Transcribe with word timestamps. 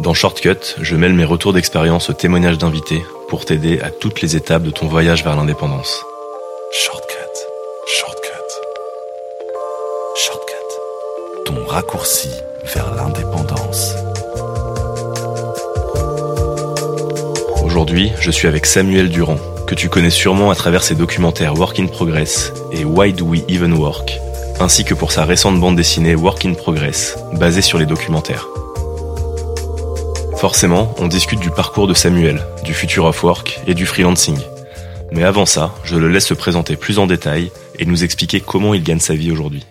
Dans 0.00 0.12
Shortcut, 0.12 0.74
je 0.80 0.96
mêle 0.96 1.14
mes 1.14 1.24
retours 1.24 1.52
d'expérience 1.52 2.10
aux 2.10 2.14
témoignages 2.14 2.58
d'invités 2.58 3.04
pour 3.28 3.44
t'aider 3.44 3.78
à 3.80 3.90
toutes 3.90 4.22
les 4.22 4.34
étapes 4.34 4.64
de 4.64 4.70
ton 4.70 4.88
voyage 4.88 5.22
vers 5.22 5.36
l'indépendance. 5.36 6.04
Shortcut, 6.72 7.14
shortcut, 7.86 8.28
shortcut. 10.16 11.44
Ton 11.46 11.64
raccourci 11.64 12.28
vers 12.74 12.92
l'indépendance. 12.96 13.94
Aujourd'hui, 17.62 18.10
je 18.18 18.32
suis 18.32 18.48
avec 18.48 18.66
Samuel 18.66 19.10
Durand, 19.10 19.38
que 19.68 19.76
tu 19.76 19.88
connais 19.88 20.10
sûrement 20.10 20.50
à 20.50 20.56
travers 20.56 20.82
ses 20.82 20.96
documentaires 20.96 21.54
Work 21.54 21.78
in 21.78 21.86
Progress 21.86 22.52
et 22.72 22.84
Why 22.84 23.12
Do 23.12 23.26
We 23.26 23.42
Even 23.48 23.74
Work, 23.74 24.18
ainsi 24.58 24.84
que 24.84 24.94
pour 24.94 25.12
sa 25.12 25.24
récente 25.24 25.60
bande 25.60 25.76
dessinée 25.76 26.16
Work 26.16 26.44
in 26.46 26.54
Progress, 26.54 27.16
basée 27.34 27.62
sur 27.62 27.78
les 27.78 27.86
documentaires. 27.86 28.48
Forcément, 30.36 30.94
on 30.98 31.08
discute 31.08 31.40
du 31.40 31.50
parcours 31.50 31.86
de 31.86 31.94
Samuel, 31.94 32.40
du 32.64 32.74
futur 32.74 33.04
of 33.04 33.22
work 33.22 33.60
et 33.66 33.74
du 33.74 33.86
freelancing. 33.86 34.36
Mais 35.12 35.24
avant 35.24 35.46
ça, 35.46 35.74
je 35.84 35.96
le 35.96 36.08
laisse 36.08 36.26
se 36.26 36.34
présenter 36.34 36.76
plus 36.76 36.98
en 36.98 37.06
détail 37.06 37.50
et 37.78 37.86
nous 37.86 38.04
expliquer 38.04 38.40
comment 38.40 38.74
il 38.74 38.82
gagne 38.82 38.98
sa 38.98 39.14
vie 39.14 39.30
aujourd'hui. 39.30 39.64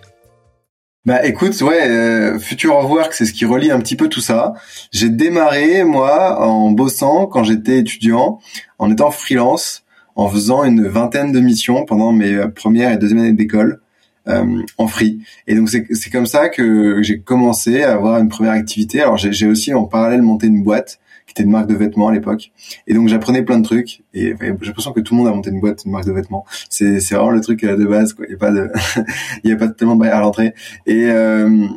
Bah 1.06 1.26
écoute, 1.26 1.60
ouais, 1.62 1.90
euh, 1.90 2.40
Future 2.40 2.78
of 2.78 2.90
Work, 2.90 3.14
c'est 3.14 3.26
ce 3.26 3.34
qui 3.34 3.44
relie 3.44 3.72
un 3.72 3.80
petit 3.80 3.98
peu 3.98 4.08
tout 4.08 4.22
ça. 4.22 4.54
J'ai 4.94 5.10
démarré 5.10 5.84
moi 5.84 6.40
en 6.42 6.72
bossant 6.72 7.28
quand 7.28 7.44
j'étais 7.44 7.80
étudiant, 7.80 8.40
en 8.80 8.90
étant 8.90 9.12
freelance, 9.12 9.84
en 10.16 10.30
faisant 10.30 10.64
une 10.64 10.88
vingtaine 10.88 11.34
de 11.34 11.42
missions 11.42 11.84
pendant 11.84 12.14
mes 12.14 12.34
euh, 12.34 12.48
premières 12.48 12.94
et 12.94 12.98
deuxième 12.98 13.20
années 13.20 13.34
d'école 13.34 13.83
en 14.26 14.88
free. 14.88 15.20
Et 15.48 15.56
donc 15.56 15.70
c'est 15.70 16.10
comme 16.10 16.26
ça 16.26 16.50
que 16.50 17.02
j'ai 17.02 17.20
commencé 17.20 17.84
à 17.84 17.94
avoir 17.94 18.20
une 18.20 18.30
première 18.30 18.54
activité. 18.54 19.02
Alors 19.02 19.18
j'ai 19.18 19.48
aussi 19.48 19.74
en 19.74 19.84
parallèle 19.86 20.22
monté 20.22 20.48
une 20.48 20.64
boîte 20.64 21.00
qui 21.26 21.32
était 21.32 21.44
une 21.44 21.52
marque 21.52 21.68
de 21.68 21.76
vêtements 21.76 22.10
à 22.10 22.14
l'époque. 22.14 22.52
Et 22.88 22.94
donc 22.94 23.08
j'apprenais 23.08 23.44
plein 23.44 23.60
de 23.60 23.64
trucs. 23.66 24.04
Et 24.14 24.36
j'ai 24.40 24.48
l'impression 24.66 24.92
que 24.92 25.00
tout 25.00 25.14
le 25.16 25.20
monde 25.20 25.30
a 25.30 25.36
monté 25.36 25.50
une 25.50 25.60
boîte, 25.60 25.86
une 25.86 25.92
marque 25.92 26.06
de 26.06 26.12
vêtements. 26.12 26.46
C'est 26.70 27.00
c'est 27.00 27.16
vraiment 27.16 27.32
le 27.32 27.42
truc 27.42 27.64
euh, 27.64 27.78
de 27.78 27.86
base. 27.86 28.14
Quoi. 28.14 28.26
Il 28.28 28.32
y 28.32 28.36
a 28.36 28.38
pas 28.38 28.52
de 28.52 28.70
il 29.44 29.50
y 29.50 29.54
a 29.54 29.56
pas 29.56 29.68
tellement 29.68 29.96
de 29.96 30.00
barrière 30.00 30.18
à 30.18 30.22
l'entrée. 30.22 30.54
Et 30.86 31.10
euh, 31.10 31.68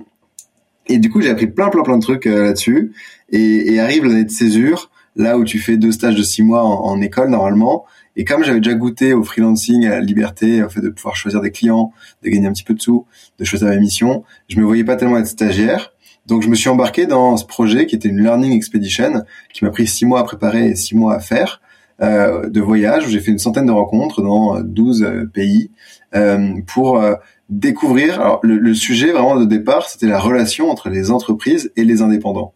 et 0.86 0.98
du 0.98 1.10
coup 1.10 1.20
j'ai 1.20 1.30
appris 1.30 1.46
plein 1.46 1.68
plein 1.68 1.82
plein 1.82 1.98
de 1.98 2.02
trucs 2.02 2.26
euh, 2.26 2.44
là-dessus. 2.44 2.92
Et, 3.30 3.74
et 3.74 3.80
arrive 3.80 4.04
l'année 4.04 4.24
de 4.24 4.30
césure, 4.30 4.90
là 5.16 5.36
où 5.36 5.44
tu 5.44 5.58
fais 5.58 5.76
deux 5.76 5.90
stages 5.90 6.14
de 6.14 6.22
six 6.22 6.42
mois 6.42 6.64
en 6.64 7.00
école 7.00 7.30
normalement. 7.30 7.84
Et 8.16 8.24
comme 8.24 8.42
j'avais 8.42 8.60
déjà 8.60 8.74
goûté 8.74 9.12
au 9.12 9.22
freelancing, 9.22 9.86
à 9.86 9.90
la 9.90 10.00
liberté, 10.00 10.62
au 10.62 10.68
fait 10.68 10.80
de 10.80 10.88
pouvoir 10.88 11.16
choisir 11.16 11.40
des 11.40 11.50
clients, 11.50 11.92
de 12.22 12.30
gagner 12.30 12.46
un 12.46 12.52
petit 12.52 12.64
peu 12.64 12.74
de 12.74 12.80
sous, 12.80 13.06
de 13.38 13.44
choisir 13.44 13.68
mes 13.68 13.78
missions, 13.78 14.24
je 14.48 14.58
me 14.58 14.64
voyais 14.64 14.84
pas 14.84 14.96
tellement 14.96 15.18
être 15.18 15.26
stagiaire. 15.26 15.92
Donc 16.26 16.42
je 16.42 16.48
me 16.48 16.54
suis 16.54 16.68
embarqué 16.68 17.06
dans 17.06 17.36
ce 17.36 17.44
projet 17.44 17.86
qui 17.86 17.94
était 17.94 18.08
une 18.08 18.22
learning 18.22 18.52
expedition, 18.52 19.22
qui 19.52 19.64
m'a 19.64 19.70
pris 19.70 19.86
six 19.86 20.06
mois 20.06 20.20
à 20.20 20.24
préparer 20.24 20.66
et 20.68 20.74
six 20.74 20.96
mois 20.96 21.14
à 21.14 21.20
faire, 21.20 21.60
euh, 22.02 22.48
de 22.48 22.60
voyage 22.60 23.06
où 23.06 23.10
j'ai 23.10 23.20
fait 23.20 23.30
une 23.30 23.38
centaine 23.38 23.66
de 23.66 23.72
rencontres 23.72 24.22
dans 24.22 24.60
12 24.60 25.02
euh, 25.02 25.24
pays 25.32 25.70
euh, 26.14 26.54
pour 26.66 26.98
euh, 26.98 27.14
découvrir. 27.48 28.20
Alors 28.20 28.40
le, 28.42 28.58
le 28.58 28.74
sujet 28.74 29.12
vraiment 29.12 29.38
de 29.38 29.44
départ, 29.44 29.88
c'était 29.88 30.06
la 30.06 30.18
relation 30.18 30.70
entre 30.70 30.88
les 30.88 31.10
entreprises 31.10 31.70
et 31.76 31.84
les 31.84 32.02
indépendants. 32.02 32.54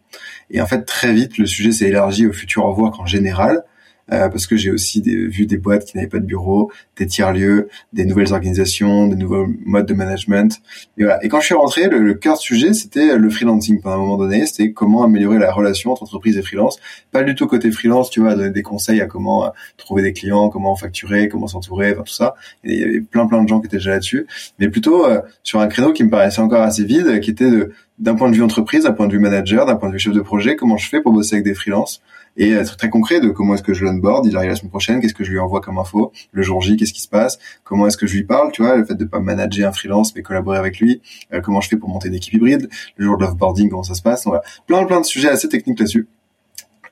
Et 0.49 0.59
en 0.59 0.65
fait 0.65 0.83
très 0.83 1.13
vite, 1.13 1.37
le 1.37 1.45
sujet 1.45 1.71
s'est 1.71 1.87
élargi 1.87 2.27
au 2.27 2.33
futur 2.33 2.63
revoir 2.63 2.99
en 2.99 3.05
général. 3.05 3.63
Euh, 4.11 4.29
parce 4.29 4.47
que 4.47 4.57
j'ai 4.57 4.71
aussi 4.71 5.01
vu 5.01 5.45
des 5.45 5.57
boîtes 5.57 5.85
qui 5.85 5.95
n'avaient 5.95 6.09
pas 6.09 6.19
de 6.19 6.25
bureau, 6.25 6.71
des 6.97 7.07
tiers-lieux, 7.07 7.69
des 7.93 8.05
nouvelles 8.05 8.33
organisations, 8.33 9.07
des 9.07 9.15
nouveaux 9.15 9.47
modes 9.65 9.85
de 9.85 9.93
management. 9.93 10.61
Et, 10.97 11.03
voilà. 11.03 11.23
et 11.23 11.29
quand 11.29 11.39
je 11.39 11.45
suis 11.45 11.55
rentré, 11.55 11.87
le, 11.87 11.99
le 11.99 12.13
cœur 12.13 12.37
du 12.37 12.43
sujet, 12.43 12.73
c'était 12.73 13.17
le 13.17 13.29
freelancing. 13.29 13.81
Pendant 13.81 13.95
un 13.95 13.99
moment 13.99 14.17
donné, 14.17 14.45
c'était 14.45 14.71
comment 14.71 15.03
améliorer 15.03 15.39
la 15.39 15.51
relation 15.51 15.91
entre 15.91 16.03
entreprise 16.03 16.37
et 16.37 16.41
freelance. 16.41 16.79
Pas 17.11 17.23
du 17.23 17.35
tout 17.35 17.47
côté 17.47 17.71
freelance, 17.71 18.09
tu 18.09 18.19
vois, 18.19 18.35
donner 18.35 18.49
des 18.49 18.63
conseils 18.63 19.01
à 19.01 19.05
comment 19.05 19.45
euh, 19.45 19.49
trouver 19.77 20.01
des 20.01 20.13
clients, 20.13 20.49
comment 20.49 20.75
facturer, 20.75 21.29
comment 21.29 21.47
s'entourer, 21.47 21.93
enfin 21.93 22.03
tout 22.03 22.13
ça. 22.13 22.35
Et 22.63 22.73
il 22.73 22.79
y 22.79 22.83
avait 22.83 23.01
plein 23.01 23.27
plein 23.27 23.43
de 23.43 23.47
gens 23.47 23.59
qui 23.59 23.67
étaient 23.67 23.77
déjà 23.77 23.91
là-dessus, 23.91 24.27
mais 24.59 24.69
plutôt 24.69 25.05
euh, 25.05 25.21
sur 25.43 25.59
un 25.59 25.67
créneau 25.67 25.93
qui 25.93 26.03
me 26.03 26.09
paraissait 26.09 26.41
encore 26.41 26.61
assez 26.61 26.83
vide, 26.83 27.19
qui 27.21 27.31
était 27.31 27.49
de 27.49 27.71
d'un 27.99 28.15
point 28.15 28.31
de 28.31 28.35
vue 28.35 28.41
entreprise, 28.41 28.85
d'un 28.85 28.93
point 28.93 29.05
de 29.05 29.13
vue 29.13 29.19
manager, 29.19 29.67
d'un 29.67 29.75
point 29.75 29.87
de 29.89 29.93
vue 29.93 29.99
chef 29.99 30.13
de 30.13 30.21
projet, 30.21 30.55
comment 30.55 30.75
je 30.75 30.89
fais 30.89 31.01
pour 31.01 31.13
bosser 31.13 31.35
avec 31.35 31.45
des 31.45 31.53
freelances 31.53 32.01
et 32.37 32.51
être 32.51 32.77
très 32.77 32.89
concret 32.89 33.19
de 33.19 33.29
comment 33.29 33.55
est-ce 33.55 33.63
que 33.63 33.73
je 33.73 33.83
l'onboard, 33.83 34.25
il 34.25 34.35
arrive 34.35 34.49
la 34.49 34.55
semaine 34.55 34.69
prochaine, 34.69 35.01
qu'est-ce 35.01 35.13
que 35.13 35.23
je 35.23 35.31
lui 35.31 35.39
envoie 35.39 35.61
comme 35.61 35.77
info, 35.77 36.11
le 36.31 36.41
jour 36.41 36.61
J, 36.61 36.77
qu'est-ce 36.77 36.93
qui 36.93 37.01
se 37.01 37.09
passe, 37.09 37.39
comment 37.63 37.87
est-ce 37.87 37.97
que 37.97 38.07
je 38.07 38.15
lui 38.15 38.23
parle, 38.23 38.51
tu 38.51 38.61
vois, 38.61 38.75
le 38.75 38.85
fait 38.85 38.95
de 38.95 39.05
pas 39.05 39.19
manager 39.19 39.69
un 39.69 39.71
freelance 39.71 40.15
mais 40.15 40.21
collaborer 40.21 40.57
avec 40.57 40.79
lui, 40.79 41.01
euh, 41.33 41.41
comment 41.41 41.61
je 41.61 41.69
fais 41.69 41.77
pour 41.77 41.89
monter 41.89 42.07
une 42.07 42.15
équipe 42.15 42.33
hybride, 42.33 42.69
le 42.97 43.05
jour 43.05 43.17
de 43.17 43.23
l'offboarding, 43.23 43.69
comment 43.69 43.83
ça 43.83 43.95
se 43.95 44.01
passe, 44.01 44.25
voilà. 44.25 44.41
plein 44.67 44.85
plein 44.85 45.01
de 45.01 45.05
sujets 45.05 45.29
assez 45.29 45.49
techniques 45.49 45.79
là-dessus. 45.79 46.07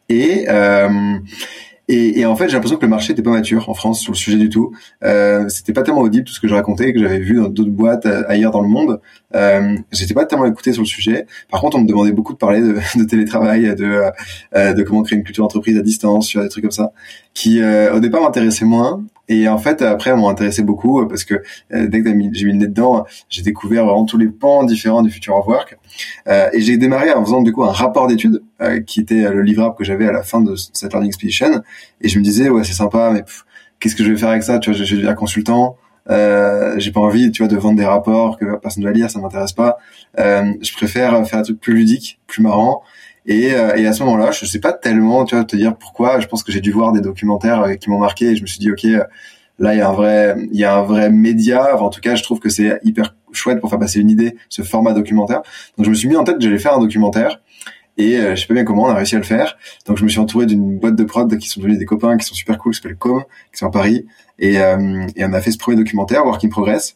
Et 0.09 0.45
euh, 0.49 1.19
et, 1.91 2.19
et, 2.19 2.25
en 2.27 2.35
fait, 2.35 2.47
j'ai 2.47 2.53
l'impression 2.53 2.77
que 2.77 2.85
le 2.85 2.89
marché 2.89 3.13
n'était 3.13 3.23
pas 3.23 3.31
mature 3.31 3.67
en 3.67 3.73
France 3.73 3.99
sur 4.01 4.11
le 4.11 4.17
sujet 4.17 4.37
du 4.37 4.49
tout. 4.49 4.71
Euh, 5.03 5.49
c'était 5.49 5.73
pas 5.73 5.81
tellement 5.81 6.01
audible 6.01 6.23
tout 6.23 6.33
ce 6.33 6.39
que 6.39 6.47
je 6.47 6.53
racontais, 6.53 6.93
que 6.93 6.99
j'avais 6.99 7.17
vu 7.17 7.37
dans 7.37 7.49
d'autres 7.49 7.71
boîtes 7.71 8.05
euh, 8.05 8.23
ailleurs 8.27 8.51
dans 8.51 8.61
le 8.61 8.67
monde. 8.67 9.01
Euh, 9.33 9.75
j'étais 9.91 10.13
pas 10.13 10.25
tellement 10.25 10.45
écouté 10.45 10.71
sur 10.71 10.83
le 10.83 10.87
sujet. 10.87 11.25
Par 11.49 11.61
contre, 11.61 11.77
on 11.77 11.81
me 11.81 11.87
demandait 11.87 12.11
beaucoup 12.11 12.33
de 12.33 12.37
parler 12.37 12.61
de, 12.61 12.75
de 12.95 13.03
télétravail, 13.05 13.75
de, 13.75 14.03
euh, 14.55 14.73
de 14.73 14.83
comment 14.83 15.01
créer 15.01 15.17
une 15.17 15.23
culture 15.23 15.43
d'entreprise 15.43 15.77
à 15.77 15.81
distance, 15.81 16.37
des 16.37 16.49
trucs 16.49 16.63
comme 16.63 16.71
ça, 16.71 16.91
qui 17.33 17.59
euh, 17.59 17.95
au 17.95 17.99
départ 17.99 18.21
m'intéressaient 18.21 18.65
moins. 18.65 19.01
Et 19.29 19.47
en 19.47 19.57
fait, 19.57 19.81
après, 19.81 20.15
m'ont 20.15 20.27
intéressé 20.27 20.63
beaucoup 20.63 21.05
parce 21.07 21.23
que 21.23 21.35
euh, 21.73 21.87
dès 21.87 22.01
que 22.01 22.09
j'ai 22.09 22.15
mis 22.15 22.29
le 22.29 22.51
nez 22.53 22.67
dedans, 22.67 23.05
j'ai 23.29 23.43
découvert 23.43 23.85
vraiment 23.85 24.05
tous 24.05 24.17
les 24.17 24.27
pans 24.27 24.63
différents 24.63 25.03
du 25.03 25.11
futur 25.11 25.35
of 25.35 25.47
work. 25.47 25.77
Euh, 26.27 26.49
et 26.51 26.61
j'ai 26.61 26.77
démarré 26.77 27.13
en 27.13 27.23
faisant 27.23 27.41
du 27.41 27.53
coup 27.53 27.63
un 27.63 27.71
rapport 27.71 28.07
d'études 28.07 28.41
euh, 28.61 28.81
qui 28.81 28.99
était 28.99 29.29
le 29.31 29.43
livrable 29.43 29.75
que 29.75 29.83
j'avais 29.83 30.07
à 30.07 30.11
la 30.11 30.23
fin 30.23 30.41
de 30.41 30.55
cette 30.55 30.91
learning 30.91 31.09
expedition. 31.09 31.61
Et 32.01 32.09
je 32.09 32.17
me 32.19 32.23
disais, 32.23 32.49
ouais, 32.49 32.63
c'est 32.63 32.73
sympa, 32.73 33.11
mais 33.13 33.23
qu'est-ce 33.79 33.95
que 33.95 34.03
je 34.03 34.11
vais 34.11 34.17
faire 34.17 34.29
avec 34.29 34.43
ça 34.43 34.59
Tu 34.59 34.71
vois, 34.71 34.77
je, 34.77 34.83
je 34.83 34.91
vais 34.95 35.01
devenir 35.01 35.15
consultant. 35.15 35.77
Euh, 36.09 36.73
j'ai 36.77 36.91
pas 36.91 37.01
envie, 37.01 37.31
tu 37.31 37.43
vois, 37.43 37.47
de 37.47 37.57
vendre 37.57 37.77
des 37.77 37.85
rapports 37.85 38.37
que 38.37 38.57
personne 38.57 38.83
ne 38.83 38.87
va 38.87 38.93
lire, 38.93 39.09
ça 39.11 39.19
m'intéresse 39.19 39.53
pas. 39.53 39.77
Euh, 40.17 40.53
je 40.61 40.73
préfère 40.73 41.25
faire 41.27 41.39
un 41.39 41.43
truc 41.43 41.59
plus 41.59 41.73
ludique, 41.73 42.19
plus 42.27 42.41
marrant. 42.41 42.81
Et, 43.29 43.53
euh, 43.53 43.75
et 43.75 43.85
à 43.85 43.93
ce 43.93 44.03
moment-là, 44.03 44.31
je 44.31 44.43
sais 44.45 44.59
pas 44.59 44.73
tellement, 44.73 45.23
tu 45.23 45.35
vois, 45.35 45.45
te 45.45 45.55
dire 45.55 45.75
pourquoi. 45.77 46.19
Je 46.19 46.25
pense 46.25 46.43
que 46.43 46.51
j'ai 46.51 46.61
dû 46.61 46.71
voir 46.71 46.91
des 46.91 46.99
documentaires 46.99 47.61
euh, 47.61 47.73
qui 47.75 47.91
m'ont 47.91 47.99
marqué 47.99 48.31
et 48.31 48.35
je 48.35 48.41
me 48.41 48.47
suis 48.47 48.57
dit, 48.57 48.71
ok, 48.71 48.83
là 49.59 49.75
il 49.75 49.77
y 49.77 49.81
a 49.81 49.87
un 49.87 49.93
vrai, 49.93 50.35
il 50.51 50.59
y 50.59 50.65
a 50.65 50.75
un 50.75 50.81
vrai 50.81 51.11
média. 51.11 51.75
Enfin, 51.75 51.85
en 51.85 51.89
tout 51.89 52.01
cas, 52.01 52.15
je 52.15 52.23
trouve 52.23 52.39
que 52.39 52.49
c'est 52.49 52.79
hyper 52.83 53.15
chouette 53.31 53.59
pour 53.59 53.69
faire 53.69 53.77
passer 53.77 53.99
une 53.99 54.09
idée, 54.09 54.35
ce 54.49 54.63
format 54.63 54.93
documentaire. 54.93 55.43
Donc 55.77 55.85
je 55.85 55.91
me 55.91 55.95
suis 55.95 56.07
mis 56.07 56.15
en 56.15 56.23
tête 56.23 56.37
j'allais 56.39 56.57
faire 56.57 56.73
un 56.73 56.81
documentaire. 56.81 57.39
Et 57.97 58.17
euh, 58.17 58.35
je 58.35 58.41
sais 58.41 58.47
pas 58.47 58.55
bien 58.55 58.63
comment 58.63 58.83
on 58.83 58.89
a 58.89 58.95
réussi 58.95 59.13
à 59.15 59.19
le 59.19 59.25
faire. 59.25 59.57
Donc 59.85 59.97
je 59.97 60.03
me 60.03 60.09
suis 60.09 60.19
entouré 60.19 60.47
d'une 60.47 60.79
boîte 60.79 60.95
de 60.95 61.03
prod 61.03 61.37
qui 61.37 61.49
sont 61.49 61.59
devenus 61.59 61.77
des 61.77 61.85
copains, 61.85 62.17
qui 62.17 62.25
sont 62.25 62.33
super 62.33 62.57
cool, 62.57 62.73
qui 62.73 62.77
s'appelle 62.81 62.97
Com, 62.97 63.23
qui 63.51 63.59
sont 63.59 63.67
à 63.67 63.71
Paris. 63.71 64.07
Et, 64.39 64.59
euh, 64.59 65.05
et 65.15 65.23
on 65.23 65.33
a 65.33 65.41
fait 65.41 65.51
ce 65.51 65.59
premier 65.59 65.77
documentaire, 65.77 66.25
Work 66.25 66.43
in 66.45 66.49
Progress. 66.49 66.95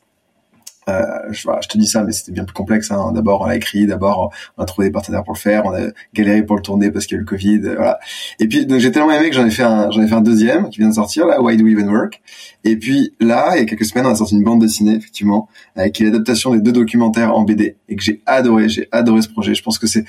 Euh, 0.90 1.02
je, 1.32 1.44
voilà, 1.44 1.62
je, 1.62 1.70
te 1.70 1.78
dis 1.78 1.88
ça, 1.88 2.04
mais 2.04 2.12
c'était 2.12 2.32
bien 2.32 2.44
plus 2.44 2.54
complexe. 2.54 2.92
Hein. 2.92 3.12
D'abord, 3.14 3.42
on 3.42 3.46
l'a 3.46 3.56
écrit, 3.56 3.86
d'abord, 3.86 4.32
on 4.58 4.64
a 4.64 4.66
trouvé 4.66 4.88
des 4.88 4.92
partenaires 4.92 5.24
pour 5.24 5.34
le 5.34 5.40
faire, 5.40 5.66
on 5.66 5.74
a 5.74 5.82
galéré 6.14 6.44
pour 6.44 6.56
le 6.56 6.62
tourner 6.62 6.92
parce 6.92 7.06
qu'il 7.06 7.16
y 7.16 7.18
a 7.18 7.20
eu 7.20 7.24
le 7.24 7.30
Covid, 7.30 7.60
voilà. 7.60 8.00
Et 8.40 8.48
puis, 8.48 8.68
j'ai 8.80 8.92
tellement 8.92 9.12
aimé 9.12 9.30
que 9.30 9.36
j'en 9.36 9.46
ai 9.46 9.52
fait 9.52 9.64
un, 9.64 9.90
ai 9.90 10.08
fait 10.08 10.16
un 10.16 10.22
deuxième 10.22 10.70
qui 10.70 10.80
vient 10.80 10.90
de 10.90 10.96
sortir 10.96 11.26
là, 11.26 11.42
Why 11.42 11.58
Do 11.58 11.64
We 11.66 11.74
Even 11.74 11.90
Work? 11.90 12.22
Et 12.66 12.78
puis 12.78 13.14
là, 13.20 13.56
il 13.56 13.60
y 13.60 13.62
a 13.62 13.66
quelques 13.66 13.86
semaines, 13.86 14.06
on 14.06 14.12
a 14.12 14.16
sorti 14.16 14.36
une 14.36 14.44
bande 14.44 14.62
dessinée, 14.62 14.96
effectivement, 14.96 15.50
avec 15.76 16.00
l'adaptation 16.00 16.54
des 16.54 16.62
deux 16.62 16.72
documentaires 16.72 17.36
en 17.36 17.42
BD 17.42 17.76
et 17.90 17.96
que 17.96 18.04
j'ai 18.04 18.22
adoré. 18.26 18.70
J'ai 18.70 18.88
adoré 18.92 19.22
ce 19.22 19.30
projet. 19.30 19.54
Je 19.54 19.64
pense 19.64 19.80
que 19.80 19.88
c'est, 19.88 20.06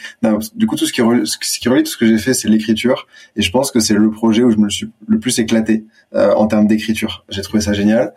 du 0.54 0.66
coup, 0.66 0.76
tout 0.76 0.86
ce 0.86 0.92
qui 0.92 1.02
relie, 1.02 1.26
ce 1.26 1.58
qui 1.58 1.68
relie 1.68 1.82
tout 1.82 1.90
ce 1.90 1.96
que 1.96 2.06
j'ai 2.06 2.18
fait, 2.18 2.34
c'est 2.34 2.48
l'écriture. 2.48 3.06
Et 3.36 3.42
je 3.42 3.50
pense 3.50 3.70
que 3.70 3.80
c'est 3.80 3.94
le 3.94 4.10
projet 4.10 4.42
où 4.42 4.50
je 4.50 4.58
me 4.58 4.68
suis 4.68 4.88
le 5.06 5.18
plus 5.18 5.38
éclaté 5.38 5.84
euh, 6.14 6.32
en 6.34 6.46
termes 6.46 6.66
d'écriture. 6.66 7.24
J'ai 7.28 7.42
trouvé 7.42 7.60
ça 7.60 7.72
génial. 7.72 8.14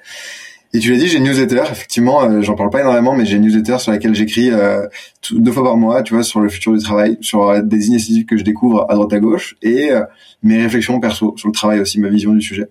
Et 0.73 0.79
tu 0.79 0.91
l'as 0.91 0.97
dit, 0.97 1.07
j'ai 1.07 1.17
une 1.17 1.23
newsletter. 1.23 1.63
Effectivement, 1.71 2.23
euh, 2.23 2.41
j'en 2.41 2.55
parle 2.55 2.69
pas 2.69 2.81
énormément, 2.81 3.15
mais 3.15 3.25
j'ai 3.25 3.37
une 3.37 3.43
newsletter 3.43 3.79
sur 3.79 3.91
laquelle 3.91 4.13
j'écris 4.13 4.51
euh, 4.51 4.85
deux 5.31 5.51
fois 5.51 5.63
par 5.63 5.77
mois, 5.77 6.03
tu 6.03 6.13
vois, 6.13 6.23
sur 6.23 6.41
le 6.41 6.49
futur 6.49 6.73
du 6.73 6.79
travail, 6.79 7.17
sur 7.21 7.47
euh, 7.47 7.61
des 7.61 7.87
initiatives 7.87 8.25
que 8.25 8.37
je 8.37 8.43
découvre 8.43 8.85
à 8.89 8.95
droite 8.95 9.13
à 9.13 9.19
gauche 9.19 9.55
et 9.61 9.91
euh, 9.91 10.03
mes 10.43 10.61
réflexions 10.61 10.99
perso 10.99 11.33
sur 11.37 11.47
le 11.47 11.53
travail 11.53 11.79
aussi, 11.79 11.99
ma 11.99 12.09
vision 12.09 12.33
du 12.33 12.41
sujet. 12.41 12.67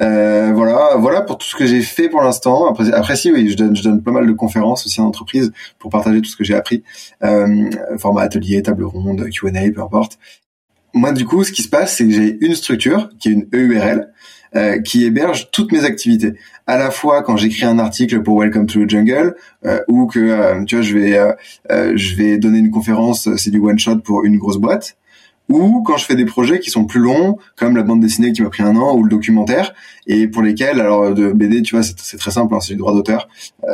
Euh, 0.00 0.52
voilà, 0.54 0.96
voilà 0.96 1.20
pour 1.20 1.36
tout 1.36 1.46
ce 1.46 1.54
que 1.54 1.66
j'ai 1.66 1.82
fait 1.82 2.08
pour 2.08 2.22
l'instant. 2.22 2.70
Après, 2.70 2.90
après 2.90 3.16
si, 3.16 3.30
oui, 3.30 3.50
je 3.50 3.56
donne, 3.56 3.76
je 3.76 3.82
donne 3.82 4.02
pas 4.02 4.12
mal 4.12 4.26
de 4.26 4.32
conférences 4.32 4.86
aussi 4.86 4.98
en 5.02 5.04
entreprise 5.04 5.52
pour 5.78 5.90
partager 5.90 6.22
tout 6.22 6.30
ce 6.30 6.36
que 6.36 6.44
j'ai 6.44 6.54
appris, 6.54 6.82
format 7.98 8.22
atelier, 8.22 8.62
table 8.62 8.84
ronde, 8.84 9.28
Q&A, 9.28 9.70
peu 9.70 9.82
importe. 9.82 10.18
moi, 10.94 11.12
du 11.12 11.26
coup, 11.26 11.44
ce 11.44 11.52
qui 11.52 11.62
se 11.62 11.68
passe, 11.68 11.98
c'est 11.98 12.06
que 12.06 12.12
j'ai 12.12 12.38
une 12.40 12.54
structure 12.54 13.10
qui 13.18 13.28
est 13.28 13.32
une 13.32 13.46
EURL 13.52 14.08
euh, 14.56 14.80
qui 14.80 15.04
héberge 15.04 15.52
toutes 15.52 15.70
mes 15.70 15.84
activités. 15.84 16.34
À 16.70 16.78
la 16.78 16.92
fois 16.92 17.24
quand 17.24 17.36
j'écris 17.36 17.64
un 17.64 17.80
article 17.80 18.22
pour 18.22 18.38
Welcome 18.38 18.66
to 18.66 18.84
the 18.84 18.88
Jungle 18.88 19.34
euh, 19.66 19.80
ou 19.88 20.06
que 20.06 20.20
euh, 20.20 20.64
tu 20.64 20.76
vois, 20.76 20.82
je 20.82 20.96
vais 20.96 21.18
euh, 21.18 21.92
je 21.96 22.14
vais 22.14 22.38
donner 22.38 22.60
une 22.60 22.70
conférence, 22.70 23.28
c'est 23.38 23.50
du 23.50 23.58
one 23.58 23.76
shot 23.76 23.98
pour 24.04 24.22
une 24.24 24.38
grosse 24.38 24.58
boîte. 24.58 24.96
Ou 25.48 25.82
quand 25.82 25.96
je 25.96 26.04
fais 26.04 26.14
des 26.14 26.26
projets 26.26 26.60
qui 26.60 26.70
sont 26.70 26.84
plus 26.84 27.00
longs, 27.00 27.38
comme 27.56 27.76
la 27.76 27.82
bande 27.82 28.00
dessinée 28.00 28.30
qui 28.30 28.42
m'a 28.42 28.50
pris 28.50 28.62
un 28.62 28.76
an, 28.76 28.96
ou 28.96 29.02
le 29.02 29.10
documentaire, 29.10 29.74
et 30.06 30.28
pour 30.28 30.42
lesquels, 30.42 30.80
alors 30.80 31.12
de 31.12 31.32
BD, 31.32 31.62
tu 31.62 31.74
vois, 31.74 31.82
c'est 31.82 32.16
très 32.16 32.30
simple, 32.30 32.54
hein, 32.54 32.60
c'est 32.60 32.74
du 32.74 32.78
droit 32.78 32.94
d'auteur, 32.94 33.26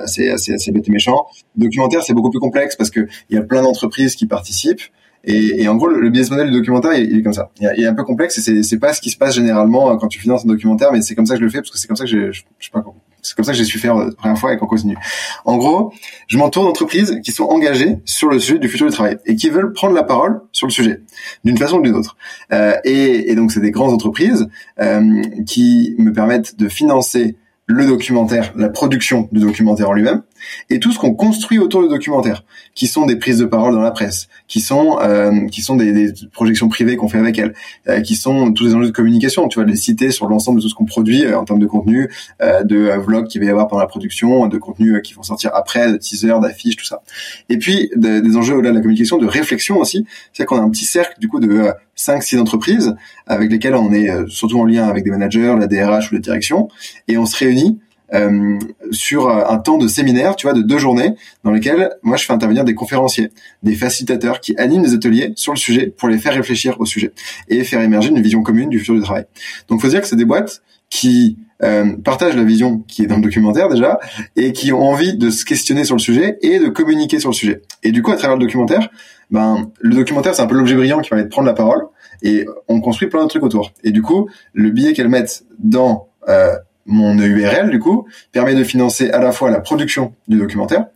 c'est 0.06 0.30
assez, 0.30 0.54
assez 0.54 0.72
bête 0.72 0.88
et 0.88 0.90
méchant. 0.90 1.26
Documentaire, 1.54 2.02
c'est 2.02 2.14
beaucoup 2.14 2.30
plus 2.30 2.40
complexe 2.40 2.76
parce 2.76 2.88
que 2.88 3.06
il 3.28 3.36
y 3.36 3.38
a 3.38 3.42
plein 3.42 3.60
d'entreprises 3.60 4.16
qui 4.16 4.26
participent. 4.26 4.80
Et, 5.26 5.62
et, 5.62 5.68
en 5.68 5.74
gros, 5.74 5.88
le, 5.88 6.08
business 6.08 6.30
model 6.30 6.50
du 6.50 6.58
documentaire, 6.58 6.94
il, 6.94 7.18
est 7.18 7.22
comme 7.22 7.32
ça. 7.32 7.50
Il, 7.60 7.82
est 7.82 7.86
un 7.86 7.94
peu 7.94 8.04
complexe 8.04 8.38
et 8.38 8.62
c'est, 8.62 8.78
pas 8.78 8.92
ce 8.92 9.00
qui 9.00 9.10
se 9.10 9.16
passe 9.16 9.34
généralement 9.34 9.90
euh, 9.90 9.96
quand 9.96 10.08
tu 10.08 10.20
finances 10.20 10.44
un 10.44 10.48
documentaire, 10.48 10.92
mais 10.92 11.02
c'est 11.02 11.14
comme 11.14 11.26
ça 11.26 11.34
que 11.34 11.40
je 11.40 11.44
le 11.44 11.50
fais 11.50 11.58
parce 11.58 11.70
que 11.70 11.78
c'est 11.78 11.88
comme 11.88 11.96
ça 11.96 12.04
que 12.04 12.10
j'ai, 12.10 12.32
je, 12.32 12.42
sais 12.60 12.70
pas, 12.72 12.84
c'est 13.22 13.34
comme 13.34 13.44
ça 13.44 13.52
que 13.52 13.58
j'ai 13.58 13.64
su 13.64 13.78
faire 13.78 13.96
la 13.96 14.12
première 14.12 14.38
fois 14.38 14.52
et 14.52 14.56
qu'on 14.56 14.66
continue. 14.66 14.96
En 15.44 15.56
gros, 15.56 15.92
je 16.28 16.38
m'entoure 16.38 16.64
d'entreprises 16.64 17.20
qui 17.24 17.32
sont 17.32 17.44
engagées 17.44 17.98
sur 18.04 18.28
le 18.28 18.38
sujet 18.38 18.58
du 18.58 18.68
futur 18.68 18.86
du 18.86 18.92
travail 18.92 19.18
et 19.26 19.34
qui 19.34 19.50
veulent 19.50 19.72
prendre 19.72 19.94
la 19.94 20.04
parole 20.04 20.40
sur 20.52 20.68
le 20.68 20.72
sujet 20.72 21.00
d'une 21.44 21.58
façon 21.58 21.78
ou 21.78 21.82
d'une 21.82 21.96
autre. 21.96 22.16
Euh, 22.52 22.76
et, 22.84 23.30
et, 23.30 23.34
donc, 23.34 23.50
c'est 23.50 23.60
des 23.60 23.72
grandes 23.72 23.92
entreprises 23.92 24.48
euh, 24.80 25.22
qui 25.44 25.96
me 25.98 26.12
permettent 26.12 26.56
de 26.56 26.68
financer 26.68 27.36
le 27.66 27.84
documentaire, 27.84 28.52
la 28.56 28.68
production 28.68 29.28
du 29.32 29.40
documentaire 29.40 29.90
en 29.90 29.92
lui-même, 29.92 30.22
et 30.70 30.80
tout 30.80 30.92
ce 30.92 30.98
qu'on 30.98 31.14
construit 31.14 31.58
autour 31.58 31.82
du 31.82 31.88
documentaire, 31.88 32.44
qui 32.74 32.86
sont 32.86 33.06
des 33.06 33.16
prises 33.16 33.38
de 33.38 33.46
parole 33.46 33.74
dans 33.74 33.80
la 33.80 33.90
presse, 33.90 34.28
qui 34.48 34.60
sont 34.60 34.98
euh, 35.00 35.46
qui 35.48 35.62
sont 35.62 35.76
des, 35.76 35.92
des, 35.92 36.12
projections 36.32 36.68
privées 36.68 36.96
qu'on 36.96 37.08
fait 37.08 37.18
avec 37.18 37.38
elle, 37.38 37.54
euh, 37.88 38.00
qui 38.00 38.16
sont 38.16 38.52
tous 38.52 38.66
les 38.66 38.74
enjeux 38.74 38.86
de 38.86 38.92
communication, 38.92 39.48
tu 39.48 39.58
vois, 39.58 39.68
les 39.68 39.76
citer 39.76 40.10
sur 40.10 40.28
l'ensemble 40.28 40.58
de 40.58 40.62
tout 40.62 40.68
ce 40.68 40.74
qu'on 40.74 40.84
produit 40.84 41.24
euh, 41.24 41.38
en 41.38 41.44
termes 41.44 41.58
de 41.58 41.66
contenu, 41.66 42.10
euh, 42.42 42.62
de 42.64 42.76
euh, 42.76 42.98
vlogs 42.98 43.28
qu'il 43.28 43.40
va 43.40 43.46
y 43.46 43.50
avoir 43.50 43.68
pendant 43.68 43.82
la 43.82 43.86
production, 43.86 44.46
de 44.48 44.58
contenus 44.58 45.00
qui 45.02 45.14
vont 45.14 45.22
sortir 45.22 45.50
après, 45.54 45.92
de 45.92 45.96
teasers, 45.96 46.40
d'affiches, 46.40 46.76
tout 46.76 46.84
ça. 46.84 47.02
Et 47.48 47.58
puis 47.58 47.90
des 47.96 48.36
enjeux 48.36 48.54
au-delà 48.54 48.70
de 48.70 48.76
la 48.76 48.80
communication, 48.80 49.18
de 49.18 49.26
réflexion 49.26 49.78
aussi, 49.78 50.06
c'est-à-dire 50.32 50.48
qu'on 50.48 50.62
a 50.62 50.64
un 50.64 50.70
petit 50.70 50.84
cercle 50.84 51.18
du 51.20 51.28
coup 51.28 51.40
de 51.40 51.72
5 51.94 52.22
six 52.22 52.38
entreprises 52.38 52.94
avec 53.26 53.50
lesquelles 53.50 53.74
on 53.74 53.92
est 53.92 54.10
surtout 54.28 54.60
en 54.60 54.64
lien 54.64 54.86
avec 54.86 55.04
des 55.04 55.10
managers, 55.10 55.54
la 55.58 55.66
DRH 55.66 56.10
ou 56.10 56.14
la 56.14 56.20
direction, 56.20 56.68
et 57.08 57.16
on 57.16 57.26
se 57.26 57.36
réunit 57.36 57.78
euh, 58.14 58.58
sur 58.92 59.28
un 59.28 59.58
temps 59.58 59.78
de 59.78 59.88
séminaire, 59.88 60.36
tu 60.36 60.46
vois, 60.46 60.54
de 60.54 60.62
deux 60.62 60.78
journées, 60.78 61.14
dans 61.44 61.50
lesquelles 61.50 61.90
moi 62.02 62.16
je 62.16 62.24
fais 62.24 62.32
intervenir 62.32 62.64
des 62.64 62.74
conférenciers, 62.74 63.30
des 63.62 63.74
facilitateurs 63.74 64.40
qui 64.40 64.56
animent 64.56 64.82
des 64.82 64.94
ateliers 64.94 65.32
sur 65.36 65.52
le 65.52 65.58
sujet 65.58 65.86
pour 65.88 66.08
les 66.08 66.18
faire 66.18 66.34
réfléchir 66.34 66.76
au 66.80 66.86
sujet 66.86 67.12
et 67.48 67.64
faire 67.64 67.80
émerger 67.80 68.10
une 68.10 68.20
vision 68.20 68.42
commune 68.42 68.68
du 68.68 68.78
futur 68.78 68.94
du 68.94 69.02
travail. 69.02 69.24
Donc, 69.68 69.80
faut 69.80 69.88
dire 69.88 70.00
que 70.00 70.06
c'est 70.06 70.16
des 70.16 70.24
boîtes 70.24 70.62
qui 70.88 71.38
euh, 71.62 71.96
partagent 71.96 72.36
la 72.36 72.44
vision 72.44 72.78
qui 72.86 73.02
est 73.02 73.06
dans 73.06 73.16
le 73.16 73.22
documentaire 73.22 73.68
déjà 73.68 73.98
et 74.36 74.52
qui 74.52 74.72
ont 74.72 74.82
envie 74.82 75.16
de 75.16 75.30
se 75.30 75.44
questionner 75.44 75.84
sur 75.84 75.96
le 75.96 76.00
sujet 76.00 76.38
et 76.42 76.58
de 76.58 76.68
communiquer 76.68 77.18
sur 77.18 77.30
le 77.30 77.34
sujet. 77.34 77.62
Et 77.82 77.92
du 77.92 78.02
coup, 78.02 78.12
à 78.12 78.16
travers 78.16 78.36
le 78.36 78.44
documentaire, 78.44 78.88
ben 79.30 79.70
le 79.80 79.96
documentaire 79.96 80.34
c'est 80.34 80.42
un 80.42 80.46
peu 80.46 80.54
l'objet 80.54 80.76
brillant 80.76 81.00
qui 81.00 81.08
permet 81.08 81.24
de 81.24 81.28
prendre 81.28 81.46
la 81.46 81.54
parole 81.54 81.86
et 82.22 82.46
on 82.68 82.80
construit 82.80 83.08
plein 83.08 83.24
de 83.24 83.28
trucs 83.28 83.42
autour. 83.42 83.72
Et 83.82 83.90
du 83.90 84.02
coup, 84.02 84.28
le 84.52 84.70
billet 84.70 84.92
qu'elles 84.92 85.08
mettent 85.08 85.44
dans 85.58 86.08
euh, 86.28 86.54
mon 86.86 87.18
URL 87.18 87.70
du 87.70 87.78
coup 87.78 88.06
permet 88.32 88.54
de 88.54 88.64
financer 88.64 89.10
à 89.10 89.20
la 89.20 89.32
fois 89.32 89.50
la 89.50 89.60
production 89.60 90.14
du 90.28 90.38
documentaire 90.38 90.86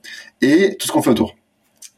et 0.41 0.77
tout 0.79 0.87
ce 0.87 0.93
qu'on 0.93 1.03
fait 1.03 1.11
autour. 1.11 1.35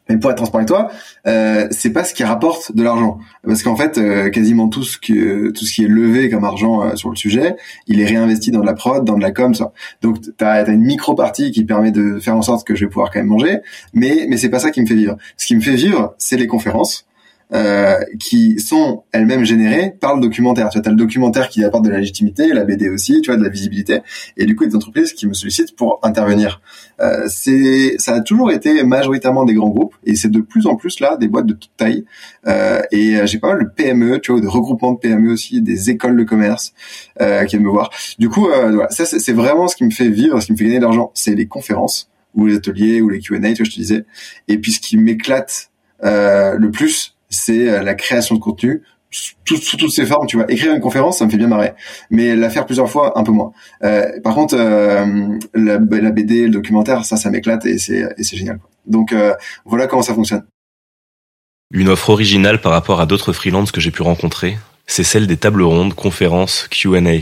Mais 0.08 0.16
pour 0.18 0.30
être 0.30 0.36
transparent 0.36 0.58
avec 0.58 0.68
toi, 0.68 0.90
euh, 1.28 1.68
c'est 1.70 1.92
pas 1.92 2.02
ce 2.02 2.12
qui 2.12 2.24
rapporte 2.24 2.74
de 2.74 2.82
l'argent, 2.82 3.18
parce 3.46 3.62
qu'en 3.62 3.76
fait, 3.76 3.98
euh, 3.98 4.30
quasiment 4.30 4.68
tout 4.68 4.82
ce 4.82 4.98
que 4.98 5.50
tout 5.50 5.64
ce 5.64 5.72
qui 5.72 5.84
est 5.84 5.88
levé 5.88 6.28
comme 6.28 6.44
argent 6.44 6.82
euh, 6.82 6.96
sur 6.96 7.08
le 7.08 7.14
sujet, 7.14 7.54
il 7.86 8.00
est 8.00 8.06
réinvesti 8.06 8.50
dans 8.50 8.60
de 8.60 8.66
la 8.66 8.74
prod, 8.74 9.04
dans 9.04 9.16
de 9.16 9.22
la 9.22 9.30
com, 9.30 9.54
ça. 9.54 9.72
Donc 10.02 10.18
t'as 10.36 10.64
as 10.64 10.68
une 10.70 10.82
micro 10.82 11.14
partie 11.14 11.52
qui 11.52 11.64
permet 11.64 11.92
de 11.92 12.18
faire 12.18 12.36
en 12.36 12.42
sorte 12.42 12.66
que 12.66 12.74
je 12.74 12.84
vais 12.84 12.90
pouvoir 12.90 13.10
quand 13.12 13.20
même 13.20 13.28
manger, 13.28 13.60
mais 13.94 14.26
mais 14.28 14.36
c'est 14.36 14.50
pas 14.50 14.58
ça 14.58 14.72
qui 14.72 14.80
me 14.82 14.86
fait 14.86 14.96
vivre. 14.96 15.16
Ce 15.36 15.46
qui 15.46 15.54
me 15.54 15.60
fait 15.60 15.76
vivre, 15.76 16.14
c'est 16.18 16.36
les 16.36 16.48
conférences, 16.48 17.06
euh, 17.54 17.98
qui 18.18 18.58
sont 18.58 19.04
elles-mêmes 19.12 19.44
générées 19.44 19.94
par 20.00 20.14
le 20.14 20.22
documentaire. 20.22 20.68
Tu 20.70 20.78
vois, 20.78 20.86
as 20.86 20.90
le 20.90 20.96
documentaire 20.96 21.48
qui 21.48 21.64
apporte 21.64 21.84
de 21.84 21.90
la 21.90 21.98
légitimité, 21.98 22.48
la 22.48 22.64
BD 22.64 22.88
aussi, 22.88 23.20
tu 23.20 23.30
vois, 23.30 23.38
de 23.38 23.44
la 23.44 23.50
visibilité, 23.50 24.00
et 24.36 24.46
du 24.46 24.56
coup, 24.56 24.66
des 24.66 24.76
entreprises 24.76 25.12
qui 25.12 25.26
me 25.26 25.34
sollicitent 25.34 25.76
pour 25.76 26.00
intervenir. 26.02 26.60
Euh, 27.00 27.24
c'est, 27.28 27.96
ça 27.98 28.14
a 28.14 28.20
toujours 28.20 28.50
été 28.52 28.82
majoritairement 28.84 29.44
des 29.44 29.54
grands 29.54 29.70
groupes, 29.70 29.94
et 30.04 30.14
c'est 30.14 30.30
de 30.30 30.40
plus 30.40 30.66
en 30.66 30.76
plus 30.76 31.00
là 31.00 31.16
des 31.16 31.28
boîtes 31.28 31.46
de 31.46 31.54
toute 31.54 31.70
taille. 31.76 32.04
Euh, 32.46 32.80
et 32.90 33.26
j'ai 33.26 33.38
pas 33.38 33.54
mal 33.54 33.64
de 33.64 33.68
PME, 33.68 34.20
tu 34.20 34.32
vois, 34.32 34.40
de 34.40 34.46
regroupements 34.46 34.92
de 34.92 34.98
PME 34.98 35.32
aussi, 35.32 35.60
des 35.62 35.90
écoles 35.90 36.16
de 36.16 36.24
commerce 36.24 36.72
euh, 37.20 37.44
qui 37.44 37.56
viennent 37.56 37.66
me 37.66 37.70
voir. 37.70 37.90
Du 38.18 38.28
coup, 38.28 38.48
euh, 38.48 38.72
voilà, 38.72 38.90
ça 38.90 39.04
c'est 39.04 39.32
vraiment 39.32 39.68
ce 39.68 39.76
qui 39.76 39.84
me 39.84 39.90
fait 39.90 40.08
vivre, 40.08 40.40
ce 40.40 40.46
qui 40.46 40.52
me 40.52 40.56
fait 40.56 40.64
gagner 40.64 40.78
de 40.78 40.84
l'argent, 40.84 41.10
c'est 41.14 41.34
les 41.34 41.46
conférences 41.46 42.10
ou 42.34 42.46
les 42.46 42.56
ateliers 42.56 43.02
ou 43.02 43.08
les 43.08 43.20
Q&A, 43.20 43.40
tu 43.40 43.62
vois, 43.62 43.64
je 43.64 43.70
te 43.70 43.76
disais. 43.76 44.04
Et 44.48 44.58
puis 44.58 44.72
ce 44.72 44.80
qui 44.80 44.96
m'éclate 44.96 45.70
euh, 46.04 46.56
le 46.58 46.70
plus, 46.70 47.16
c'est 47.32 47.68
euh, 47.68 47.82
la 47.82 47.94
création 47.94 48.36
de 48.36 48.40
contenu 48.40 48.82
sous, 49.10 49.76
toutes 49.76 49.90
ces 49.90 50.06
formes, 50.06 50.26
tu 50.26 50.36
vois, 50.36 50.50
écrire 50.50 50.72
une 50.72 50.80
conférence, 50.80 51.18
ça 51.18 51.26
me 51.26 51.30
fait 51.30 51.36
bien 51.36 51.48
marrer, 51.48 51.74
mais 52.10 52.34
la 52.34 52.48
faire 52.48 52.64
plusieurs 52.64 52.88
fois, 52.88 53.18
un 53.18 53.24
peu 53.24 53.32
moins. 53.32 53.52
Euh, 53.84 54.08
par 54.22 54.34
contre, 54.34 54.54
euh, 54.58 55.38
la, 55.52 55.78
BD, 55.78 56.46
le 56.46 56.50
documentaire, 56.50 57.04
ça, 57.04 57.16
ça 57.16 57.28
m'éclate 57.28 57.66
et 57.66 57.76
c'est 57.76 58.16
génial. 58.22 58.58
Donc 58.86 59.14
voilà 59.66 59.86
comment 59.86 60.00
ça 60.00 60.14
fonctionne. 60.14 60.44
Une 61.74 61.90
offre 61.90 62.08
originale 62.08 62.60
par 62.62 62.72
rapport 62.72 63.02
à 63.02 63.06
d'autres 63.06 63.34
freelances 63.34 63.70
que 63.70 63.82
j'ai 63.82 63.90
pu 63.90 64.00
rencontrer, 64.00 64.56
c'est 64.86 65.04
celle 65.04 65.26
des 65.26 65.36
tables 65.36 65.62
rondes, 65.62 65.92
conférences, 65.92 66.66
Q&A. 66.70 67.20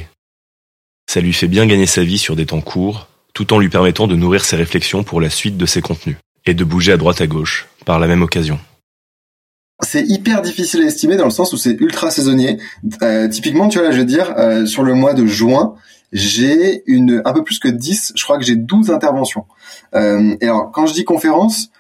Ça 1.11 1.21
lui 1.21 1.33
fait 1.33 1.49
bien 1.49 1.67
gagner 1.67 1.87
sa 1.87 2.05
vie 2.05 2.19
sur 2.19 2.37
des 2.37 2.47
temps 2.47 2.61
courts, 2.61 3.09
tout 3.35 3.53
en 3.53 3.59
lui 3.59 3.69
permettant 3.69 4.07
de 4.07 4.15
nourrir 4.15 4.45
ses 4.45 4.55
réflexions 4.55 5.03
pour 5.03 5.21
la 5.21 5.29
suite 5.29 5.57
de 5.57 5.67
ses 5.67 5.83
contenus, 5.83 6.19
et 6.47 6.55
de 6.55 6.63
bouger 6.63 6.93
à 6.93 6.97
droite 6.97 7.21
à 7.21 7.27
gauche, 7.27 7.67
par 7.85 7.99
la 7.99 8.07
même 8.07 8.23
occasion 8.23 8.61
c'est 9.83 10.05
hyper 10.07 10.43
difficile 10.43 10.83
à 10.83 10.87
estimer 10.87 11.17
dans 11.17 11.25
le 11.25 11.31
sens 11.31 11.53
où 11.53 11.57
c'est 11.57 11.81
ultra 11.81 12.11
saisonnier. 12.11 12.59
Euh, 13.03 13.29
typiquement, 13.29 13.69
tu 13.69 13.79
vois, 13.79 13.89
là, 13.89 13.93
je 13.93 13.99
vais 13.99 14.05
dire, 14.05 14.35
euh, 14.37 14.67
sur 14.67 14.83
le 14.83 14.95
mois 14.95 15.15
de 15.15 15.27
juin, 15.27 15.75
j'ai 16.13 16.83
une 16.87 17.23
un 17.25 17.33
peu 17.33 17.45
plus 17.45 17.59
que 17.59 17.69
10, 17.69 18.13
je 18.17 18.25
crois 18.25 18.39
que 18.39 18.45
j'ai 18.45 18.57
12 18.57 18.91
interventions. 18.91 19.45
Euh, 19.95 20.37
et 20.41 20.47
alors, 20.47 20.71
quand 20.73 20.87
je 20.87 20.95
dis 20.95 21.05
conférence, 21.05 21.71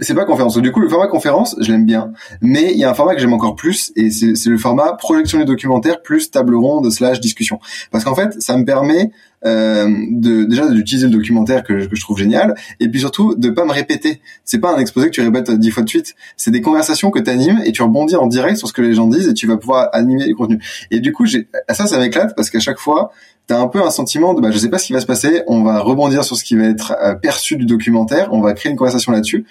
c'est 0.00 0.14
pas 0.14 0.24
conférence. 0.24 0.58
Du 0.58 0.72
coup, 0.72 0.80
le 0.80 0.88
format 0.88 1.06
conférence, 1.06 1.56
je 1.58 1.72
l'aime 1.72 1.86
bien, 1.86 2.12
mais 2.42 2.72
il 2.72 2.78
y 2.78 2.84
a 2.84 2.90
un 2.90 2.94
format 2.94 3.14
que 3.14 3.20
j'aime 3.20 3.32
encore 3.32 3.56
plus, 3.56 3.92
et 3.96 4.10
c'est 4.10 4.50
le 4.50 4.58
format 4.58 4.92
projection 4.92 5.38
du 5.38 5.44
documentaire 5.44 6.02
plus 6.02 6.30
table 6.30 6.54
ronde 6.54 6.90
slash 6.90 7.20
discussion. 7.20 7.60
Parce 7.90 8.04
qu'en 8.04 8.14
fait, 8.14 8.40
ça 8.42 8.56
me 8.58 8.64
permet 8.64 9.10
euh, 9.46 9.88
de 10.10 10.44
déjà 10.44 10.68
d'utiliser 10.68 11.06
le 11.06 11.12
documentaire 11.12 11.62
que, 11.62 11.86
que, 11.86 11.96
je 11.96 12.00
trouve 12.02 12.18
génial, 12.18 12.54
et 12.78 12.88
puis 12.90 13.00
surtout 13.00 13.34
de 13.34 13.48
pas 13.48 13.64
me 13.64 13.72
répéter. 13.72 14.20
C'est 14.44 14.58
pas 14.58 14.74
un 14.74 14.78
exposé 14.78 15.06
que 15.06 15.12
tu 15.12 15.22
répètes 15.22 15.50
dix 15.52 15.70
fois 15.70 15.82
de 15.82 15.88
suite. 15.88 16.14
C'est 16.36 16.50
des 16.50 16.60
conversations 16.60 17.10
que 17.10 17.18
tu 17.18 17.30
animes 17.30 17.62
et 17.64 17.72
tu 17.72 17.82
rebondis 17.82 18.16
en 18.16 18.26
direct 18.26 18.58
sur 18.58 18.68
ce 18.68 18.74
que 18.74 18.82
les 18.82 18.92
gens 18.92 19.06
disent 19.06 19.28
et 19.28 19.34
tu 19.34 19.46
vas 19.46 19.56
pouvoir 19.56 19.88
animer 19.94 20.26
les 20.26 20.34
contenus. 20.34 20.62
Et 20.90 21.00
du 21.00 21.12
coup, 21.12 21.26
ça, 21.26 21.86
ça 21.86 21.98
m'éclate 21.98 22.36
parce 22.36 22.50
qu'à 22.50 22.60
chaque 22.60 22.78
fois, 22.78 23.12
t'as 23.50 23.58
un 23.58 23.66
peu 23.66 23.82
un 23.82 23.90
sentiment 23.90 24.32
de 24.32 24.40
bah 24.40 24.52
je 24.52 24.58
sais 24.58 24.68
pas 24.68 24.78
ce 24.78 24.86
qui 24.86 24.92
va 24.92 25.00
se 25.00 25.06
passer, 25.06 25.42
on 25.48 25.64
va 25.64 25.80
rebondir 25.80 26.22
sur 26.22 26.36
ce 26.36 26.44
qui 26.44 26.54
va 26.54 26.66
être 26.66 26.94
euh, 27.02 27.16
perçu 27.16 27.56
du 27.56 27.66
documentaire, 27.66 28.28
on 28.30 28.40
va 28.40 28.52
créer 28.52 28.70
une 28.70 28.78
conversation 28.78 29.10
là-dessus 29.10 29.44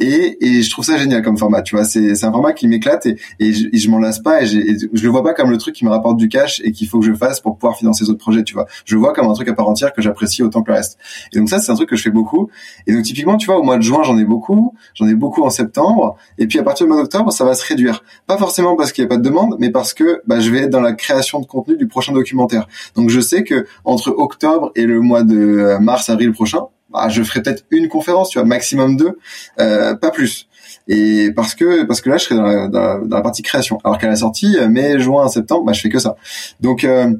et, 0.00 0.44
et 0.44 0.62
je 0.62 0.70
trouve 0.70 0.84
ça 0.84 0.98
génial 0.98 1.22
comme 1.22 1.38
format, 1.38 1.62
tu 1.62 1.76
vois, 1.76 1.84
c'est 1.84 2.16
c'est 2.16 2.26
un 2.26 2.32
format 2.32 2.52
qui 2.52 2.66
m'éclate 2.66 3.06
et, 3.06 3.16
et 3.38 3.52
je, 3.52 3.88
m'en 3.88 4.00
lasse 4.00 4.18
pas 4.18 4.42
et, 4.42 4.46
je 4.46 5.02
le 5.04 5.08
vois 5.08 5.22
pas 5.22 5.34
comme 5.34 5.52
le 5.52 5.58
truc 5.58 5.76
qui 5.76 5.84
me 5.84 5.90
rapporte 5.90 6.16
du 6.16 6.28
cash 6.28 6.60
et 6.64 6.72
qu'il 6.72 6.88
faut 6.88 6.98
que 6.98 7.06
je 7.06 7.14
fasse 7.14 7.38
pour 7.38 7.56
pouvoir 7.56 7.76
financer 7.76 8.02
les 8.02 8.10
autres 8.10 8.18
projets, 8.18 8.42
tu 8.42 8.54
vois. 8.54 8.66
Je 8.86 8.96
le 8.96 9.00
vois 9.00 9.12
comme 9.12 9.28
un 9.28 9.34
truc 9.34 9.48
à 9.48 9.52
part 9.52 9.68
entière 9.68 9.92
que 9.92 10.02
j'apprécie 10.02 10.42
autant 10.42 10.64
que 10.64 10.72
le 10.72 10.76
reste. 10.76 10.98
Et 11.32 11.38
donc 11.38 11.48
ça 11.48 11.60
c'est 11.60 11.70
un 11.70 11.76
truc 11.76 11.88
que 11.88 11.94
je 11.94 12.02
fais 12.02 12.10
beaucoup 12.10 12.50
et 12.88 12.92
donc 12.92 13.04
typiquement, 13.04 13.36
tu 13.36 13.46
vois, 13.46 13.60
au 13.60 13.62
mois 13.62 13.76
de 13.76 13.82
juin, 13.82 14.02
j'en 14.02 14.18
ai 14.18 14.24
beaucoup, 14.24 14.74
j'en 14.94 15.06
ai 15.06 15.14
beaucoup 15.14 15.44
en 15.44 15.50
septembre 15.50 16.16
et 16.38 16.48
puis 16.48 16.58
à 16.58 16.64
partir 16.64 16.86
du 16.86 16.92
mois 16.92 17.00
d'octobre, 17.00 17.32
ça 17.32 17.44
va 17.44 17.54
se 17.54 17.64
réduire. 17.64 18.02
Pas 18.26 18.36
forcément 18.36 18.74
parce 18.74 18.90
qu'il 18.90 19.02
y 19.02 19.04
a 19.04 19.08
pas 19.08 19.16
de 19.16 19.22
demande, 19.22 19.54
mais 19.60 19.70
parce 19.70 19.94
que 19.94 20.22
bah, 20.26 20.40
je 20.40 20.50
vais 20.50 20.62
être 20.62 20.70
dans 20.70 20.80
la 20.80 20.94
création 20.94 21.38
de 21.38 21.46
contenu 21.46 21.76
du 21.76 21.86
prochain 21.86 22.12
documentaire. 22.12 22.66
Donc 22.96 23.10
je 23.10 23.20
sais 23.20 23.43
que 23.44 23.66
entre 23.84 24.10
octobre 24.10 24.72
et 24.74 24.86
le 24.86 25.00
mois 25.00 25.22
de 25.22 25.36
euh, 25.36 25.78
mars 25.78 26.10
avril 26.10 26.32
prochain, 26.32 26.62
bah, 26.94 27.08
je 27.08 27.22
ferai 27.24 27.42
peut-être 27.42 27.64
une 27.72 27.88
conférence, 27.88 28.30
tu 28.30 28.38
vois, 28.38 28.46
maximum 28.46 28.96
deux, 28.96 29.18
euh, 29.58 29.96
pas 29.96 30.12
plus. 30.12 30.48
Et 30.86 31.32
parce 31.34 31.56
que 31.56 31.82
parce 31.82 32.00
que 32.00 32.08
là, 32.08 32.18
je 32.18 32.24
serai 32.24 32.36
dans 32.36 32.42
la, 32.42 32.68
dans 32.68 33.16
la, 33.16 33.22
partie 33.22 33.42
création. 33.42 33.78
Alors 33.82 33.98
qu'à 33.98 34.06
la 34.06 34.16
sortie, 34.16 34.56
euh, 34.58 34.68
mai, 34.68 35.00
juin, 35.00 35.28
septembre, 35.28 35.64
bah, 35.64 35.72
je 35.72 35.80
fais 35.80 35.88
que 35.88 35.98
ça. 35.98 36.14
Donc, 36.60 36.84
euh, 36.84 37.12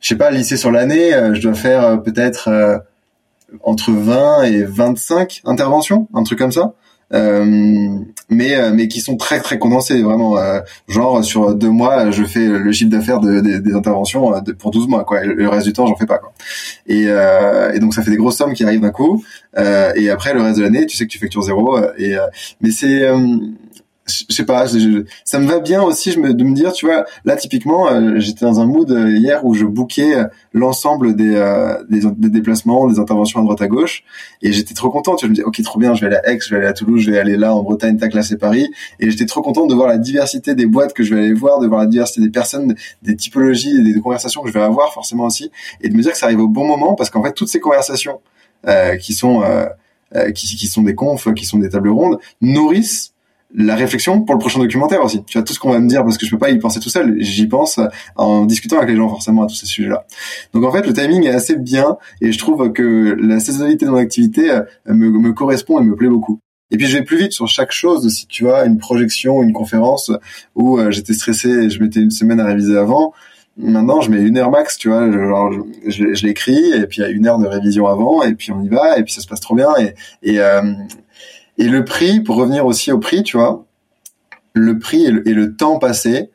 je 0.00 0.08
sais 0.08 0.16
pas, 0.16 0.32
lycée 0.32 0.56
sur 0.56 0.72
l'année, 0.72 1.12
je 1.34 1.40
dois 1.40 1.54
faire 1.54 2.02
peut-être 2.02 2.82
entre 3.62 3.92
20 3.92 4.42
et 4.42 4.64
25 4.64 5.42
interventions, 5.44 6.08
un 6.12 6.24
truc 6.24 6.40
comme 6.40 6.50
ça. 6.50 6.74
Euh, 7.14 7.98
mais 8.30 8.56
euh, 8.56 8.72
mais 8.72 8.88
qui 8.88 9.00
sont 9.00 9.18
très 9.18 9.40
très 9.40 9.58
condensés 9.58 10.00
vraiment 10.00 10.38
euh, 10.38 10.60
genre 10.88 11.22
sur 11.22 11.54
deux 11.54 11.68
mois 11.68 12.10
je 12.10 12.24
fais 12.24 12.46
le 12.46 12.72
chiffre 12.72 12.90
d'affaires 12.90 13.20
de, 13.20 13.40
des 13.40 13.74
interventions 13.74 14.32
pour 14.58 14.70
12 14.70 14.88
mois 14.88 15.04
quoi 15.04 15.22
le 15.22 15.46
reste 15.46 15.66
du 15.66 15.74
temps 15.74 15.86
j'en 15.86 15.96
fais 15.96 16.06
pas 16.06 16.16
quoi. 16.16 16.32
Et, 16.86 17.02
et 17.04 17.78
donc 17.80 17.92
ça 17.92 18.02
fait 18.02 18.10
des 18.10 18.16
grosses 18.16 18.38
sommes 18.38 18.54
qui 18.54 18.64
arrivent 18.64 18.80
d'un 18.80 18.90
coup 18.90 19.22
et 19.56 20.08
après 20.08 20.32
le 20.32 20.40
reste 20.40 20.58
de 20.58 20.62
l'année 20.62 20.86
tu 20.86 20.96
sais 20.96 21.04
que 21.04 21.10
tu 21.10 21.18
factures 21.18 21.42
zéro 21.42 21.78
et 21.98 22.16
mais 22.62 22.70
c'est 22.70 23.06
je 24.06 24.34
sais 24.34 24.44
pas, 24.44 24.66
ça 25.24 25.38
me 25.38 25.46
va 25.46 25.60
bien 25.60 25.80
aussi 25.82 26.10
je 26.10 26.18
me, 26.18 26.34
de 26.34 26.44
me 26.44 26.54
dire, 26.54 26.72
tu 26.72 26.86
vois, 26.86 27.04
là 27.24 27.36
typiquement, 27.36 27.88
euh, 27.88 28.18
j'étais 28.18 28.44
dans 28.44 28.58
un 28.60 28.66
mood 28.66 28.90
euh, 28.90 29.16
hier 29.16 29.44
où 29.44 29.54
je 29.54 29.64
bookais 29.64 30.16
euh, 30.16 30.24
l'ensemble 30.52 31.14
des, 31.14 31.30
des, 31.88 32.00
des, 32.10 32.28
déplacements, 32.30 32.88
des 32.88 32.98
interventions 32.98 33.40
à 33.40 33.42
droite 33.44 33.62
à 33.62 33.68
gauche, 33.68 34.02
et 34.42 34.50
j'étais 34.50 34.74
trop 34.74 34.90
content. 34.90 35.14
Tu 35.14 35.26
vois, 35.26 35.28
je 35.28 35.30
me 35.30 35.34
disais, 35.36 35.44
ok, 35.44 35.62
trop 35.62 35.78
bien, 35.78 35.94
je 35.94 36.00
vais 36.00 36.08
aller 36.08 36.16
à 36.16 36.30
Aix, 36.30 36.38
je 36.44 36.50
vais 36.50 36.56
aller 36.56 36.66
à 36.66 36.72
Toulouse, 36.72 37.02
je 37.02 37.12
vais 37.12 37.18
aller 37.18 37.36
là 37.36 37.54
en 37.54 37.62
Bretagne, 37.62 37.96
tac, 37.96 38.12
là 38.14 38.22
c'est 38.22 38.38
Paris, 38.38 38.68
et 38.98 39.10
j'étais 39.10 39.24
trop 39.24 39.40
content 39.40 39.66
de 39.66 39.74
voir 39.74 39.86
la 39.86 39.98
diversité 39.98 40.54
des 40.54 40.66
boîtes 40.66 40.94
que 40.94 41.04
je 41.04 41.14
vais 41.14 41.20
aller 41.20 41.32
voir, 41.32 41.60
de 41.60 41.68
voir 41.68 41.80
la 41.80 41.86
diversité 41.86 42.20
des 42.20 42.30
personnes, 42.30 42.74
des 43.02 43.16
typologies, 43.16 43.82
des, 43.82 44.00
conversations 44.00 44.42
que 44.42 44.48
je 44.48 44.54
vais 44.54 44.62
avoir 44.62 44.92
forcément 44.92 45.26
aussi, 45.26 45.52
et 45.80 45.88
de 45.88 45.94
me 45.94 46.02
dire 46.02 46.12
que 46.12 46.18
ça 46.18 46.26
arrive 46.26 46.40
au 46.40 46.48
bon 46.48 46.66
moment 46.66 46.94
parce 46.94 47.08
qu'en 47.08 47.22
fait 47.22 47.32
toutes 47.32 47.48
ces 47.48 47.60
conversations 47.60 48.20
qui 49.00 49.14
sont 49.14 49.44
qui, 50.34 50.56
qui 50.56 50.66
sont 50.66 50.82
des 50.82 50.94
confs, 50.94 51.32
qui 51.34 51.44
sont 51.44 51.58
des 51.58 51.68
tables 51.68 51.90
rondes, 51.90 52.18
nourrissent 52.40 53.12
la 53.54 53.74
réflexion 53.74 54.22
pour 54.22 54.34
le 54.34 54.38
prochain 54.38 54.58
documentaire 54.60 55.02
aussi. 55.02 55.22
Tu 55.24 55.38
vois 55.38 55.44
tout 55.44 55.52
ce 55.52 55.58
qu'on 55.58 55.72
va 55.72 55.78
me 55.78 55.88
dire 55.88 56.02
parce 56.04 56.16
que 56.16 56.26
je 56.26 56.30
peux 56.30 56.38
pas 56.38 56.50
y 56.50 56.58
penser 56.58 56.80
tout 56.80 56.88
seul. 56.88 57.16
J'y 57.18 57.46
pense 57.46 57.78
en 58.16 58.44
discutant 58.44 58.78
avec 58.78 58.90
les 58.90 58.96
gens 58.96 59.08
forcément 59.08 59.44
à 59.44 59.46
tous 59.46 59.54
ces 59.54 59.66
sujets-là. 59.66 60.06
Donc 60.54 60.64
en 60.64 60.72
fait, 60.72 60.86
le 60.86 60.92
timing 60.92 61.24
est 61.24 61.34
assez 61.34 61.56
bien 61.56 61.96
et 62.20 62.32
je 62.32 62.38
trouve 62.38 62.72
que 62.72 63.16
la 63.20 63.40
saisonnalité 63.40 63.84
de 63.86 63.90
mon 63.90 63.98
activité 63.98 64.50
euh, 64.50 64.62
me, 64.86 65.32
correspond 65.32 65.80
et 65.80 65.84
me 65.84 65.94
plaît 65.94 66.08
beaucoup. 66.08 66.40
Et 66.70 66.78
puis 66.78 66.86
je 66.86 66.96
vais 66.96 67.04
plus 67.04 67.18
vite 67.18 67.32
sur 67.32 67.46
chaque 67.48 67.72
chose. 67.72 68.08
Si 68.08 68.26
tu 68.26 68.44
vois 68.44 68.64
une 68.64 68.78
projection, 68.78 69.42
une 69.42 69.52
conférence 69.52 70.10
où 70.54 70.78
euh, 70.78 70.90
j'étais 70.90 71.12
stressé 71.12 71.48
et 71.48 71.70
je 71.70 71.82
mettais 71.82 72.00
une 72.00 72.10
semaine 72.10 72.40
à 72.40 72.46
réviser 72.46 72.78
avant, 72.78 73.12
maintenant 73.58 74.00
je 74.00 74.10
mets 74.10 74.22
une 74.22 74.38
heure 74.38 74.50
max. 74.50 74.78
Tu 74.78 74.88
vois, 74.88 75.12
genre, 75.12 75.52
je, 75.86 76.14
je 76.14 76.26
l'écris 76.26 76.72
et 76.72 76.86
puis 76.86 76.98
il 76.98 77.00
y 77.02 77.04
a 77.04 77.10
une 77.10 77.26
heure 77.26 77.38
de 77.38 77.46
révision 77.46 77.86
avant 77.86 78.22
et 78.22 78.34
puis 78.34 78.50
on 78.52 78.62
y 78.62 78.68
va 78.68 78.96
et 78.96 79.02
puis 79.02 79.12
ça 79.12 79.20
se 79.20 79.26
passe 79.26 79.40
trop 79.40 79.54
bien 79.54 79.68
et, 79.78 79.94
et 80.22 80.40
euh, 80.40 80.62
et 81.58 81.68
le 81.68 81.84
prix, 81.84 82.20
pour 82.20 82.36
revenir 82.36 82.66
aussi 82.66 82.92
au 82.92 82.98
prix, 82.98 83.22
tu 83.22 83.36
vois, 83.36 83.66
le 84.54 84.78
prix 84.78 85.04
et 85.04 85.10
le, 85.10 85.56
temps 85.56 85.78
passé, 85.78 86.30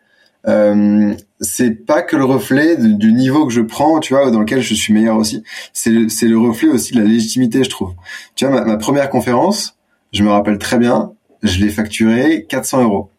euh, 0.48 1.14
c'est 1.40 1.86
pas 1.86 2.02
que 2.02 2.16
le 2.16 2.26
reflet 2.26 2.78
du, 2.78 3.14
niveau 3.14 3.46
que 3.46 3.54
je 3.54 3.62
prends, 3.62 4.00
tu 4.00 4.14
vois, 4.14 4.32
dans 4.32 4.40
lequel 4.40 4.62
je 4.62 4.74
suis 4.74 4.94
meilleur 4.94 5.18
aussi. 5.18 5.44
C'est 5.74 5.90
le, 5.90 6.08
le 6.08 6.40
reflet 6.40 6.70
aussi 6.70 6.94
de 6.94 7.00
la 7.00 7.06
légitimité, 7.06 7.64
je 7.64 7.70
trouve. 7.70 7.94
Tu 8.36 8.46
vois, 8.46 8.64
ma, 8.64 8.78
première 8.78 9.10
conférence, 9.10 9.78
je 10.14 10.24
me 10.24 10.30
rappelle 10.30 10.58
très 10.58 10.78
bien, 10.78 11.14
je 11.44 11.60
l'ai 11.60 11.70
facturé 11.70 12.46
400 12.48 12.84
euros. 12.84 13.10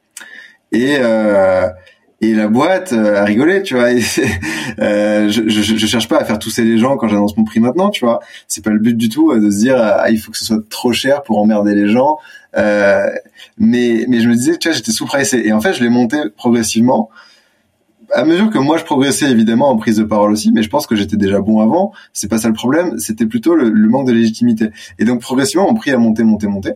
Et 0.72 0.96
euh, 0.98 1.68
et 2.20 2.34
la 2.34 2.48
boîte 2.48 2.92
euh, 2.92 3.20
a 3.20 3.24
rigolé, 3.24 3.62
tu 3.62 3.74
vois. 3.74 3.90
euh, 4.80 5.28
je, 5.28 5.48
je, 5.48 5.76
je, 5.76 5.86
cherche 5.86 6.08
pas 6.08 6.18
à 6.18 6.24
faire 6.24 6.38
tousser 6.38 6.64
les 6.64 6.76
gens 6.78 6.96
quand 6.96 7.06
j'annonce 7.06 7.36
mon 7.36 7.44
prix 7.44 7.60
maintenant, 7.60 7.90
tu 7.90 8.04
vois. 8.04 8.18
C'est 8.48 8.64
pas 8.64 8.70
le 8.70 8.80
but 8.80 8.96
du 8.96 9.08
tout 9.08 9.30
euh, 9.30 9.38
de 9.38 9.50
se 9.50 9.58
dire 9.58 9.76
ah, 9.78 10.10
il 10.10 10.18
faut 10.18 10.32
que 10.32 10.38
ce 10.38 10.44
soit 10.44 10.68
trop 10.68 10.92
cher 10.92 11.22
pour 11.22 11.38
emmerder 11.38 11.74
les 11.74 11.88
gens. 11.88 12.18
Euh, 12.56 13.06
mais 13.56 14.04
mais 14.08 14.20
je 14.20 14.28
me 14.28 14.34
disais, 14.34 14.56
tu 14.56 14.68
vois, 14.68 14.76
j'étais 14.76 14.90
sous-pressé. 14.90 15.42
Et 15.44 15.52
en 15.52 15.60
fait, 15.60 15.74
je 15.74 15.82
l'ai 15.82 15.90
monté 15.90 16.18
progressivement. 16.36 17.08
À 18.12 18.24
mesure 18.24 18.50
que 18.50 18.58
moi 18.58 18.78
je 18.78 18.84
progressais 18.84 19.30
évidemment 19.30 19.68
en 19.68 19.76
prise 19.76 19.98
de 19.98 20.04
parole 20.04 20.32
aussi, 20.32 20.50
mais 20.50 20.62
je 20.62 20.70
pense 20.70 20.86
que 20.86 20.96
j'étais 20.96 21.18
déjà 21.18 21.40
bon 21.40 21.60
avant. 21.60 21.92
C'est 22.12 22.28
pas 22.28 22.38
ça 22.38 22.48
le 22.48 22.54
problème. 22.54 22.98
C'était 22.98 23.26
plutôt 23.26 23.54
le, 23.54 23.68
le 23.68 23.88
manque 23.88 24.06
de 24.08 24.12
légitimité. 24.12 24.70
Et 24.98 25.04
donc 25.04 25.20
progressivement, 25.20 25.68
mon 25.68 25.74
prix 25.74 25.92
a 25.92 25.98
monté, 25.98 26.24
monté, 26.24 26.48
monté. 26.48 26.72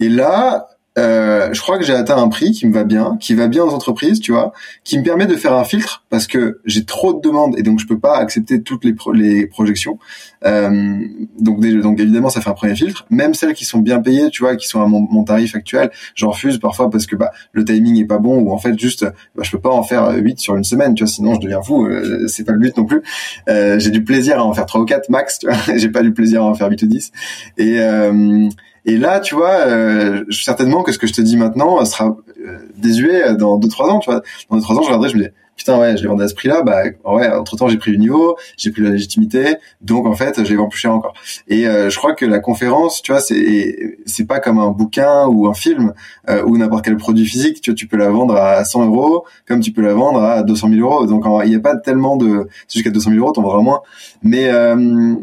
Et 0.00 0.08
là, 0.08 0.68
euh, 0.98 1.52
je 1.52 1.60
crois 1.60 1.78
que 1.78 1.84
j'ai 1.84 1.94
atteint 1.94 2.18
un 2.18 2.28
prix 2.28 2.52
qui 2.52 2.66
me 2.66 2.72
va 2.72 2.84
bien, 2.84 3.16
qui 3.18 3.34
va 3.34 3.48
bien 3.48 3.64
aux 3.64 3.70
entreprises, 3.70 4.20
tu 4.20 4.32
vois, 4.32 4.52
qui 4.84 4.98
me 4.98 5.02
permet 5.02 5.26
de 5.26 5.36
faire 5.36 5.54
un 5.54 5.64
filtre 5.64 6.04
parce 6.10 6.26
que 6.26 6.60
j'ai 6.66 6.84
trop 6.84 7.14
de 7.14 7.20
demandes 7.20 7.58
et 7.58 7.62
donc 7.62 7.78
je 7.78 7.86
peux 7.86 7.98
pas 7.98 8.16
accepter 8.18 8.62
toutes 8.62 8.84
les, 8.84 8.94
les 9.14 9.46
projections. 9.46 9.98
Euh, 10.44 10.98
donc, 11.38 11.60
donc 11.60 12.00
évidemment, 12.00 12.28
ça 12.28 12.40
fait 12.40 12.50
un 12.50 12.54
premier 12.54 12.76
filtre. 12.76 13.06
Même 13.10 13.32
celles 13.32 13.54
qui 13.54 13.64
sont 13.64 13.78
bien 13.78 14.00
payées, 14.00 14.28
tu 14.30 14.42
vois, 14.42 14.56
qui 14.56 14.68
sont 14.68 14.82
à 14.82 14.86
mon, 14.86 15.24
tarif 15.24 15.54
actuel, 15.54 15.90
j'en 16.14 16.30
refuse 16.30 16.58
parfois 16.58 16.90
parce 16.90 17.06
que 17.06 17.14
bah 17.14 17.30
le 17.52 17.64
timing 17.64 17.96
est 17.98 18.06
pas 18.06 18.18
bon 18.18 18.40
ou 18.40 18.50
en 18.50 18.58
fait 18.58 18.76
juste 18.76 19.04
bah, 19.36 19.44
je 19.44 19.50
peux 19.52 19.60
pas 19.60 19.70
en 19.70 19.84
faire 19.84 20.10
8 20.12 20.40
sur 20.40 20.56
une 20.56 20.64
semaine, 20.64 20.94
tu 20.94 21.04
vois, 21.04 21.12
sinon 21.12 21.34
je 21.34 21.40
deviens 21.40 21.62
fou. 21.62 21.86
Euh, 21.86 22.26
c'est 22.28 22.44
pas 22.44 22.52
le 22.52 22.58
but 22.58 22.76
non 22.76 22.84
plus. 22.84 23.02
Euh, 23.48 23.78
j'ai 23.78 23.90
du 23.90 24.04
plaisir 24.04 24.38
à 24.38 24.44
en 24.44 24.52
faire 24.52 24.66
3 24.66 24.80
ou 24.80 24.84
4 24.84 25.08
max, 25.10 25.38
tu 25.38 25.46
vois. 25.46 25.56
j'ai 25.76 25.88
pas 25.88 26.02
du 26.02 26.12
plaisir 26.12 26.42
à 26.42 26.46
en 26.46 26.54
faire 26.54 26.68
8 26.68 26.82
ou 26.82 26.86
10. 26.86 27.12
Et 27.58 27.80
euh, 27.80 28.48
et 28.84 28.96
là, 28.96 29.20
tu 29.20 29.34
vois, 29.34 29.66
euh, 29.66 30.24
certainement 30.30 30.82
que 30.82 30.92
ce 30.92 30.98
que 30.98 31.06
je 31.06 31.12
te 31.12 31.20
dis 31.20 31.36
maintenant 31.36 31.84
sera 31.84 32.16
euh, 32.44 32.58
désuet 32.76 33.34
dans 33.36 33.56
deux 33.58 33.68
trois 33.68 33.90
ans. 33.90 33.98
Tu 33.98 34.10
vois, 34.10 34.22
dans 34.50 34.56
deux 34.56 34.62
trois 34.62 34.76
ans, 34.76 34.82
je 34.82 34.86
regarderai, 34.86 35.10
je 35.10 35.16
me 35.16 35.22
dis 35.22 35.28
putain 35.56 35.78
ouais, 35.78 35.96
je 35.96 36.02
les 36.02 36.08
vendais 36.08 36.24
à 36.24 36.28
ce 36.28 36.34
prix-là. 36.34 36.62
Bah 36.62 36.82
ouais, 37.04 37.28
entre 37.28 37.56
temps 37.56 37.68
j'ai 37.68 37.78
pris 37.78 37.92
le 37.92 37.98
niveau, 37.98 38.36
j'ai 38.56 38.70
pris 38.70 38.82
la 38.82 38.90
légitimité, 38.90 39.56
donc 39.80 40.06
en 40.06 40.14
fait 40.14 40.44
je 40.44 40.50
les 40.50 40.56
vends 40.56 40.68
plus 40.68 40.80
cher 40.80 40.92
encore. 40.92 41.14
Et 41.48 41.66
euh, 41.66 41.90
je 41.90 41.96
crois 41.98 42.14
que 42.14 42.24
la 42.24 42.38
conférence, 42.38 43.02
tu 43.02 43.12
vois, 43.12 43.20
c'est 43.20 43.98
c'est 44.06 44.26
pas 44.26 44.40
comme 44.40 44.58
un 44.58 44.70
bouquin 44.70 45.26
ou 45.26 45.46
un 45.46 45.54
film 45.54 45.92
euh, 46.28 46.42
ou 46.44 46.58
n'importe 46.58 46.84
quel 46.84 46.96
produit 46.96 47.26
physique. 47.26 47.60
Tu 47.60 47.70
vois, 47.70 47.76
tu 47.76 47.86
peux 47.86 47.96
la 47.96 48.08
vendre 48.10 48.36
à 48.36 48.64
100 48.64 48.86
euros 48.86 49.24
comme 49.46 49.60
tu 49.60 49.72
peux 49.72 49.82
la 49.82 49.94
vendre 49.94 50.22
à 50.22 50.42
200 50.42 50.68
000 50.70 50.80
euros. 50.80 51.06
Donc 51.06 51.24
il 51.44 51.50
n'y 51.50 51.56
a 51.56 51.60
pas 51.60 51.76
tellement 51.76 52.16
de 52.16 52.48
jusqu'à 52.72 52.90
200 52.90 53.10
000 53.10 53.22
euros, 53.22 53.32
t'en 53.32 53.42
vendras 53.42 53.60
moins. 53.60 53.82
Mais 54.22 54.48
euh, 54.48 55.14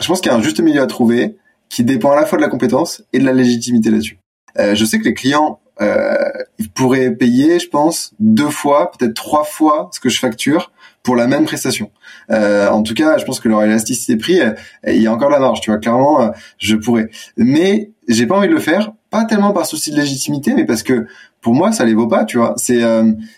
je 0.00 0.06
pense 0.06 0.20
qu'il 0.20 0.30
y 0.30 0.34
a 0.34 0.38
un 0.38 0.42
juste 0.42 0.60
milieu 0.60 0.82
à 0.82 0.86
trouver 0.86 1.36
qui 1.68 1.84
dépend 1.84 2.12
à 2.12 2.16
la 2.16 2.26
fois 2.26 2.38
de 2.38 2.42
la 2.42 2.48
compétence 2.48 3.02
et 3.12 3.18
de 3.18 3.24
la 3.24 3.32
légitimité 3.32 3.90
là-dessus. 3.90 4.18
Euh, 4.58 4.74
je 4.74 4.84
sais 4.84 4.98
que 4.98 5.04
les 5.04 5.14
clients 5.14 5.60
euh, 5.80 6.14
ils 6.58 6.70
pourraient 6.70 7.10
payer, 7.10 7.58
je 7.58 7.68
pense, 7.68 8.14
deux 8.20 8.48
fois, 8.48 8.92
peut-être 8.92 9.14
trois 9.14 9.44
fois 9.44 9.90
ce 9.92 10.00
que 10.00 10.08
je 10.08 10.18
facture 10.18 10.70
pour 11.02 11.16
la 11.16 11.26
même 11.26 11.44
prestation. 11.44 11.90
Euh, 12.30 12.68
en 12.68 12.82
tout 12.82 12.94
cas, 12.94 13.18
je 13.18 13.24
pense 13.24 13.40
que 13.40 13.48
leur 13.48 13.62
élasticité 13.62 14.16
prix, 14.16 14.40
euh, 14.40 14.52
il 14.86 15.02
y 15.02 15.06
a 15.06 15.12
encore 15.12 15.30
la 15.30 15.40
marge, 15.40 15.60
tu 15.60 15.70
vois. 15.70 15.78
Clairement, 15.78 16.20
euh, 16.22 16.28
je 16.58 16.76
pourrais, 16.76 17.10
mais 17.36 17.90
j'ai 18.08 18.26
pas 18.26 18.36
envie 18.36 18.48
de 18.48 18.54
le 18.54 18.60
faire, 18.60 18.92
pas 19.10 19.24
tellement 19.24 19.52
par 19.52 19.66
souci 19.66 19.90
de 19.90 19.96
légitimité, 19.96 20.54
mais 20.54 20.64
parce 20.64 20.82
que 20.82 21.06
pour 21.40 21.54
moi, 21.54 21.72
ça 21.72 21.84
les 21.84 21.94
vaut 21.94 22.06
pas, 22.06 22.24
tu 22.24 22.38
vois. 22.38 22.54
C'est 22.56 22.82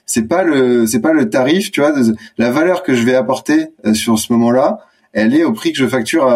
c'est 0.04 0.28
pas 0.28 0.44
le 0.44 0.86
c'est 0.86 1.00
pas 1.00 1.12
le 1.12 1.28
tarif, 1.28 1.72
tu 1.72 1.80
vois, 1.80 1.92
la 2.38 2.50
valeur 2.50 2.82
que 2.82 2.94
je 2.94 3.04
vais 3.04 3.14
apporter 3.14 3.68
sur 3.94 4.18
ce 4.18 4.32
moment-là, 4.32 4.78
elle 5.12 5.34
est 5.34 5.42
au 5.42 5.52
prix 5.52 5.72
que 5.72 5.78
je 5.78 5.86
facture 5.86 6.26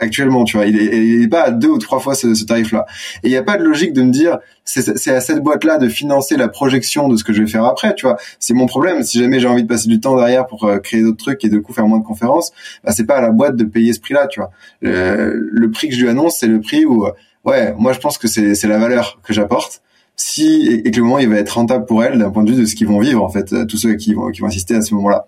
actuellement, 0.00 0.44
tu 0.44 0.56
vois. 0.56 0.66
Il 0.66 0.78
est, 0.78 0.96
il 0.96 1.22
est 1.22 1.28
pas 1.28 1.42
à 1.42 1.50
deux 1.50 1.68
ou 1.68 1.78
trois 1.78 2.00
fois 2.00 2.14
ce, 2.14 2.34
ce 2.34 2.44
tarif-là. 2.44 2.86
Et 3.22 3.28
il 3.28 3.30
n'y 3.30 3.36
a 3.36 3.42
pas 3.42 3.56
de 3.56 3.64
logique 3.64 3.92
de 3.92 4.02
me 4.02 4.10
dire, 4.10 4.38
c'est 4.64 5.14
à 5.14 5.20
cette 5.20 5.40
boîte-là 5.42 5.78
de 5.78 5.88
financer 5.88 6.36
la 6.36 6.48
projection 6.48 7.08
de 7.08 7.16
ce 7.16 7.24
que 7.24 7.32
je 7.32 7.42
vais 7.42 7.48
faire 7.48 7.64
après, 7.64 7.94
tu 7.94 8.06
vois. 8.06 8.16
C'est 8.38 8.54
mon 8.54 8.66
problème. 8.66 9.02
Si 9.02 9.18
jamais 9.18 9.40
j'ai 9.40 9.48
envie 9.48 9.62
de 9.62 9.68
passer 9.68 9.88
du 9.88 10.00
temps 10.00 10.16
derrière 10.16 10.46
pour 10.46 10.64
euh, 10.64 10.78
créer 10.78 11.02
d'autres 11.02 11.24
trucs 11.24 11.44
et 11.44 11.48
de 11.48 11.58
coup 11.58 11.72
faire 11.72 11.86
moins 11.86 11.98
de 11.98 12.04
conférences, 12.04 12.52
bah, 12.84 12.92
c'est 12.92 13.06
pas 13.06 13.16
à 13.16 13.20
la 13.22 13.30
boîte 13.30 13.56
de 13.56 13.64
payer 13.64 13.92
ce 13.92 14.00
prix-là, 14.00 14.26
tu 14.26 14.40
vois. 14.40 14.50
le 14.82 15.70
prix 15.70 15.88
que 15.88 15.94
je 15.94 16.02
lui 16.02 16.08
annonce, 16.08 16.38
c'est 16.38 16.46
le 16.46 16.60
prix 16.60 16.84
où, 16.84 17.06
euh, 17.06 17.12
ouais, 17.44 17.74
moi 17.78 17.92
je 17.92 17.98
pense 17.98 18.18
que 18.18 18.28
c'est 18.28 18.66
la 18.66 18.78
valeur 18.78 19.20
que 19.22 19.32
j'apporte 19.32 19.82
si 20.18 20.82
et, 20.84 20.90
que 20.90 20.96
le 20.96 21.04
moment 21.04 21.18
il 21.20 21.28
va 21.28 21.36
être 21.36 21.50
rentable 21.50 21.86
pour 21.86 22.02
elle 22.02 22.18
d'un 22.18 22.30
point 22.30 22.42
de 22.42 22.50
vue 22.50 22.60
de 22.60 22.66
ce 22.66 22.74
qu'ils 22.74 22.88
vont 22.88 22.98
vivre 22.98 23.22
en 23.22 23.28
fait 23.28 23.66
tous 23.68 23.76
ceux 23.76 23.94
qui 23.94 24.14
vont 24.14 24.30
qui 24.30 24.40
vont 24.40 24.48
assister 24.48 24.74
à 24.74 24.82
ce 24.82 24.92
moment-là 24.94 25.26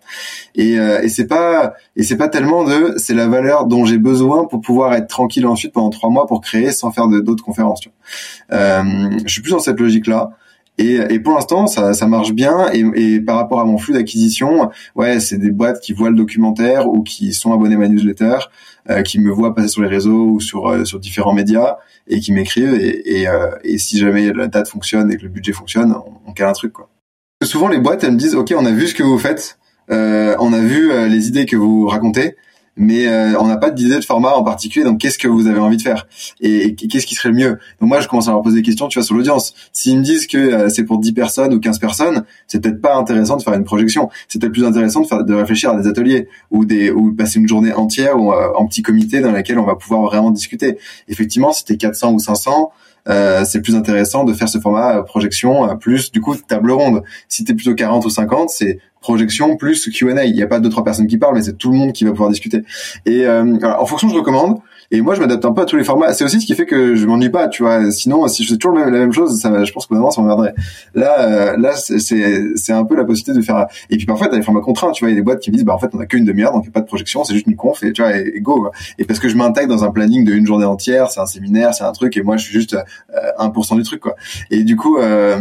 et 0.57 0.79
euh, 0.79 1.01
et 1.01 1.09
c'est 1.09 1.29
pas 1.29 1.75
et 1.95 2.03
c'est 2.03 2.17
pas 2.17 2.29
tellement 2.29 2.65
de 2.65 2.95
c'est 2.97 3.15
la 3.15 3.29
valeur 3.29 3.67
dont 3.67 3.85
j'ai 3.85 3.99
besoin 3.99 4.47
pour 4.47 4.61
pouvoir 4.61 4.93
être 4.95 5.07
tranquille 5.07 5.47
ensuite 5.47 5.73
pendant 5.73 5.91
trois 5.91 6.11
mois 6.11 6.27
pour 6.27 6.41
créer 6.41 6.73
sans 6.73 6.91
faire 6.91 7.07
d'autres 7.07 7.45
conférences 7.45 7.81
tu 7.81 7.89
vois. 7.89 8.59
Euh, 8.59 9.11
je 9.25 9.33
suis 9.33 9.43
plus 9.43 9.53
dans 9.53 9.61
cette 9.61 9.79
logique 9.79 10.09
là 10.09 10.31
et, 10.79 10.97
et 11.11 11.21
pour 11.21 11.35
l'instant, 11.35 11.67
ça, 11.67 11.93
ça 11.93 12.07
marche 12.07 12.33
bien. 12.33 12.71
Et, 12.73 12.85
et 12.95 13.21
par 13.21 13.37
rapport 13.37 13.61
à 13.61 13.65
mon 13.65 13.77
flux 13.77 13.93
d'acquisition, 13.93 14.71
ouais, 14.95 15.21
c'est 15.21 15.39
des 15.39 15.51
boîtes 15.51 15.81
qui 15.81 15.93
voient 15.93 16.11
le 16.11 16.17
documentaire 16.17 16.89
ou 16.89 17.03
qui 17.03 17.33
sont 17.35 17.53
abonnés 17.53 17.75
à 17.75 17.79
ma 17.79 17.89
newsletter, 17.89 18.39
euh, 18.89 19.03
qui 19.03 19.21
me 19.21 19.31
voient 19.31 19.55
passer 19.55 19.69
sur 19.69 19.83
les 19.83 19.89
réseaux 19.89 20.27
ou 20.27 20.41
sur 20.41 20.69
euh, 20.69 20.85
sur 20.85 20.99
différents 20.99 21.35
médias 21.35 21.77
et 22.07 22.21
qui 22.21 22.33
m'écrivent. 22.33 22.75
Et, 22.75 23.21
et, 23.21 23.29
euh, 23.29 23.51
et, 23.63 23.79
si 23.79 23.99
jamais 23.99 24.33
la 24.33 24.47
date 24.47 24.69
fonctionne 24.69 25.13
et 25.13 25.17
que 25.17 25.23
le 25.23 25.29
budget 25.29 25.53
fonctionne, 25.53 25.93
on, 25.93 26.31
on 26.31 26.33
cale 26.33 26.49
un 26.49 26.53
truc 26.53 26.73
quoi. 26.73 26.89
Souvent, 27.43 27.69
les 27.69 27.79
boîtes, 27.79 28.05
elles 28.05 28.13
me 28.13 28.19
disent, 28.19 28.35
ok, 28.35 28.53
on 28.57 28.67
a 28.67 28.71
vu 28.71 28.87
ce 28.87 28.95
que 28.95 29.03
vous 29.03 29.19
faites, 29.19 29.59
euh, 29.91 30.37
on 30.41 30.53
a 30.53 30.61
vu 30.61 30.91
les 31.09 31.29
idées 31.29 31.47
que 31.47 31.57
vous 31.57 31.87
racontez 31.87 32.37
mais 32.81 33.07
euh, 33.07 33.39
on 33.39 33.47
n'a 33.47 33.59
pas 33.59 33.71
d'idée 33.71 33.97
de 33.97 34.05
format 34.05 34.33
en 34.33 34.43
particulier. 34.43 34.85
Donc, 34.85 34.99
qu'est-ce 34.99 35.19
que 35.19 35.29
vous 35.29 35.47
avez 35.47 35.59
envie 35.59 35.77
de 35.77 35.83
faire 35.83 36.07
et, 36.41 36.75
qu'est-ce 36.75 37.07
qui 37.07 37.15
serait 37.15 37.29
le 37.29 37.35
mieux? 37.35 37.59
Donc, 37.79 37.91
moi, 37.91 38.01
je 38.01 38.09
commence 38.09 38.27
à 38.27 38.31
leur 38.31 38.41
poser 38.41 38.57
des 38.57 38.63
questions, 38.63 38.89
tu 38.89 38.99
vois, 38.99 39.05
sur 39.05 39.15
l'audience. 39.15 39.55
S'ils 39.73 39.99
me 39.99 40.03
disent 40.03 40.27
que 40.27 40.39
euh, 40.39 40.69
c'est 40.71 40.85
pour 40.85 40.99
10 40.99 41.13
personnes 41.13 41.53
ou 41.53 41.61
15 41.61 41.79
personnes, 41.79 42.25
c'est 42.47 42.63
peut-être 42.63 42.81
pas 42.81 42.97
intéressant 42.97 43.37
de 43.37 43.43
faire 43.43 43.53
une 43.53 43.65
projection. 43.65 44.09
C'est 44.29 44.41
peut-être 44.41 44.55
plus 44.55 44.65
intéressant 44.65 45.03
de, 45.03 45.07
faire, 45.07 45.25
de 45.25 45.35
réfléchir 45.35 45.71
à 45.71 45.77
des 45.81 45.87
ateliers 45.87 46.29
ou 46.51 46.65
des 46.65 46.91
ou 46.91 47.13
passer 47.13 47.39
une 47.39 47.49
journée 47.49 47.75
entière 47.75 48.19
ou 48.19 48.33
euh, 48.33 48.49
en 48.57 48.67
petit 48.67 48.81
comité 48.81 49.21
dans 49.21 49.33
laquelle 49.33 49.59
on 49.59 49.67
va 49.67 49.77
pouvoir 49.77 50.03
vraiment 50.05 50.31
discuter. 50.31 50.79
Effectivement, 51.07 51.53
si 51.53 51.67
t'es 51.67 51.77
400 51.77 52.15
ou 52.15 52.19
500, 52.19 52.73
euh, 53.11 53.45
c'est 53.45 53.61
plus 53.61 53.75
intéressant 53.75 54.25
de 54.25 54.33
faire 54.33 54.49
ce 54.49 54.59
format 54.59 55.03
projection 55.03 55.77
plus 55.77 56.13
du 56.13 56.21
coup 56.21 56.37
table 56.37 56.71
ronde. 56.71 57.03
Si 57.29 57.45
t'es 57.45 57.55
plutôt 57.55 57.75
40 57.75 58.05
ou 58.05 58.11
50, 58.11 58.51
c'est 58.51 58.79
projection 59.01 59.57
plus 59.57 59.89
Q&A. 59.89 60.25
Il 60.25 60.35
n'y 60.35 60.43
a 60.43 60.47
pas 60.47 60.61
deux 60.61 60.69
trois 60.69 60.85
personnes 60.85 61.07
qui 61.07 61.19
parlent, 61.19 61.35
mais 61.35 61.43
c'est 61.43 61.57
tout 61.57 61.71
le 61.73 61.77
monde 61.77 61.93
qui 61.93 62.05
va 62.05 62.11
pouvoir 62.11 62.31
discuter. 62.31 62.63
Et 63.07 63.27
euh, 63.27 63.59
en 63.63 63.87
fonction, 63.87 64.09
je 64.09 64.15
recommande. 64.15 64.61
Et 64.93 65.03
moi, 65.03 65.15
je 65.15 65.21
m'adapte 65.21 65.45
un 65.45 65.53
peu 65.53 65.63
à 65.63 65.67
tous 65.67 65.77
les 65.77 65.85
formats. 65.85 66.13
C'est 66.13 66.25
aussi 66.25 66.41
ce 66.41 66.47
qui 66.47 66.55
fait 66.55 66.67
que 66.67 66.97
je 66.97 67.07
m'ennuie 67.07 67.29
pas, 67.29 67.47
tu 67.47 67.63
vois. 67.63 67.93
Sinon, 67.93 68.27
si 68.27 68.43
je 68.43 68.49
fais 68.51 68.57
toujours 68.57 68.77
la 68.77 68.91
même 68.91 69.13
chose, 69.13 69.41
ça, 69.41 69.63
je 69.63 69.73
pense 69.73 69.87
que 69.87 69.95
vraiment, 69.95 70.11
ça 70.11 70.21
m'emmerderait. 70.21 70.55
Là, 70.95 71.21
euh, 71.21 71.57
là, 71.57 71.75
c'est, 71.77 71.99
c'est 72.01 72.73
un 72.73 72.85
peu 72.85 72.97
la 72.97 73.05
possibilité 73.05 73.39
de 73.39 73.45
faire. 73.45 73.69
Et 73.89 73.97
puis 73.97 74.07
parfois, 74.07 74.27
t'as 74.27 74.37
des 74.37 74.43
formats 74.43 74.61
contraints, 74.61 74.91
tu 74.91 75.05
vois. 75.05 75.11
Il 75.11 75.13
y 75.13 75.17
a 75.17 75.21
des 75.21 75.25
boîtes 75.25 75.41
qui 75.41 75.51
me 75.51 75.57
disent, 75.57 75.65
bah 75.65 75.75
en 75.75 75.79
fait, 75.79 75.91
on 75.93 76.01
a 76.01 76.07
qu'une 76.07 76.25
demi-heure, 76.25 76.53
donc 76.53 76.65
il 76.65 76.69
n'y 76.69 76.71
a 76.71 76.73
pas 76.73 76.81
de 76.81 76.87
projection, 76.87 77.23
c'est 77.23 77.35
juste 77.35 77.47
une 77.47 77.55
conf, 77.55 77.83
et 77.85 77.93
tu 77.93 78.03
vois, 78.03 78.17
et, 78.17 78.41
go. 78.41 78.69
Et 78.99 79.05
parce 79.05 79.21
que 79.21 79.29
je 79.29 79.37
m'intègre 79.37 79.69
dans 79.69 79.85
un 79.85 79.93
planning 79.93 80.25
de 80.25 80.33
une 80.33 80.47
journée 80.47 80.65
entière, 80.65 81.11
c'est 81.11 81.21
un 81.21 81.27
séminaire, 81.27 81.73
c'est 81.73 81.85
un 81.85 81.93
truc, 81.93 82.17
et 82.17 82.23
moi, 82.23 82.37
je 82.37 82.45
suis 82.45 82.53
juste 82.53 82.75
euh, 82.75 83.31
1% 83.39 83.77
du 83.77 83.85
truc, 83.85 84.01
quoi. 84.01 84.17
Et 84.51 84.65
du 84.65 84.77
coup. 84.77 84.99
Euh, 84.99 85.41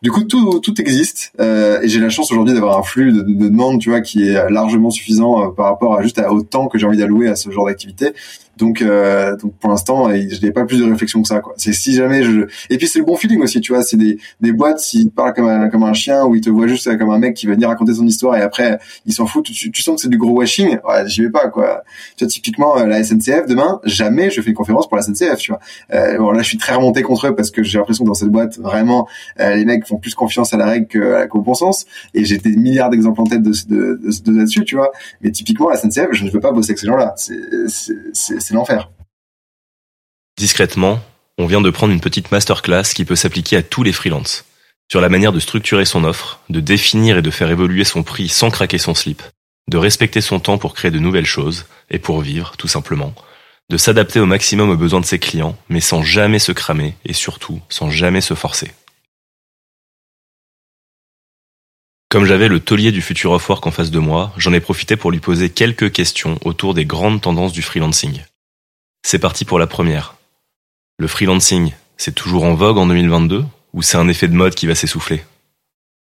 du 0.00 0.12
coup, 0.12 0.22
tout, 0.22 0.60
tout 0.60 0.80
existe 0.80 1.32
euh, 1.40 1.80
et 1.82 1.88
j'ai 1.88 1.98
la 1.98 2.08
chance 2.08 2.30
aujourd'hui 2.30 2.54
d'avoir 2.54 2.78
un 2.78 2.84
flux 2.84 3.12
de, 3.12 3.22
de, 3.22 3.48
demandes, 3.48 3.80
tu 3.80 3.90
vois, 3.90 4.00
qui 4.00 4.28
est 4.28 4.48
largement 4.48 4.90
suffisant 4.90 5.42
euh, 5.42 5.48
par 5.48 5.66
rapport 5.66 5.96
à 5.96 6.02
juste 6.02 6.22
au 6.30 6.42
temps 6.42 6.68
que 6.68 6.78
j'ai 6.78 6.86
envie 6.86 6.98
d'allouer 6.98 7.26
à 7.26 7.34
ce 7.34 7.50
genre 7.50 7.66
d'activité. 7.66 8.12
Donc, 8.58 8.82
euh, 8.82 9.36
donc 9.36 9.54
pour 9.58 9.70
l'instant, 9.70 10.10
je 10.10 10.44
n'ai 10.44 10.50
pas 10.50 10.64
plus 10.64 10.78
de 10.80 10.84
réflexion 10.84 11.22
que 11.22 11.28
ça. 11.28 11.40
Quoi. 11.40 11.54
C'est 11.56 11.72
si 11.72 11.94
jamais 11.94 12.24
je. 12.24 12.42
Et 12.70 12.76
puis 12.76 12.88
c'est 12.88 12.98
le 12.98 13.04
bon 13.04 13.16
feeling 13.16 13.40
aussi, 13.40 13.60
tu 13.60 13.72
vois. 13.72 13.82
C'est 13.82 13.96
des, 13.96 14.18
des 14.40 14.52
boîtes 14.52 14.80
s'ils 14.80 15.10
parlent 15.10 15.32
comme 15.32 15.48
un 15.48 15.68
comme 15.68 15.84
un 15.84 15.92
chien 15.92 16.24
ou 16.24 16.34
ils 16.34 16.40
te 16.40 16.50
voient 16.50 16.66
juste 16.66 16.96
comme 16.98 17.10
un 17.10 17.18
mec 17.18 17.34
qui 17.34 17.46
va 17.46 17.54
venir 17.54 17.68
raconter 17.68 17.94
son 17.94 18.06
histoire 18.06 18.36
et 18.36 18.42
après 18.42 18.78
ils 19.06 19.12
s'en 19.12 19.26
foutent. 19.26 19.46
Tu, 19.46 19.70
tu, 19.70 19.82
sens 19.82 19.96
que 19.96 20.02
c'est 20.02 20.08
du 20.08 20.18
gros 20.18 20.32
washing. 20.32 20.78
Ouais, 20.86 21.06
j'y 21.06 21.22
vais 21.22 21.30
pas 21.30 21.48
quoi. 21.48 21.84
Tu 22.16 22.24
vois 22.24 22.30
typiquement 22.30 22.78
euh, 22.78 22.86
la 22.86 23.02
SNCF 23.04 23.46
demain, 23.46 23.80
jamais 23.84 24.30
je 24.30 24.40
fais 24.40 24.50
une 24.50 24.56
conférence 24.56 24.88
pour 24.88 24.96
la 24.96 25.02
SNCF. 25.02 25.36
Tu 25.38 25.52
vois. 25.52 25.60
Euh, 25.94 26.18
bon 26.18 26.32
là, 26.32 26.42
je 26.42 26.48
suis 26.48 26.58
très 26.58 26.74
remonté 26.74 27.02
contre 27.02 27.28
eux 27.28 27.36
parce 27.36 27.52
que 27.52 27.62
j'ai 27.62 27.78
l'impression 27.78 28.04
que 28.04 28.08
dans 28.08 28.14
cette 28.14 28.30
boîte 28.30 28.58
vraiment 28.58 29.06
euh, 29.38 29.54
les 29.54 29.64
mecs 29.64 29.86
font 29.86 29.98
plus 29.98 30.14
confiance 30.14 30.52
à 30.52 30.56
la 30.56 30.66
règle 30.66 31.28
qu'au 31.28 31.42
bon 31.42 31.54
sens. 31.54 31.86
Et 32.14 32.24
j'ai 32.24 32.38
des 32.38 32.56
milliards 32.56 32.90
d'exemples 32.90 33.20
en 33.20 33.24
tête 33.24 33.42
de, 33.42 33.52
de, 33.68 34.00
de, 34.02 34.22
de 34.24 34.36
là-dessus, 34.36 34.64
tu 34.64 34.74
vois. 34.74 34.90
Mais 35.22 35.30
typiquement 35.30 35.68
la 35.68 35.76
SNCF, 35.76 36.08
je 36.12 36.24
ne 36.24 36.30
veux 36.30 36.40
pas 36.40 36.50
bosser 36.50 36.70
avec 36.70 36.78
ces 36.78 36.86
gens-là. 36.86 37.14
C'est 38.48 38.54
l'enfer. 38.54 38.88
Discrètement, 40.38 41.00
on 41.36 41.46
vient 41.46 41.60
de 41.60 41.68
prendre 41.68 41.92
une 41.92 42.00
petite 42.00 42.30
masterclass 42.32 42.94
qui 42.94 43.04
peut 43.04 43.14
s'appliquer 43.14 43.58
à 43.58 43.62
tous 43.62 43.82
les 43.82 43.92
freelances, 43.92 44.46
sur 44.90 45.02
la 45.02 45.10
manière 45.10 45.32
de 45.32 45.40
structurer 45.40 45.84
son 45.84 46.02
offre, 46.02 46.40
de 46.48 46.60
définir 46.60 47.18
et 47.18 47.22
de 47.22 47.30
faire 47.30 47.50
évoluer 47.50 47.84
son 47.84 48.02
prix 48.02 48.28
sans 48.28 48.50
craquer 48.50 48.78
son 48.78 48.94
slip, 48.94 49.22
de 49.68 49.76
respecter 49.76 50.22
son 50.22 50.40
temps 50.40 50.56
pour 50.56 50.72
créer 50.72 50.90
de 50.90 50.98
nouvelles 50.98 51.26
choses, 51.26 51.66
et 51.90 51.98
pour 51.98 52.22
vivre, 52.22 52.56
tout 52.56 52.68
simplement, 52.68 53.14
de 53.68 53.76
s'adapter 53.76 54.18
au 54.18 54.24
maximum 54.24 54.70
aux 54.70 54.78
besoins 54.78 55.00
de 55.00 55.04
ses 55.04 55.18
clients, 55.18 55.58
mais 55.68 55.80
sans 55.80 56.02
jamais 56.02 56.38
se 56.38 56.52
cramer, 56.52 56.94
et 57.04 57.12
surtout 57.12 57.60
sans 57.68 57.90
jamais 57.90 58.22
se 58.22 58.32
forcer. 58.32 58.70
Comme 62.08 62.24
j'avais 62.24 62.48
le 62.48 62.60
taulier 62.60 62.92
du 62.92 63.02
futur 63.02 63.32
of 63.32 63.46
work 63.46 63.66
en 63.66 63.70
face 63.70 63.90
de 63.90 63.98
moi, 63.98 64.32
j'en 64.38 64.54
ai 64.54 64.60
profité 64.60 64.96
pour 64.96 65.10
lui 65.10 65.20
poser 65.20 65.50
quelques 65.50 65.92
questions 65.92 66.38
autour 66.46 66.72
des 66.72 66.86
grandes 66.86 67.20
tendances 67.20 67.52
du 67.52 67.60
freelancing. 67.60 68.22
C'est 69.10 69.18
parti 69.18 69.46
pour 69.46 69.58
la 69.58 69.66
première. 69.66 70.16
Le 70.98 71.06
freelancing, 71.08 71.72
c'est 71.96 72.14
toujours 72.14 72.44
en 72.44 72.52
vogue 72.52 72.76
en 72.76 72.84
2022 72.84 73.42
ou 73.72 73.80
c'est 73.80 73.96
un 73.96 74.06
effet 74.06 74.28
de 74.28 74.34
mode 74.34 74.54
qui 74.54 74.66
va 74.66 74.74
s'essouffler? 74.74 75.24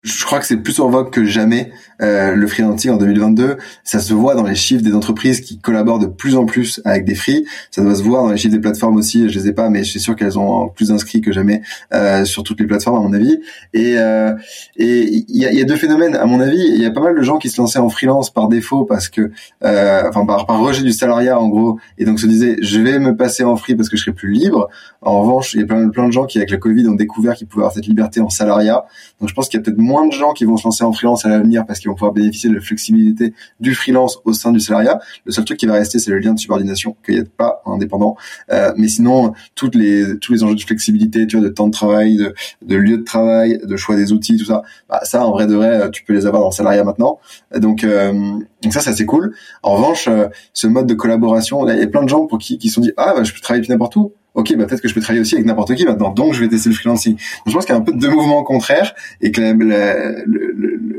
Je 0.01 0.25
crois 0.25 0.39
que 0.39 0.46
c'est 0.46 0.58
plus 0.58 0.79
en 0.79 0.89
vogue 0.89 1.10
que 1.10 1.25
jamais 1.25 1.72
euh, 2.01 2.34
le 2.34 2.48
freelancing 2.48 2.91
en 2.91 2.98
2022. 2.98 3.58
Ça 3.84 4.00
se 4.00 4.13
voit 4.13 4.34
dans 4.34 4.46
les 4.46 4.56
chiffres 4.56 4.82
des 4.82 4.94
entreprises 4.94 5.41
qui 5.41 5.60
collaborent 5.60 6.00
de 6.00 6.06
plus 6.06 6.38
en 6.38 6.46
plus 6.46 6.82
avec 6.86 7.03
des 7.03 7.15
free. 7.15 7.46
Ça 7.70 7.82
doit 7.82 7.96
se 7.96 8.03
voir 8.03 8.24
dans 8.24 8.32
les 8.32 8.38
chiffres 8.38 8.53
des 8.53 8.62
plateformes 8.62 8.96
aussi. 8.96 9.29
Je 9.29 9.38
les 9.38 9.50
ai 9.50 9.53
pas, 9.53 9.70
mais 9.70 9.84
je 9.84 9.89
suis 9.89 10.00
sûr 10.00 10.15
qu'elles 10.15 10.39
ont 10.39 10.70
plus 10.70 10.91
inscrits 10.91 11.20
que 11.20 11.34
jamais 11.34 11.62
euh, 11.94 12.24
sur 12.24 12.44
toutes 12.44 12.62
les 12.62 12.65
plateformes 12.68 12.96
à 12.96 13.01
mon 13.01 13.12
avis. 13.12 13.41
Et 13.74 13.98
euh, 13.98 14.34
et 14.77 15.03
il 15.27 15.38
y 15.38 15.46
a, 15.46 15.51
y 15.51 15.62
a, 15.62 15.65
deux 15.65 15.75
phénomènes 15.75 16.15
à 16.15 16.25
mon 16.25 16.39
avis. 16.39 16.62
Il 16.62 16.82
y 16.82 16.86
a 16.86 16.91
pas 16.91 17.01
mal 17.01 17.15
de 17.18 17.22
gens 17.22 17.38
qui 17.38 17.50
se 17.50 17.60
lançaient 17.60 17.79
en 17.79 17.89
freelance 17.89 18.29
par 18.29 18.48
défaut 18.48 18.86
parce 18.86 19.10
que, 19.10 19.32
euh, 19.65 20.03
enfin 20.08 20.25
par, 20.25 20.46
par 20.46 20.60
rejet 20.60 20.84
du 20.84 20.94
salariat 20.94 21.38
en 21.38 21.50
gros, 21.50 21.77
et 21.98 22.06
donc 22.06 22.22
se 22.22 22.27
disaient 22.27 22.56
je 22.62 22.79
vais 22.79 23.00
me 23.00 23.18
passer 23.18 23.44
en 23.44 23.58
free 23.58 23.75
parce 23.75 23.89
que 23.89 23.98
je 23.98 24.03
serai 24.03 24.13
plus 24.13 24.32
libre. 24.32 24.70
En 25.01 25.22
revanche, 25.22 25.53
il 25.53 25.60
y 25.60 25.63
a 25.63 25.65
plein, 25.65 25.89
plein 25.89 26.08
de 26.08 26.13
gens 26.13 26.25
qui 26.25 26.38
avec 26.38 26.51
le 26.51 26.58
Covid 26.58 26.88
ont 26.88 26.96
découvert 26.96 27.36
qu'ils 27.36 27.48
pouvaient 27.48 27.63
avoir 27.63 27.74
cette 27.74 27.88
liberté 27.88 28.22
en 28.22 28.29
salariat. 28.29 28.86
Donc 29.20 29.27
je 29.27 29.34
pense 29.34 29.50
qu'il 29.50 29.60
y 29.60 29.62
a 29.62 29.63
peut-être 29.63 29.77
moins 29.89 30.08
de 30.08 30.13
gens 30.13 30.34
qui 30.34 30.46
vont 30.46 30.55
se 30.55 30.63
lancer 30.63 30.84
en 30.84 30.93
freelance 30.93 31.25
à 31.25 31.29
l'avenir 31.29 31.65
parce 31.65 31.79
qu'ils 31.79 31.89
vont 31.89 31.96
pouvoir 31.96 32.13
bénéficier 32.13 32.50
de 32.50 32.55
la 32.55 32.62
flexibilité 32.62 33.34
du 33.60 33.74
freelance 33.74 34.19
au 34.24 34.34
sein 34.34 34.51
du 34.51 34.60
salariat. 34.60 35.00
Le 35.25 35.31
seul 35.31 35.43
truc 35.46 35.58
qui 35.58 35.65
va 35.65 35.74
rester, 35.74 35.98
c'est 36.00 36.12
le 36.12 36.19
lien 36.19 36.34
de 36.34 36.39
subordination 36.39 36.96
qu'il 37.03 37.15
n'y 37.15 37.22
a 37.22 37.24
pas 37.25 37.62
indépendant. 37.65 38.15
Euh, 38.51 38.72
mais 38.77 38.88
sinon, 38.88 39.34
toutes 39.55 39.75
les 39.75 40.17
tous 40.19 40.34
les 40.34 40.43
enjeux 40.43 40.55
de 40.55 40.62
flexibilité, 40.62 41.25
tu 41.27 41.38
vois, 41.38 41.48
de 41.48 41.51
temps 41.51 41.67
de 41.67 41.72
travail, 41.72 42.17
de, 42.17 42.34
de 42.62 42.75
lieu 42.75 42.98
de 42.98 43.03
travail, 43.03 43.60
de 43.63 43.75
choix 43.75 43.96
des 43.96 44.13
outils, 44.13 44.38
tout 44.38 44.46
ça, 44.46 44.62
bah, 44.88 45.01
ça 45.03 45.25
en 45.25 45.31
vrai 45.31 45.48
de 45.48 45.55
vrai, 45.55 45.89
tu 45.91 46.03
peux 46.03 46.13
les 46.13 46.25
avoir 46.27 46.43
dans 46.43 46.50
le 46.50 46.53
salariat 46.53 46.84
maintenant. 46.84 47.19
Donc, 47.55 47.84
euh, 47.84 48.13
donc 48.62 48.74
ça, 48.74 48.79
c'est 48.81 48.91
assez 48.91 49.05
cool. 49.05 49.34
En 49.63 49.74
revanche, 49.75 50.08
euh, 50.08 50.27
ce 50.54 50.67
mode 50.67 50.86
de 50.86 50.93
collaboration, 50.93 51.67
il 51.67 51.78
y 51.78 51.82
a 51.82 51.88
plein 51.88 52.04
de 52.04 52.10
gens 52.10 52.28
pour 52.28 52.38
qui 52.38 52.58
qui 52.60 52.69
sont 52.69 52.82
dit 52.82 52.91
ah 52.95 53.13
bah, 53.15 53.23
je 53.23 53.34
peux 53.34 53.39
travailler 53.39 53.67
n'importe 53.67 53.95
où 53.95 54.13
ok, 54.34 54.56
bah 54.56 54.65
peut-être 54.65 54.82
que 54.82 54.88
je 54.88 54.94
peux 54.94 55.02
travailler 55.02 55.22
aussi 55.22 55.36
avec 55.36 55.46
n'importe 55.46 55.76
qui 55.76 55.86
maintenant, 55.86 56.12
donc 56.12 56.34
je 56.34 56.42
vais 56.42 56.48
tester 56.48 56.70
le 56.70 56.76
freelancing. 56.76 57.13
Donc, 57.13 57.22
je 57.48 57.52
pense 57.54 57.65
qu'il 57.65 57.74
y 57.74 57.78
a 57.78 57.82
un 57.82 57.84
peu 57.84 57.94
de 57.94 58.00
deux 58.00 58.12
mouvements 58.12 58.44
contraires 58.44 58.94
et 59.22 59.32
que 59.32 59.42
le, 59.42 60.24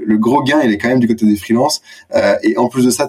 le, 0.07 0.19
gros 0.19 0.43
gain, 0.43 0.61
il 0.63 0.73
est 0.73 0.79
quand 0.79 0.89
même 0.89 1.01
du 1.01 1.09
côté 1.09 1.27
des 1.27 1.37
freelances. 1.37 1.81
Euh, 2.15 2.35
et 2.43 2.59
en 2.59 2.69
plus 2.69 2.85
de 2.85 2.91
ça, 2.91 3.09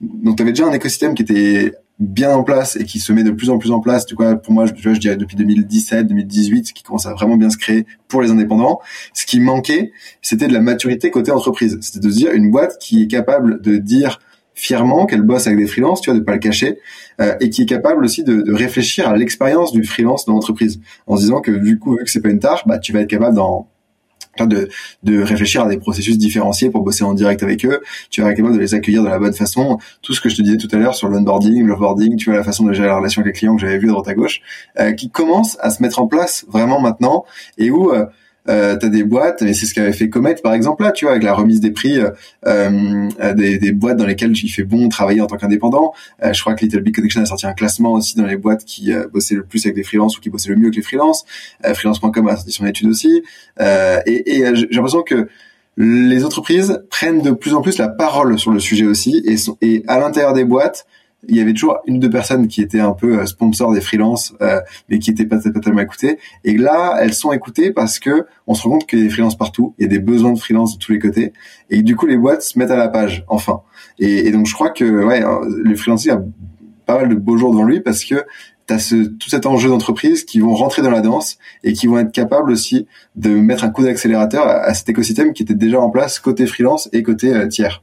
donc 0.00 0.36
tu 0.36 0.42
avais 0.42 0.52
déjà 0.52 0.66
un 0.66 0.72
écosystème 0.72 1.14
qui 1.14 1.22
était 1.22 1.72
bien 2.00 2.34
en 2.34 2.42
place 2.42 2.76
et 2.76 2.84
qui 2.84 2.98
se 2.98 3.12
met 3.12 3.22
de 3.22 3.30
plus 3.30 3.50
en 3.50 3.58
plus 3.58 3.70
en 3.70 3.80
place. 3.80 4.06
Du 4.06 4.14
coup, 4.16 4.24
pour 4.42 4.52
moi, 4.52 4.66
je, 4.66 4.72
je 4.94 4.98
dirais 4.98 5.16
depuis 5.16 5.36
2017, 5.36 6.06
2018, 6.08 6.72
qui 6.72 6.82
commence 6.82 7.06
à 7.06 7.14
vraiment 7.14 7.36
bien 7.36 7.50
se 7.50 7.56
créer 7.56 7.86
pour 8.08 8.20
les 8.22 8.30
indépendants. 8.30 8.80
Ce 9.12 9.24
qui 9.26 9.40
manquait, 9.40 9.92
c'était 10.20 10.48
de 10.48 10.52
la 10.52 10.60
maturité 10.60 11.10
côté 11.10 11.30
entreprise. 11.30 11.78
C'était 11.80 12.00
de 12.00 12.10
dire 12.10 12.32
une 12.32 12.50
boîte 12.50 12.78
qui 12.78 13.02
est 13.02 13.06
capable 13.06 13.60
de 13.60 13.76
dire 13.76 14.18
fièrement 14.54 15.06
qu'elle 15.06 15.22
bosse 15.22 15.46
avec 15.46 15.58
des 15.58 15.66
freelances, 15.66 16.00
tu 16.00 16.10
vois, 16.10 16.18
de 16.18 16.24
pas 16.24 16.32
le 16.32 16.38
cacher, 16.38 16.78
euh, 17.20 17.34
et 17.40 17.50
qui 17.50 17.62
est 17.62 17.66
capable 17.66 18.04
aussi 18.04 18.24
de, 18.24 18.42
de 18.42 18.52
réfléchir 18.52 19.08
à 19.08 19.16
l'expérience 19.16 19.72
du 19.72 19.84
freelance 19.84 20.24
dans 20.26 20.34
l'entreprise, 20.34 20.80
en 21.06 21.16
se 21.16 21.22
disant 21.22 21.40
que 21.40 21.50
du 21.50 21.78
coup, 21.78 21.96
vu 21.96 22.04
que 22.04 22.10
c'est 22.10 22.22
pas 22.22 22.30
une 22.30 22.40
tâche, 22.40 22.60
bah 22.66 22.78
tu 22.78 22.92
vas 22.92 23.00
être 23.00 23.10
capable 23.10 23.36
d'en 23.36 23.68
de, 24.40 24.68
de 25.02 25.22
réfléchir 25.22 25.62
à 25.62 25.68
des 25.68 25.78
processus 25.78 26.18
différenciés 26.18 26.70
pour 26.70 26.82
bosser 26.82 27.04
en 27.04 27.14
direct 27.14 27.42
avec 27.42 27.64
eux. 27.64 27.80
Tu 28.10 28.22
vas 28.22 28.30
être 28.30 28.36
capable 28.36 28.56
de 28.56 28.60
les 28.60 28.74
accueillir 28.74 29.02
de 29.02 29.08
la 29.08 29.18
bonne 29.18 29.32
façon. 29.32 29.78
Tout 30.02 30.12
ce 30.12 30.20
que 30.20 30.28
je 30.28 30.36
te 30.36 30.42
disais 30.42 30.56
tout 30.56 30.68
à 30.72 30.76
l'heure 30.76 30.94
sur 30.94 31.08
l'onboarding, 31.08 31.64
l'offboarding, 31.64 32.16
tu 32.16 32.30
vois, 32.30 32.38
la 32.38 32.44
façon 32.44 32.64
de 32.64 32.72
gérer 32.72 32.88
la 32.88 32.96
relation 32.96 33.22
avec 33.22 33.34
les 33.34 33.38
clients 33.38 33.54
que 33.54 33.60
j'avais 33.60 33.78
vu 33.78 33.88
à 33.88 33.92
droite 33.92 34.08
à 34.08 34.14
gauche, 34.14 34.40
euh, 34.80 34.92
qui 34.92 35.10
commence 35.10 35.56
à 35.60 35.70
se 35.70 35.82
mettre 35.82 36.00
en 36.00 36.06
place 36.06 36.44
vraiment 36.48 36.80
maintenant 36.80 37.24
et 37.58 37.70
où 37.70 37.92
euh, 37.92 38.06
euh, 38.48 38.76
t'as 38.76 38.88
des 38.88 39.04
boîtes, 39.04 39.42
et 39.42 39.54
c'est 39.54 39.66
ce 39.66 39.74
qu'avait 39.74 39.92
fait 39.92 40.08
Comet 40.08 40.34
par 40.42 40.52
exemple 40.52 40.82
là, 40.82 40.92
tu 40.92 41.04
vois, 41.06 41.12
avec 41.12 41.24
la 41.24 41.32
remise 41.32 41.60
des 41.60 41.70
prix, 41.70 41.98
euh, 41.98 42.10
euh 42.46 43.32
des, 43.34 43.58
des, 43.58 43.72
boîtes 43.72 43.96
dans 43.96 44.06
lesquelles 44.06 44.36
il 44.36 44.48
fait 44.48 44.64
bon 44.64 44.88
travailler 44.88 45.20
en 45.20 45.26
tant 45.26 45.36
qu'indépendant. 45.36 45.92
Euh, 46.22 46.32
je 46.32 46.40
crois 46.40 46.54
que 46.54 46.64
Little 46.64 46.80
Big 46.80 46.94
Connection 46.94 47.22
a 47.22 47.26
sorti 47.26 47.46
un 47.46 47.54
classement 47.54 47.92
aussi 47.92 48.16
dans 48.16 48.26
les 48.26 48.36
boîtes 48.36 48.64
qui 48.64 48.92
euh, 48.92 49.06
bossaient 49.12 49.34
le 49.34 49.44
plus 49.44 49.64
avec 49.64 49.76
des 49.76 49.82
freelances 49.82 50.18
ou 50.18 50.20
qui 50.20 50.30
bossaient 50.30 50.50
le 50.50 50.56
mieux 50.56 50.70
que 50.70 50.76
les 50.76 50.82
freelances. 50.82 51.24
freelance.com 51.62 52.28
a 52.28 52.36
sorti 52.36 52.52
son 52.52 52.66
étude 52.66 52.88
aussi. 52.88 53.22
et, 53.60 54.38
et 54.38 54.54
j'ai 54.54 54.66
l'impression 54.70 55.02
que 55.02 55.28
les 55.76 56.24
entreprises 56.24 56.82
prennent 56.90 57.22
de 57.22 57.32
plus 57.32 57.54
en 57.54 57.62
plus 57.62 57.78
la 57.78 57.88
parole 57.88 58.38
sur 58.38 58.52
le 58.52 58.60
sujet 58.60 58.86
aussi, 58.86 59.22
et, 59.24 59.36
sont, 59.36 59.56
et 59.60 59.82
à 59.88 59.98
l'intérieur 59.98 60.32
des 60.32 60.44
boîtes, 60.44 60.86
il 61.28 61.36
y 61.36 61.40
avait 61.40 61.52
toujours 61.52 61.78
une 61.86 61.96
ou 61.96 61.98
deux 61.98 62.10
personnes 62.10 62.48
qui 62.48 62.62
étaient 62.62 62.80
un 62.80 62.92
peu 62.92 63.20
euh, 63.20 63.26
sponsors 63.26 63.72
des 63.72 63.80
freelances, 63.80 64.34
euh, 64.40 64.60
mais 64.88 64.98
qui 64.98 65.10
étaient 65.10 65.26
pas, 65.26 65.38
pas 65.38 65.60
tellement 65.60 65.80
écoutées. 65.80 66.18
Et 66.44 66.56
là, 66.56 66.96
elles 67.00 67.14
sont 67.14 67.32
écoutées 67.32 67.70
parce 67.70 67.98
que 67.98 68.26
on 68.46 68.54
se 68.54 68.62
rend 68.62 68.70
compte 68.70 68.86
qu'il 68.86 68.98
y 68.98 69.02
a 69.02 69.04
des 69.04 69.10
freelances 69.10 69.36
partout, 69.36 69.74
il 69.78 69.82
y 69.82 69.84
a 69.86 69.88
des 69.88 69.98
besoins 69.98 70.32
de 70.32 70.38
freelance 70.38 70.78
de 70.78 70.84
tous 70.84 70.92
les 70.92 70.98
côtés, 70.98 71.32
et 71.70 71.82
du 71.82 71.96
coup 71.96 72.06
les 72.06 72.16
boîtes 72.16 72.42
se 72.42 72.58
mettent 72.58 72.70
à 72.70 72.76
la 72.76 72.88
page, 72.88 73.24
enfin. 73.28 73.62
Et, 73.98 74.30
donc 74.30 74.46
je 74.46 74.54
crois 74.54 74.70
que 74.70 74.84
ouais, 74.84 75.22
le 75.48 75.76
freelancing 75.76 76.12
a 76.12 76.22
pas 76.86 76.98
mal 76.98 77.08
de 77.08 77.14
beaux 77.14 77.36
jours 77.36 77.52
devant 77.52 77.64
lui 77.64 77.80
parce 77.80 78.04
que 78.04 78.24
tu 78.66 78.74
as 78.74 78.78
ce, 78.78 78.96
tout 78.96 79.28
cet 79.28 79.46
enjeu 79.46 79.68
d'entreprise 79.68 80.24
qui 80.24 80.40
vont 80.40 80.54
rentrer 80.54 80.82
dans 80.82 80.90
la 80.90 81.00
danse 81.00 81.38
et 81.62 81.72
qui 81.72 81.86
vont 81.86 81.98
être 81.98 82.12
capables 82.12 82.50
aussi 82.50 82.86
de 83.16 83.30
mettre 83.30 83.64
un 83.64 83.70
coup 83.70 83.82
d'accélérateur 83.82 84.46
à, 84.46 84.72
cet 84.74 84.88
écosystème 84.88 85.32
qui 85.32 85.42
était 85.42 85.54
déjà 85.54 85.80
en 85.80 85.90
place 85.90 86.18
côté 86.18 86.46
freelance 86.46 86.88
et 86.92 87.02
côté 87.02 87.34
euh, 87.34 87.46
tiers. 87.46 87.82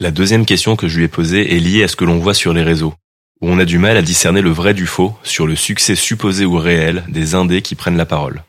La 0.00 0.12
deuxième 0.12 0.46
question 0.46 0.76
que 0.76 0.86
je 0.86 0.98
lui 0.98 1.06
ai 1.06 1.08
posée 1.08 1.56
est 1.56 1.58
liée 1.58 1.82
à 1.82 1.88
ce 1.88 1.96
que 1.96 2.04
l'on 2.04 2.20
voit 2.20 2.32
sur 2.32 2.52
les 2.52 2.62
réseaux, 2.62 2.94
où 3.40 3.48
on 3.48 3.58
a 3.58 3.64
du 3.64 3.78
mal 3.78 3.96
à 3.96 4.02
discerner 4.02 4.42
le 4.42 4.50
vrai 4.50 4.72
du 4.72 4.86
faux 4.86 5.18
sur 5.24 5.44
le 5.44 5.56
succès 5.56 5.96
supposé 5.96 6.44
ou 6.44 6.56
réel 6.56 7.04
des 7.08 7.34
indés 7.34 7.62
qui 7.62 7.74
prennent 7.74 7.96
la 7.96 8.06
parole. 8.06 8.44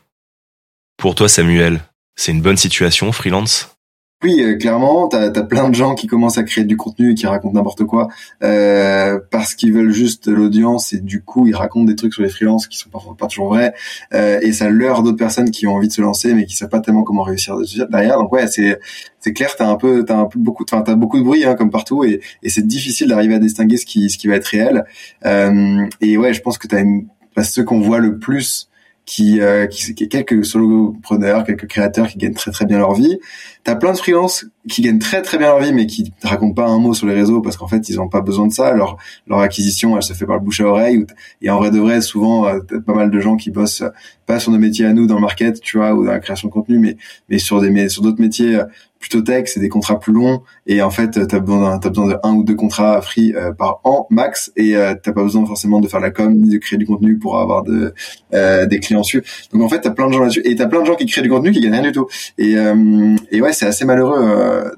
Pour 0.96 1.16
toi, 1.16 1.28
Samuel, 1.28 1.82
c'est 2.14 2.30
une 2.30 2.40
bonne 2.40 2.56
situation, 2.56 3.10
freelance? 3.10 3.76
Oui, 4.22 4.42
euh, 4.42 4.56
clairement, 4.56 5.08
t'as 5.08 5.30
as 5.30 5.42
plein 5.44 5.70
de 5.70 5.74
gens 5.74 5.94
qui 5.94 6.06
commencent 6.06 6.36
à 6.36 6.42
créer 6.42 6.64
du 6.64 6.76
contenu 6.76 7.12
et 7.12 7.14
qui 7.14 7.26
racontent 7.26 7.54
n'importe 7.54 7.84
quoi 7.84 8.08
euh, 8.42 9.18
parce 9.30 9.54
qu'ils 9.54 9.72
veulent 9.72 9.92
juste 9.92 10.26
l'audience 10.28 10.92
et 10.92 11.00
du 11.00 11.22
coup 11.22 11.46
ils 11.46 11.54
racontent 11.54 11.86
des 11.86 11.94
trucs 11.94 12.12
sur 12.12 12.22
les 12.22 12.28
freelances 12.28 12.66
qui 12.66 12.76
sont 12.76 12.90
pas 12.90 13.26
toujours 13.28 13.48
vrais 13.48 13.72
euh, 14.12 14.38
et 14.42 14.52
ça 14.52 14.68
leurre 14.68 15.02
d'autres 15.02 15.16
personnes 15.16 15.50
qui 15.50 15.66
ont 15.66 15.74
envie 15.74 15.88
de 15.88 15.92
se 15.92 16.02
lancer 16.02 16.34
mais 16.34 16.44
qui 16.44 16.54
savent 16.54 16.68
pas 16.68 16.80
tellement 16.80 17.02
comment 17.02 17.22
réussir 17.22 17.56
derrière. 17.88 18.18
Donc 18.18 18.30
ouais, 18.32 18.46
c'est 18.46 18.78
c'est 19.20 19.32
clair, 19.32 19.54
t'as 19.56 19.68
un 19.68 19.76
peu 19.76 20.04
t'as 20.04 20.18
un 20.18 20.26
peu 20.26 20.38
beaucoup, 20.38 20.64
enfin 20.70 20.82
t'as 20.82 20.96
beaucoup 20.96 21.18
de 21.18 21.24
bruit 21.24 21.46
hein, 21.46 21.54
comme 21.54 21.70
partout 21.70 22.04
et, 22.04 22.20
et 22.42 22.50
c'est 22.50 22.66
difficile 22.66 23.08
d'arriver 23.08 23.36
à 23.36 23.38
distinguer 23.38 23.78
ce 23.78 23.86
qui 23.86 24.10
ce 24.10 24.18
qui 24.18 24.28
va 24.28 24.34
être 24.36 24.46
réel. 24.46 24.84
Euh, 25.24 25.86
et 26.02 26.18
ouais, 26.18 26.34
je 26.34 26.42
pense 26.42 26.58
que 26.58 26.66
t'as 26.66 26.80
une 26.80 27.06
parce 27.34 27.50
ceux 27.50 27.64
qu'on 27.64 27.80
voit 27.80 28.00
le 28.00 28.18
plus 28.18 28.69
qui, 29.10 29.40
euh, 29.40 29.66
qui, 29.66 30.08
quelques 30.08 30.44
solopreneurs, 30.44 31.42
quelques 31.42 31.66
créateurs 31.66 32.06
qui 32.06 32.16
gagnent 32.16 32.32
très 32.32 32.52
très 32.52 32.64
bien 32.64 32.78
leur 32.78 32.94
vie. 32.94 33.18
T'as 33.64 33.74
plein 33.74 33.90
de 33.90 33.98
freelances 33.98 34.46
qui 34.68 34.82
gagnent 34.82 34.98
très 34.98 35.22
très 35.22 35.38
bien 35.38 35.48
leur 35.48 35.60
vie 35.60 35.72
mais 35.72 35.86
qui 35.86 36.12
racontent 36.22 36.54
pas 36.54 36.68
un 36.68 36.78
mot 36.78 36.92
sur 36.92 37.06
les 37.06 37.14
réseaux 37.14 37.40
parce 37.40 37.56
qu'en 37.56 37.66
fait 37.66 37.88
ils 37.88 38.00
ont 38.00 38.08
pas 38.08 38.20
besoin 38.20 38.46
de 38.46 38.52
ça 38.52 38.72
leur 38.72 38.98
leur 39.26 39.40
acquisition 39.40 39.96
elle 39.96 40.02
se 40.02 40.12
fait 40.12 40.26
par 40.26 40.36
le 40.36 40.42
bouche 40.42 40.60
à 40.60 40.66
oreille 40.66 41.06
et 41.40 41.48
en 41.48 41.56
vrai 41.56 41.70
de 41.70 41.78
vrai 41.78 42.00
souvent 42.02 42.46
euh, 42.46 42.60
pas 42.86 42.94
mal 42.94 43.10
de 43.10 43.20
gens 43.20 43.36
qui 43.36 43.50
bossent 43.50 43.84
pas 44.26 44.38
sur 44.38 44.52
nos 44.52 44.58
métiers 44.58 44.84
à 44.84 44.92
nous 44.92 45.06
dans 45.06 45.14
le 45.14 45.22
market 45.22 45.60
tu 45.60 45.78
vois 45.78 45.94
ou 45.94 46.04
dans 46.04 46.12
la 46.12 46.20
création 46.20 46.48
de 46.48 46.52
contenu 46.52 46.78
mais 46.78 46.96
mais 47.28 47.38
sur 47.38 47.60
des 47.60 47.70
mais 47.70 47.88
sur 47.88 48.02
d'autres 48.02 48.20
métiers 48.20 48.56
euh, 48.56 48.64
plutôt 49.00 49.22
tech, 49.22 49.44
c'est 49.46 49.60
des 49.60 49.70
contrats 49.70 49.98
plus 49.98 50.12
longs 50.12 50.42
et 50.66 50.82
en 50.82 50.90
fait 50.90 51.26
t'as 51.26 51.40
besoin 51.40 51.78
t'as 51.78 51.88
besoin 51.88 52.08
de 52.08 52.16
un 52.22 52.34
ou 52.34 52.44
deux 52.44 52.54
contrats 52.54 53.00
free 53.00 53.32
euh, 53.34 53.50
par 53.52 53.80
an 53.84 54.06
max 54.10 54.52
et 54.56 54.76
euh, 54.76 54.94
t'as 55.02 55.12
pas 55.12 55.22
besoin 55.22 55.46
forcément 55.46 55.80
de 55.80 55.88
faire 55.88 56.00
la 56.00 56.10
com 56.10 56.32
ni 56.34 56.50
de 56.50 56.58
créer 56.58 56.78
du 56.78 56.84
contenu 56.84 57.18
pour 57.18 57.38
avoir 57.38 57.62
de 57.62 57.94
euh, 58.34 58.66
des 58.66 58.78
clients 58.78 59.00
dessus. 59.00 59.24
Donc 59.52 59.62
en 59.62 59.68
fait 59.70 59.80
t'as 59.80 59.90
plein 59.90 60.06
de 60.06 60.12
gens 60.12 60.20
là-dessus 60.20 60.42
et 60.44 60.54
t'as 60.54 60.66
plein 60.66 60.82
de 60.82 60.86
gens 60.86 60.96
qui 60.96 61.06
créent 61.06 61.22
du 61.22 61.30
contenu 61.30 61.50
qui 61.50 61.60
gagnent 61.60 61.72
rien 61.72 61.82
du 61.82 61.92
tout. 61.92 62.08
Et 62.36 62.56
euh, 62.56 63.16
et 63.32 63.40
ouais 63.40 63.54
c'est 63.54 63.66
assez 63.66 63.86
malheureux 63.86 64.20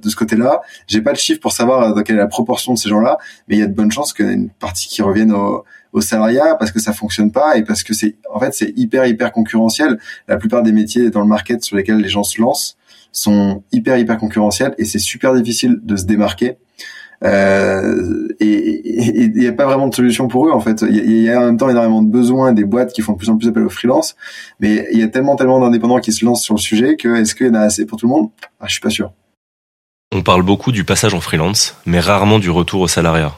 de 0.03 0.09
ce 0.09 0.17
côté-là. 0.17 0.61
J'ai 0.87 1.01
pas 1.01 1.13
le 1.13 1.19
chiffre 1.19 1.41
pour 1.41 1.53
savoir 1.53 1.95
dans 1.95 2.03
quelle 2.03 2.17
est 2.17 2.21
la 2.21 2.27
proportion 2.27 2.75
de 2.75 2.79
ces 2.79 2.89
gens-là, 2.89 3.19
mais 3.49 3.57
il 3.57 3.61
y 3.61 3.63
a 3.63 3.67
de 3.67 3.75
bonnes 3.75 3.93
chances 3.93 4.13
qu'il 4.13 4.27
y 4.27 4.29
ait 4.29 4.35
une 4.35 4.51
partie 4.51 4.89
qui 4.89 5.03
revienne 5.03 5.33
au 5.33 5.65
au 5.93 6.01
salariat 6.01 6.57
parce 6.59 6.71
que 6.71 6.81
ça 6.81 6.93
fonctionne 6.93 7.31
pas 7.31 7.57
et 7.57 7.65
parce 7.65 7.83
que 7.83 7.95
c'est 7.95 8.17
en 8.33 8.41
fait 8.41 8.55
c'est 8.55 8.73
hyper 8.77 9.07
hyper 9.07 9.33
concurrentiel. 9.33 9.99
La 10.29 10.37
plupart 10.37 10.63
des 10.63 10.73
métiers 10.73 11.11
dans 11.11 11.21
le 11.21 11.27
market 11.27 11.63
sur 11.63 11.77
lesquels 11.77 11.99
les 11.99 12.09
gens 12.09 12.23
se 12.23 12.41
lancent 12.41 12.77
sont 13.13 13.63
hyper 13.73 13.99
hyper 13.99 14.17
concurrentiels 14.17 14.75
et 14.79 14.85
c'est 14.85 14.99
super 14.99 15.35
difficile 15.35 15.79
de 15.83 15.97
se 15.97 16.05
démarquer. 16.05 16.57
Euh, 17.25 18.27
et 18.41 19.23
il 19.23 19.33
n'y 19.35 19.47
a 19.47 19.53
pas 19.53 19.67
vraiment 19.67 19.87
de 19.87 19.95
solution 19.95 20.27
pour 20.27 20.49
eux 20.49 20.51
en 20.51 20.61
fait. 20.61 20.83
Il 20.89 21.23
y, 21.23 21.31
a 21.31 21.41
en 21.41 21.45
même 21.45 21.57
temps 21.57 21.69
énormément 21.69 22.03
de 22.03 22.11
besoins, 22.11 22.53
des 22.53 22.65
boîtes 22.65 22.93
qui 22.93 23.01
font 23.01 23.13
de 23.13 23.19
plus 23.19 23.31
en 23.31 23.37
plus 23.37 23.49
appel 23.49 23.63
aux 23.63 23.69
freelance, 23.69 24.17
mais 24.59 24.89
il 24.93 24.99
y 24.99 25.03
a 25.05 25.09
tellement 25.09 25.37
tellement 25.37 25.61
d'indépendants 25.61 26.01
qui 26.01 26.13
se 26.13 26.25
lancent 26.25 26.43
sur 26.43 26.55
le 26.55 26.61
sujet 26.61 26.97
que 26.97 27.15
est-ce 27.15 27.35
qu'il 27.37 27.47
y 27.47 27.51
en 27.51 27.55
a 27.55 27.61
assez 27.61 27.87
pour 27.87 27.99
tout 27.99 28.07
le 28.07 28.13
monde? 28.13 28.31
Ah, 28.59 28.65
Je 28.67 28.73
suis 28.73 28.81
pas 28.81 28.91
sûr. 28.91 29.13
On 30.15 30.21
parle 30.23 30.43
beaucoup 30.43 30.73
du 30.73 30.85
passage 30.85 31.15
en 31.15 31.23
freelance, 31.23 31.75
mais 31.87 31.99
rarement 31.99 32.39
du 32.39 32.51
retour 32.51 32.83
au 32.83 32.87
salariat. 32.87 33.35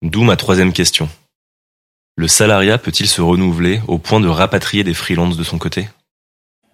D'où 0.00 0.22
ma 0.22 0.36
troisième 0.36 0.72
question. 0.72 1.06
Le 2.16 2.26
salariat 2.28 2.78
peut-il 2.78 3.06
se 3.06 3.20
renouveler 3.20 3.82
au 3.88 3.98
point 3.98 4.18
de 4.18 4.26
rapatrier 4.26 4.84
des 4.84 4.94
freelances 4.94 5.36
de 5.36 5.44
son 5.44 5.58
côté? 5.58 5.86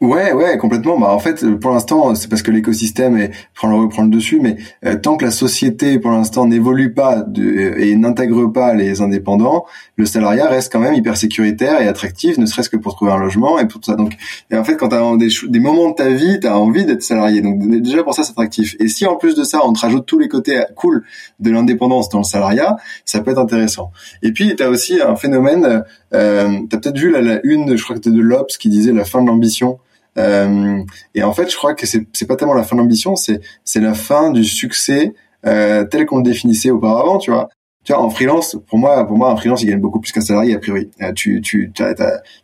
Ouais, 0.04 0.32
ouais, 0.34 0.58
complètement. 0.58 0.98
Bah 0.98 1.12
en 1.12 1.18
fait, 1.18 1.46
pour 1.58 1.70
l'instant, 1.70 2.14
c'est 2.14 2.28
parce 2.28 2.42
que 2.42 2.50
l'écosystème 2.50 3.16
est 3.16 3.30
prend 3.54 3.68
le 3.68 3.76
reprend 3.76 4.02
le 4.02 4.10
dessus, 4.10 4.38
mais 4.38 4.58
euh, 4.84 4.96
tant 4.96 5.16
que 5.16 5.24
la 5.24 5.30
société, 5.30 5.98
pour 5.98 6.10
l'instant, 6.10 6.46
n'évolue 6.46 6.92
pas 6.92 7.22
de, 7.22 7.74
et 7.78 7.96
n'intègre 7.96 8.46
pas 8.52 8.74
les 8.74 9.00
indépendants, 9.00 9.64
le 9.96 10.04
salariat 10.04 10.46
reste 10.46 10.70
quand 10.70 10.78
même 10.78 10.92
hyper 10.92 11.16
sécuritaire 11.16 11.80
et 11.80 11.88
attractif, 11.88 12.36
ne 12.36 12.44
serait-ce 12.44 12.68
que 12.68 12.76
pour 12.76 12.94
trouver 12.96 13.12
un 13.12 13.18
logement 13.18 13.58
et 13.58 13.66
pour 13.66 13.80
tout 13.80 13.90
ça. 13.90 13.96
Donc, 13.96 14.12
et 14.50 14.58
en 14.58 14.64
fait, 14.64 14.76
quand 14.76 14.90
tu 14.90 14.94
as 14.94 15.16
des, 15.16 15.28
des 15.48 15.60
moments 15.60 15.88
de 15.88 15.94
ta 15.94 16.10
vie, 16.10 16.38
tu 16.38 16.46
as 16.46 16.58
envie 16.58 16.84
d'être 16.84 17.02
salarié. 17.02 17.40
Donc 17.40 17.66
déjà 17.80 18.02
pour 18.02 18.12
ça, 18.12 18.24
c'est 18.24 18.32
attractif. 18.32 18.76
Et 18.80 18.88
si 18.88 19.06
en 19.06 19.16
plus 19.16 19.34
de 19.34 19.42
ça, 19.42 19.60
on 19.64 19.72
te 19.72 19.80
rajoute 19.80 20.04
tous 20.04 20.18
les 20.18 20.28
côtés 20.28 20.60
cool 20.76 21.02
de 21.40 21.50
l'indépendance 21.50 22.10
dans 22.10 22.18
le 22.18 22.24
salariat, 22.24 22.76
ça 23.06 23.22
peut 23.22 23.30
être 23.30 23.40
intéressant. 23.40 23.90
Et 24.22 24.32
puis, 24.32 24.54
tu 24.54 24.62
as 24.62 24.68
aussi 24.68 25.00
un 25.00 25.16
phénomène. 25.16 25.82
Euh, 26.12 26.50
tu 26.68 26.76
as 26.76 26.78
peut-être 26.78 26.98
vu 26.98 27.10
la, 27.10 27.22
la 27.22 27.40
une, 27.42 27.74
je 27.74 27.82
crois 27.82 27.96
que 27.96 28.02
c'était 28.04 28.14
de 28.14 28.20
l'Obs 28.22 28.58
qui 28.58 28.68
disait 28.68 28.92
la 28.92 29.06
fin 29.06 29.22
de 29.22 29.28
l'ambition. 29.28 29.78
Euh, 30.18 30.82
et 31.14 31.22
en 31.22 31.32
fait, 31.32 31.50
je 31.50 31.56
crois 31.56 31.74
que 31.74 31.86
c'est 31.86 32.06
c'est 32.12 32.26
pas 32.26 32.36
tellement 32.36 32.54
la 32.54 32.62
fin 32.62 32.76
de 32.76 32.80
l'ambition, 32.80 33.16
c'est 33.16 33.40
c'est 33.64 33.80
la 33.80 33.94
fin 33.94 34.30
du 34.30 34.44
succès 34.44 35.14
euh, 35.46 35.84
tel 35.84 36.06
qu'on 36.06 36.18
le 36.18 36.22
définissait 36.22 36.70
auparavant, 36.70 37.18
tu 37.18 37.30
vois. 37.30 37.48
Tu 37.84 37.92
vois, 37.92 38.00
en 38.00 38.08
freelance, 38.08 38.56
pour 38.66 38.78
moi, 38.78 39.06
pour 39.06 39.18
moi, 39.18 39.30
un 39.30 39.36
freelance, 39.36 39.62
il 39.62 39.66
gagne 39.66 39.80
beaucoup 39.80 40.00
plus 40.00 40.10
qu'un 40.10 40.22
salarié 40.22 40.54
a 40.54 40.58
priori. 40.58 40.90
Euh, 41.02 41.12
tu, 41.12 41.42
tu, 41.42 41.70
t'as, 41.74 41.92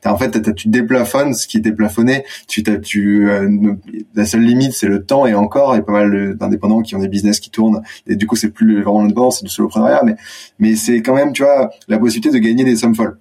en 0.04 0.18
fait, 0.18 0.30
t'as, 0.32 0.52
tu 0.52 0.68
déplafonnes 0.68 1.32
ce 1.32 1.46
qui 1.46 1.56
est 1.56 1.60
déplafonné. 1.60 2.24
Tu, 2.46 2.62
t'as, 2.62 2.76
tu, 2.76 3.30
euh, 3.30 3.74
la 4.14 4.26
seule 4.26 4.42
limite, 4.42 4.72
c'est 4.72 4.86
le 4.86 5.02
temps 5.02 5.26
et 5.26 5.32
encore, 5.32 5.74
il 5.74 5.78
y 5.78 5.80
a 5.80 5.82
pas 5.82 5.92
mal 5.92 6.36
d'indépendants 6.36 6.82
qui 6.82 6.94
ont 6.94 6.98
des 6.98 7.08
business 7.08 7.40
qui 7.40 7.48
tournent. 7.50 7.80
Et 8.06 8.16
du 8.16 8.26
coup, 8.26 8.36
c'est 8.36 8.50
plus 8.50 8.82
vraiment 8.82 9.00
l'indépendance, 9.00 9.38
c'est 9.38 9.46
du 9.46 9.50
soloprenariat, 9.50 10.02
mais, 10.04 10.16
mais 10.58 10.76
c'est 10.76 11.00
quand 11.00 11.14
même, 11.14 11.32
tu 11.32 11.42
vois, 11.42 11.70
la 11.88 11.98
possibilité 11.98 12.30
de 12.38 12.38
gagner 12.38 12.64
des 12.64 12.76
sommes 12.76 12.94
folles 12.94 13.18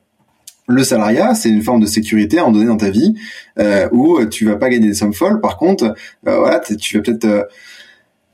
le 0.69 0.83
salariat, 0.83 1.33
c'est 1.33 1.49
une 1.49 1.63
forme 1.63 1.81
de 1.81 1.87
sécurité 1.87 2.37
à 2.37 2.45
en 2.45 2.51
donner 2.51 2.67
dans 2.67 2.77
ta 2.77 2.91
vie 2.91 3.15
euh, 3.57 3.89
où 3.91 4.23
tu 4.25 4.45
vas 4.45 4.55
pas 4.55 4.69
gagner 4.69 4.87
des 4.87 4.93
sommes 4.93 5.13
folles. 5.13 5.41
Par 5.41 5.57
contre, 5.57 5.95
euh, 6.27 6.37
voilà, 6.37 6.59
tu 6.59 6.97
vas 6.97 7.03
peut-être 7.03 7.25
euh, 7.25 7.43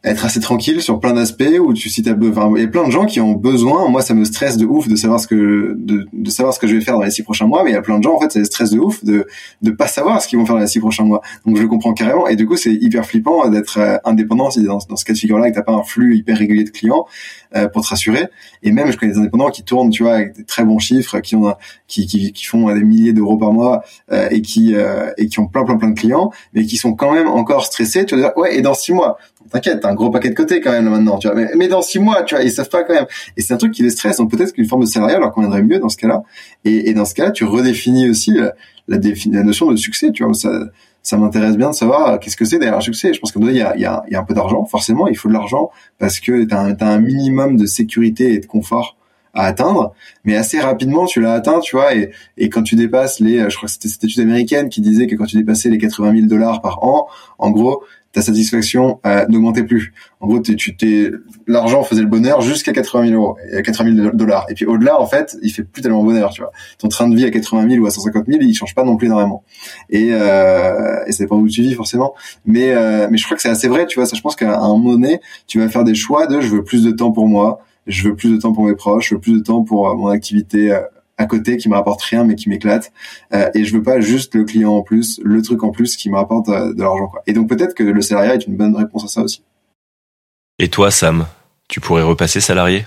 être 0.05 0.23
assez 0.23 0.39
tranquille 0.39 0.81
sur 0.81 0.99
plein 0.99 1.13
d'aspects 1.13 1.43
où 1.59 1.73
tu 1.73 1.89
si 1.89 2.03
t'as 2.03 2.13
enfin 2.13 2.51
il 2.55 2.61
y 2.61 2.65
a 2.65 2.67
plein 2.67 2.85
de 2.85 2.91
gens 2.91 3.05
qui 3.05 3.19
ont 3.19 3.33
besoin. 3.33 3.89
Moi 3.89 4.01
ça 4.01 4.13
me 4.13 4.23
stresse 4.23 4.57
de 4.57 4.65
ouf 4.65 4.87
de 4.87 4.95
savoir 4.95 5.19
ce 5.19 5.27
que 5.27 5.75
de, 5.77 6.07
de 6.13 6.29
savoir 6.29 6.53
ce 6.53 6.59
que 6.59 6.67
je 6.67 6.75
vais 6.75 6.81
faire 6.81 6.95
dans 6.95 7.03
les 7.03 7.09
six 7.09 7.23
prochains 7.23 7.47
mois 7.47 7.63
mais 7.63 7.71
il 7.71 7.73
y 7.73 7.77
a 7.77 7.81
plein 7.81 7.97
de 7.97 8.03
gens 8.03 8.15
en 8.15 8.19
fait 8.19 8.31
ça 8.31 8.39
les 8.39 8.45
stresse 8.45 8.69
de 8.69 8.79
ouf 8.79 9.03
de 9.03 9.25
de 9.63 9.71
pas 9.71 9.87
savoir 9.87 10.21
ce 10.21 10.27
qu'ils 10.27 10.37
vont 10.37 10.45
faire 10.45 10.55
dans 10.55 10.61
les 10.61 10.67
six 10.67 10.79
prochains 10.79 11.05
mois. 11.05 11.21
Donc 11.45 11.57
je 11.57 11.61
le 11.63 11.67
comprends 11.67 11.93
carrément. 11.93 12.27
Et 12.27 12.35
du 12.35 12.45
coup 12.45 12.55
c'est 12.55 12.73
hyper 12.73 13.05
flippant 13.05 13.49
d'être 13.49 13.79
euh, 13.79 13.97
indépendant 14.05 14.51
si 14.51 14.63
dans, 14.63 14.77
dans 14.87 14.95
ce 14.95 15.05
cas 15.05 15.13
de 15.13 15.17
figure 15.17 15.39
là 15.39 15.47
et 15.47 15.51
que 15.51 15.55
t'as 15.55 15.63
pas 15.63 15.73
un 15.73 15.83
flux 15.83 16.15
hyper 16.15 16.37
régulier 16.37 16.65
de 16.65 16.69
clients 16.69 17.07
pour 17.71 17.83
te 17.83 17.89
rassurer 17.89 18.27
et 18.63 18.71
même 18.71 18.91
je 18.91 18.97
connais 18.97 19.13
des 19.13 19.19
indépendants 19.19 19.49
qui 19.49 19.63
tournent 19.63 19.89
tu 19.89 20.03
vois 20.03 20.15
avec 20.15 20.35
des 20.35 20.43
très 20.43 20.63
bons 20.63 20.79
chiffres 20.79 21.19
qui 21.19 21.35
ont 21.35 21.55
qui 21.87 22.05
qui, 22.05 22.33
qui 22.33 22.45
font 22.45 22.73
des 22.73 22.83
milliers 22.83 23.13
d'euros 23.13 23.37
par 23.37 23.53
mois 23.53 23.83
euh, 24.11 24.27
et 24.29 24.41
qui 24.41 24.75
et 25.17 25.27
qui 25.27 25.39
ont 25.39 25.47
plein 25.47 25.63
plein 25.63 25.77
plein 25.77 25.89
de 25.89 25.99
clients 25.99 26.31
mais 26.53 26.65
qui 26.65 26.77
sont 26.77 26.93
quand 26.93 27.13
même 27.13 27.27
encore 27.27 27.65
stressés 27.65 28.05
tu 28.05 28.15
vas 28.15 28.21
dire 28.21 28.31
ouais 28.37 28.57
et 28.57 28.61
dans 28.61 28.73
six 28.73 28.93
mois 28.93 29.17
t'inquiète, 29.49 29.81
t'as 29.81 29.91
un 29.91 29.95
gros 29.95 30.09
paquet 30.09 30.29
de 30.29 30.35
côté 30.35 30.59
quand 30.61 30.71
même 30.71 30.89
maintenant, 30.89 31.17
tu 31.17 31.27
vois. 31.27 31.37
Mais, 31.55 31.67
dans 31.67 31.81
six 31.81 31.99
mois, 31.99 32.23
tu 32.23 32.35
vois, 32.35 32.43
ils 32.43 32.51
savent 32.51 32.69
pas 32.69 32.83
quand 32.83 32.93
même. 32.93 33.05
Et 33.37 33.41
c'est 33.41 33.53
un 33.53 33.57
truc 33.57 33.73
qui 33.73 33.83
les 33.83 33.89
stresse. 33.89 34.17
Donc 34.17 34.31
peut-être 34.31 34.53
qu'une 34.53 34.65
forme 34.65 34.81
de 34.81 34.87
salariat 34.87 35.19
leur 35.19 35.31
conviendrait 35.31 35.63
mieux 35.63 35.79
dans 35.79 35.89
ce 35.89 35.97
cas-là. 35.97 36.23
Et, 36.63 36.93
dans 36.93 37.05
ce 37.05 37.13
cas-là, 37.13 37.31
tu 37.31 37.43
redéfinis 37.43 38.09
aussi 38.09 38.31
la, 38.31 38.53
la, 38.87 38.97
la 38.97 39.43
notion 39.43 39.71
de 39.71 39.75
succès, 39.75 40.11
tu 40.11 40.23
vois. 40.23 40.33
Ça 41.05 41.17
m'intéresse 41.17 41.55
bien 41.55 41.69
de 41.69 41.75
savoir 41.75 42.09
euh, 42.09 42.17
qu'est-ce 42.17 42.35
que 42.35 42.45
c'est 42.45 42.57
derrière 42.57 42.79
un 42.79 42.81
succès. 42.81 43.13
Je 43.13 43.19
pense 43.19 43.31
que 43.31 43.39
il 43.39 43.55
y 43.55 43.61
a, 43.61 44.03
un 44.11 44.23
peu 44.23 44.33
d'argent, 44.33 44.65
forcément, 44.65 45.07
il 45.07 45.15
faut 45.15 45.29
de 45.29 45.33
l'argent 45.33 45.69
parce 45.99 46.19
que 46.19 46.51
un, 46.51 46.75
as 46.79 46.87
un 46.87 46.99
minimum 46.99 47.57
de 47.57 47.67
sécurité 47.67 48.33
et 48.33 48.39
de 48.39 48.45
confort 48.47 48.97
à 49.35 49.45
atteindre, 49.45 49.93
mais 50.23 50.35
assez 50.35 50.59
rapidement 50.59 51.05
tu 51.05 51.21
l'as 51.21 51.33
atteint, 51.33 51.59
tu 51.59 51.75
vois, 51.75 51.93
et, 51.93 52.09
quand 52.49 52.63
tu 52.63 52.75
dépasses 52.75 53.19
les, 53.19 53.49
je 53.49 53.55
crois 53.55 53.67
que 53.67 53.73
c'était 53.73 53.89
cette 53.89 54.05
étude 54.05 54.21
américaine 54.21 54.69
qui 54.69 54.81
disait 54.81 55.07
que 55.07 55.15
quand 55.15 55.25
tu 55.25 55.35
dépassais 55.35 55.69
les 55.69 55.77
80 55.77 56.15
000 56.15 56.27
dollars 56.27 56.61
par 56.61 56.83
an, 56.83 57.07
en 57.37 57.51
gros, 57.51 57.83
ta 58.15 58.21
satisfaction 58.21 59.01
euh, 59.05 59.25
n'augmentait 59.27 59.65
plus. 59.65 59.93
En 60.21 60.27
gros, 60.27 60.39
tu 60.39 60.77
t'es, 60.77 61.11
l'argent 61.47 61.83
faisait 61.83 62.01
le 62.01 62.07
bonheur 62.07 62.39
jusqu'à 62.39 62.71
80 62.71 63.09
000 63.09 63.21
euros, 63.21 63.37
80 63.61 63.93
000 63.93 64.11
dollars. 64.13 64.45
Et 64.47 64.53
puis 64.53 64.65
au-delà, 64.65 65.01
en 65.01 65.05
fait, 65.05 65.35
il 65.43 65.51
fait 65.51 65.63
plus 65.63 65.81
tellement 65.81 66.01
bonheur, 66.01 66.29
tu 66.29 66.39
vois. 66.39 66.53
Ton 66.77 66.87
train 66.87 67.09
de 67.09 67.15
vie 67.15 67.25
à 67.25 67.29
80 67.29 67.69
000 67.69 67.83
ou 67.83 67.87
à 67.87 67.91
150 67.91 68.25
000, 68.25 68.39
il 68.41 68.53
change 68.53 68.73
pas 68.73 68.85
non 68.85 68.95
plus 68.95 69.07
énormément. 69.07 69.43
Et, 69.89 70.11
euh, 70.13 71.03
et 71.05 71.11
ça 71.11 71.25
dépend 71.25 71.35
où 71.35 71.49
tu 71.49 71.61
vis 71.61 71.73
forcément. 71.73 72.13
Mais, 72.45 72.71
euh, 72.71 73.09
mais 73.11 73.17
je 73.17 73.25
crois 73.25 73.35
que 73.35 73.43
c'est 73.43 73.49
assez 73.49 73.67
vrai, 73.67 73.85
tu 73.85 73.99
vois. 73.99 74.05
Ça, 74.05 74.15
je 74.15 74.21
pense 74.21 74.37
qu'à 74.37 74.59
un 74.59 74.67
moment 74.69 74.93
donné, 74.93 75.19
tu 75.45 75.59
vas 75.59 75.67
faire 75.67 75.83
des 75.83 75.93
choix 75.93 76.25
de 76.25 76.39
je 76.39 76.47
veux 76.47 76.63
plus 76.63 76.85
de 76.85 76.91
temps 76.91 77.11
pour 77.11 77.27
moi, 77.27 77.59
je 77.85 78.07
veux 78.07 78.15
plus 78.15 78.31
de 78.31 78.37
temps 78.37 78.53
pour 78.53 78.63
mes 78.63 78.75
proches, 78.75 79.09
je 79.09 79.15
veux 79.15 79.21
plus 79.21 79.33
de 79.33 79.43
temps 79.43 79.61
pour 79.63 79.89
euh, 79.89 79.95
mon 79.95 80.07
activité 80.07 80.71
euh, 80.71 80.79
à 81.17 81.25
côté 81.25 81.57
qui 81.57 81.69
me 81.69 81.75
rapporte 81.75 82.01
rien 82.01 82.23
mais 82.23 82.35
qui 82.35 82.49
m'éclate. 82.49 82.91
Euh, 83.33 83.49
et 83.53 83.63
je 83.63 83.75
veux 83.75 83.83
pas 83.83 83.99
juste 83.99 84.35
le 84.35 84.43
client 84.43 84.73
en 84.73 84.81
plus 84.81 85.19
le 85.23 85.41
truc 85.41 85.63
en 85.63 85.71
plus 85.71 85.95
qui 85.95 86.09
me 86.09 86.15
rapporte 86.15 86.49
euh, 86.49 86.73
de 86.73 86.81
l'argent 86.81 87.07
quoi. 87.07 87.23
Et 87.27 87.33
donc 87.33 87.49
peut-être 87.49 87.73
que 87.73 87.83
le 87.83 88.01
salariat 88.01 88.35
est 88.35 88.47
une 88.47 88.55
bonne 88.55 88.75
réponse 88.75 89.05
à 89.05 89.07
ça 89.07 89.21
aussi. 89.21 89.43
Et 90.59 90.69
toi 90.69 90.91
Sam 90.91 91.25
tu 91.67 91.81
pourrais 91.81 92.03
repasser 92.03 92.41
salarié? 92.41 92.85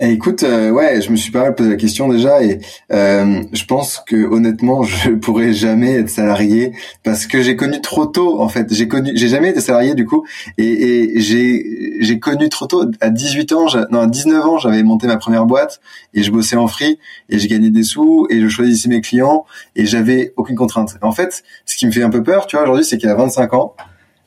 Eh, 0.00 0.10
écoute, 0.12 0.42
euh, 0.44 0.70
ouais, 0.70 1.02
je 1.02 1.10
me 1.10 1.16
suis 1.16 1.32
pas 1.32 1.42
mal 1.42 1.54
posé 1.54 1.70
la 1.70 1.76
question 1.76 2.08
déjà 2.08 2.42
et 2.42 2.60
euh, 2.92 3.42
je 3.52 3.64
pense 3.64 4.02
que 4.06 4.16
honnêtement, 4.16 4.82
je 4.84 5.10
pourrais 5.10 5.52
jamais 5.52 5.94
être 5.94 6.08
salarié 6.08 6.72
parce 7.02 7.26
que 7.26 7.42
j'ai 7.42 7.56
connu 7.56 7.80
trop 7.80 8.06
tôt 8.06 8.40
en 8.40 8.48
fait. 8.48 8.72
J'ai 8.72 8.86
connu, 8.86 9.12
j'ai 9.14 9.28
jamais 9.28 9.50
été 9.50 9.60
salarié 9.60 9.94
du 9.94 10.06
coup 10.06 10.24
et, 10.56 10.64
et 10.64 11.20
j'ai 11.20 11.96
j'ai 12.00 12.18
connu 12.20 12.48
trop 12.48 12.66
tôt. 12.66 12.84
À 13.00 13.10
18 13.10 13.52
ans, 13.52 13.66
non 13.90 14.00
à 14.00 14.06
19 14.06 14.46
ans, 14.46 14.58
j'avais 14.58 14.82
monté 14.82 15.06
ma 15.06 15.16
première 15.16 15.46
boîte 15.46 15.80
et 16.14 16.22
je 16.22 16.30
bossais 16.30 16.56
en 16.56 16.68
free 16.68 16.98
et 17.28 17.38
j'ai 17.38 17.48
gagné 17.48 17.70
des 17.70 17.82
sous 17.82 18.26
et 18.30 18.40
je 18.40 18.48
choisissais 18.48 18.88
mes 18.88 19.00
clients 19.00 19.46
et 19.74 19.84
j'avais 19.86 20.32
aucune 20.36 20.56
contrainte. 20.56 20.96
En 21.02 21.12
fait, 21.12 21.42
ce 21.66 21.76
qui 21.76 21.86
me 21.86 21.90
fait 21.90 22.02
un 22.02 22.10
peu 22.10 22.22
peur, 22.22 22.46
tu 22.46 22.56
vois, 22.56 22.62
aujourd'hui, 22.64 22.84
c'est 22.84 22.98
qu'à 22.98 23.14
25 23.14 23.54
ans, 23.54 23.74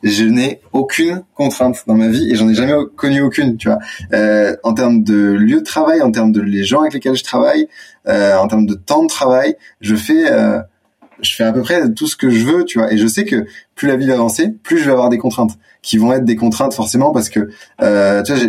je 0.04 0.24
n'ai 0.24 0.62
aucune 0.74 1.24
contrainte 1.36 1.84
dans 1.88 1.96
ma 1.96 2.08
vie 2.08 2.32
et 2.32 2.36
j'en 2.36 2.50
ai 2.50 2.54
jamais 2.54 2.74
connu 2.96 3.22
aucune, 3.22 3.58
tu 3.58 3.68
vois. 3.68 3.80
Euh, 4.14 4.56
en 4.64 4.74
termes 4.74 5.04
de 5.04 5.34
lieu 5.34 5.60
de 5.60 5.66
travail, 5.66 6.02
en 6.02 6.12
termes 6.12 6.32
de 6.32 6.42
les 6.42 6.64
gens 6.64 6.82
avec 6.82 6.94
lesquels 6.94 7.16
je 7.16 7.24
travaille, 7.24 7.68
euh, 8.08 8.36
en 8.38 8.48
termes 8.48 8.66
de 8.66 8.74
temps 8.74 9.04
de 9.04 9.08
travail, 9.08 9.56
je 9.80 9.96
fais, 9.96 10.32
euh, 10.32 10.60
je 11.22 11.36
fais 11.36 11.44
à 11.44 11.54
peu 11.54 11.62
près 11.62 11.92
tout 11.94 12.08
ce 12.08 12.16
que 12.16 12.30
je 12.30 12.46
veux, 12.46 12.66
tu 12.66 12.80
vois. 12.80 12.92
Et 12.92 12.98
je 12.98 13.08
sais 13.08 13.26
que 13.26 13.46
plus 13.76 13.88
la 13.88 13.96
vie 13.96 14.08
va 14.08 14.14
avancer, 14.14 14.50
plus 14.64 14.80
je 14.80 14.86
vais 14.86 14.92
avoir 14.92 15.10
des 15.10 15.18
contraintes 15.18 15.58
qui 15.82 15.98
vont 15.98 16.14
être 16.14 16.26
des 16.26 16.36
contraintes 16.36 16.74
forcément 16.74 17.12
parce 17.12 17.30
que, 17.30 17.50
euh, 17.82 18.24
tu 18.24 18.34
vois, 18.34 18.42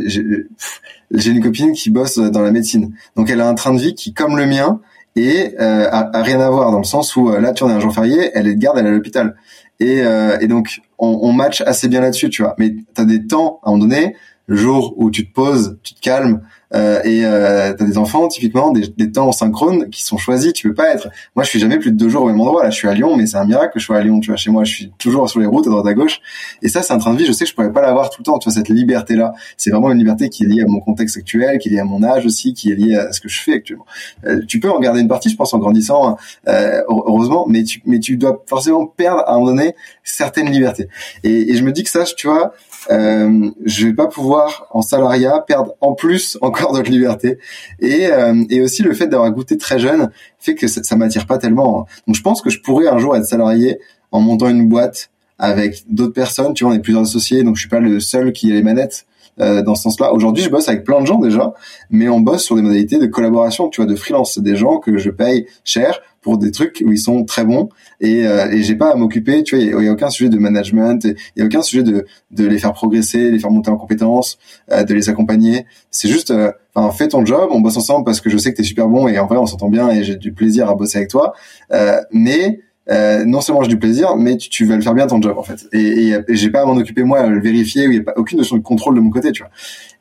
j'ai 1.11 1.31
une 1.31 1.43
copine 1.43 1.73
qui 1.73 1.91
bosse 1.91 2.19
dans 2.19 2.41
la 2.41 2.51
médecine, 2.51 2.95
donc 3.17 3.31
elle 3.31 3.41
a 3.41 3.49
un 3.49 3.55
train 3.55 3.75
de 3.75 3.81
vie 3.81 3.95
qui, 3.95 4.15
comme 4.15 4.37
le 4.37 4.47
mien, 4.47 4.81
et 5.15 5.55
euh, 5.61 5.88
a, 5.91 6.23
rien 6.23 6.41
à 6.41 6.49
voir 6.51 6.71
dans 6.73 6.79
le 6.79 6.85
sens 6.85 7.17
où 7.17 7.31
euh, 7.31 7.41
là 7.41 7.53
tu 7.53 7.65
en 7.65 7.71
es 7.71 7.73
un 7.73 7.81
jour 7.81 7.93
férié, 7.93 8.31
elle 8.35 8.49
est 8.49 8.55
de 8.55 8.61
garde, 8.61 8.79
elle 8.79 8.87
est 8.87 8.91
à 8.91 8.93
l'hôpital. 8.93 9.37
Et, 9.83 10.01
euh, 10.03 10.38
et 10.40 10.47
donc 10.47 10.81
on, 10.99 11.18
on 11.23 11.33
match 11.33 11.61
assez 11.62 11.88
bien 11.88 12.01
là-dessus, 12.01 12.31
tu 12.31 12.42
vois. 12.42 12.55
Mais 12.59 12.75
t'as 12.95 13.05
des 13.05 13.27
temps 13.27 13.59
à 13.64 13.68
un 13.68 13.73
moment 13.73 13.85
donné, 13.87 14.14
le 14.47 14.57
jour 14.57 14.95
où 14.97 15.11
tu 15.11 15.27
te 15.27 15.35
poses, 15.35 15.79
tu 15.83 15.95
te 15.95 16.01
calmes, 16.01 16.42
euh, 16.74 17.02
et 17.04 17.24
euh, 17.24 17.74
t'as 17.74 17.85
des 17.85 17.98
enfants 17.98 18.28
typiquement 18.28 18.70
des, 18.70 18.88
des 18.88 19.11
temps 19.12 19.32
synchrones 19.32 19.90
qui 19.90 20.04
sont 20.04 20.16
choisis 20.16 20.52
tu 20.52 20.68
peux 20.68 20.74
pas 20.74 20.94
être. 20.94 21.08
Moi 21.37 21.44
je 21.44 21.50
suis 21.50 21.58
jamais 21.58 21.78
plus 21.78 21.92
de 21.92 21.96
deux 21.96 22.08
jours 22.08 22.22
au 22.22 22.26
même 22.26 22.40
endroit 22.40 22.62
là. 22.62 22.70
Je 22.70 22.76
suis 22.76 22.88
à 22.88 22.94
Lyon 22.94 23.16
mais 23.16 23.26
c'est 23.26 23.37
un 23.37 23.44
miracle 23.44 23.74
que 23.74 23.80
je 23.80 23.85
sois 23.85 23.98
à 23.98 24.02
Lyon 24.02 24.20
tu 24.20 24.30
vois. 24.30 24.37
Chez 24.37 24.50
moi 24.50 24.64
je 24.64 24.72
suis 24.72 24.92
toujours 24.98 25.28
sur 25.28 25.40
les 25.40 25.46
routes 25.46 25.66
à 25.66 25.70
droite 25.70 25.87
à 25.87 25.94
gauche. 25.94 26.20
Et 26.62 26.68
ça 26.68 26.82
c'est 26.82 26.92
un 26.92 26.98
train 26.98 27.12
de 27.12 27.18
vie 27.18 27.26
je 27.26 27.32
sais 27.32 27.44
que 27.44 27.50
je 27.50 27.54
pourrais 27.54 27.72
pas 27.72 27.82
l'avoir 27.82 28.11
tout 28.11 28.20
le 28.20 28.24
temps 28.24 28.38
tu 28.38 28.48
vois 28.48 28.54
cette 28.54 28.68
liberté 28.68 29.14
là 29.14 29.32
c'est 29.56 29.70
vraiment 29.70 29.90
une 29.90 29.98
liberté 29.98 30.28
qui 30.28 30.44
est 30.44 30.46
liée 30.46 30.62
à 30.62 30.66
mon 30.66 30.80
contexte 30.80 31.16
actuel 31.16 31.58
qui 31.58 31.68
est 31.68 31.72
liée 31.72 31.80
à 31.80 31.85
mon 31.85 32.02
âge 32.02 32.26
aussi 32.26 32.54
qui 32.54 32.70
est 32.70 32.74
liée 32.74 32.96
à 32.96 33.12
ce 33.12 33.20
que 33.20 33.28
je 33.28 33.40
fais 33.40 33.54
actuellement. 33.54 33.87
Euh, 34.26 34.40
tu 34.46 34.61
peux 34.61 34.70
en 34.70 34.80
garder 34.80 35.00
une 35.00 35.08
partie 35.08 35.28
je 35.28 35.37
pense 35.37 35.52
en 35.54 35.58
grandissant 35.58 36.16
euh, 36.48 36.82
heureusement 36.88 37.46
mais 37.48 37.64
tu 37.64 37.82
mais 37.87 37.98
tu 37.98 38.16
dois 38.16 38.42
forcément 38.46 38.87
perdre 38.87 39.22
à 39.26 39.32
un 39.32 39.38
moment 39.38 39.46
donné 39.48 39.74
certaines 40.04 40.50
libertés. 40.50 40.88
Et, 41.22 41.50
et 41.50 41.54
je 41.54 41.64
me 41.64 41.72
dis 41.72 41.82
que 41.82 41.90
ça 41.90 42.04
tu 42.04 42.26
vois 42.26 42.52
euh, 42.90 43.51
je 43.64 43.87
vais 43.87 43.95
pas 43.95 44.09
pouvoir 44.09 44.66
en 44.71 44.83
salariat 44.83 45.40
perdre 45.47 45.75
en 45.81 45.92
plus 45.92 46.38
encore 46.40 46.73
d'autres 46.73 46.90
libertés 46.90 47.38
et 47.81 48.07
euh, 48.07 48.45
et 48.51 48.61
aussi 48.61 48.83
le 48.83 48.92
fait 48.92 49.07
d'avoir 49.07 49.31
goûté 49.31 49.57
très 49.57 49.79
jeune 49.79 50.11
fait 50.38 50.55
que 50.55 50.66
ça, 50.66 50.83
ça 50.83 50.97
m'attire 50.97 51.27
pas 51.27 51.38
tellement 51.38 51.87
donc 52.07 52.16
je 52.16 52.23
pense 52.23 52.42
que 52.42 52.51
je 52.51 52.61
pourrais 52.61 52.88
un 52.88 52.99
jour 52.99 53.16
être 53.16 53.25
salarié 53.25 53.79
en 54.11 54.21
montant 54.21 54.49
une 54.49 54.68
boîte 54.68 55.11
avec 55.38 55.85
d'autres 55.88 56.14
personnes 56.14 56.55
tu 56.55 56.64
vois 56.64 56.73
on 56.73 56.77
est 56.77 56.81
plusieurs 56.81 57.03
associés 57.03 57.45
donc 57.45 57.57
je 57.57 57.61
suis 57.61 57.71
pas 57.71 57.81
le 57.81 58.01
seul 58.01 58.33
qui 58.33 58.51
a 58.51 58.55
les 58.55 58.62
manettes 58.62 59.07
euh, 59.40 59.62
dans 59.62 59.75
ce 59.75 59.85
sens-là. 59.85 60.12
Aujourd'hui, 60.12 60.45
je 60.45 60.51
bosse 60.51 60.68
avec 60.68 60.85
plein 60.85 61.01
de 61.01 61.07
gens 61.07 61.18
déjà, 61.18 61.55
mais 61.90 62.07
on 62.11 62.21
bosse 62.21 62.45
sur 62.45 62.55
des 62.55 62.61
modalités 62.61 62.99
de 62.99 63.07
collaboration, 63.07 63.71
tu 63.71 63.81
vois, 63.81 63.90
de 63.90 63.97
freelance. 63.97 64.38
Des 64.38 64.57
gens 64.57 64.77
que 64.77 64.99
je 64.99 65.09
paye 65.09 65.47
cher 65.64 66.03
pour 66.22 66.38
des 66.38 66.50
trucs 66.50 66.82
où 66.87 66.92
ils 66.92 66.98
sont 66.98 67.24
très 67.24 67.44
bons 67.44 67.68
et, 68.00 68.26
euh, 68.26 68.50
et 68.50 68.62
j'ai 68.62 68.76
pas 68.76 68.92
à 68.92 68.94
m'occuper, 68.94 69.42
tu 69.42 69.56
vois, 69.56 69.64
il 69.64 69.85
y, 69.85 69.88
a 69.88 69.92
aucun 69.92 70.08
sujet 70.08 70.30
de 70.30 70.38
management, 70.38 71.04
il 71.04 71.16
y 71.37 71.42
a 71.42 71.44
aucun 71.44 71.62
sujet 71.62 71.82
de, 71.82 72.06
de 72.30 72.46
les 72.46 72.58
faire 72.58 72.72
progresser, 72.72 73.30
les 73.30 73.38
faire 73.38 73.50
monter 73.50 73.70
en 73.70 73.76
compétences, 73.76 74.38
euh, 74.70 74.85
de 74.85 74.94
les 74.94 75.08
accompagner. 75.08 75.66
C'est 75.90 76.08
juste, 76.08 76.30
euh, 76.30 76.52
enfin, 76.74 76.90
fais 76.92 77.08
ton 77.08 77.26
job, 77.26 77.50
on 77.52 77.61
bosse 77.61 77.76
ensemble 77.76 78.04
parce 78.04 78.20
que 78.20 78.30
je 78.30 78.38
sais 78.38 78.52
que 78.52 78.56
t'es 78.56 78.62
super 78.62 78.88
bon 78.88 79.08
et 79.08 79.18
en 79.18 79.26
vrai 79.26 79.37
on 79.37 79.46
s'entend 79.46 79.68
bien 79.68 79.90
et 79.90 80.04
j'ai 80.04 80.16
du 80.16 80.32
plaisir 80.32 80.70
à 80.70 80.74
bosser 80.74 80.98
avec 80.98 81.11
toi. 81.11 81.35
Euh, 81.72 82.00
mais 82.12 82.61
euh, 82.90 83.24
non 83.24 83.40
seulement 83.40 83.62
j'ai 83.62 83.68
du 83.68 83.78
plaisir, 83.78 84.16
mais 84.16 84.37
tu, 84.37 84.48
tu, 84.48 84.64
vas 84.64 84.74
le 84.74 84.82
faire 84.82 84.94
bien 84.94 85.06
ton 85.06 85.22
job 85.22 85.38
en 85.38 85.42
fait. 85.42 85.68
Et, 85.72 86.08
et, 86.11 86.22
j'ai 86.28 86.50
pas 86.50 86.62
à 86.62 86.66
m'en 86.66 86.76
occuper 86.76 87.04
moi, 87.04 87.20
à 87.20 87.26
le 87.28 87.40
vérifier, 87.40 87.85
il 87.85 87.90
n'y 87.90 87.98
a 87.98 88.02
pas 88.02 88.14
aucune 88.16 88.38
notion 88.38 88.56
de 88.56 88.62
contrôle 88.62 88.96
de 88.96 89.00
mon 89.00 89.11
côté, 89.11 89.30
tu 89.30 89.42
vois. 89.42 89.52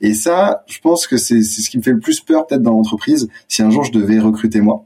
Et 0.02 0.14
ça, 0.14 0.64
je 0.68 0.80
pense 0.80 1.06
que 1.06 1.18
c'est 1.18 1.44
ce 1.44 1.70
qui 1.70 1.78
me 1.78 1.84
fait 1.84 1.92
le 1.92 2.00
plus 2.00 2.22
peur 2.22 2.48
peut-être 2.48 2.64
dans 2.64 2.72
l'entreprise. 2.72 3.28
Si 3.48 3.62
un 3.62 3.70
jour 3.70 3.84
je 3.84 3.92
devais 3.92 4.20
recruter 4.20 4.62
moi, 4.62 4.86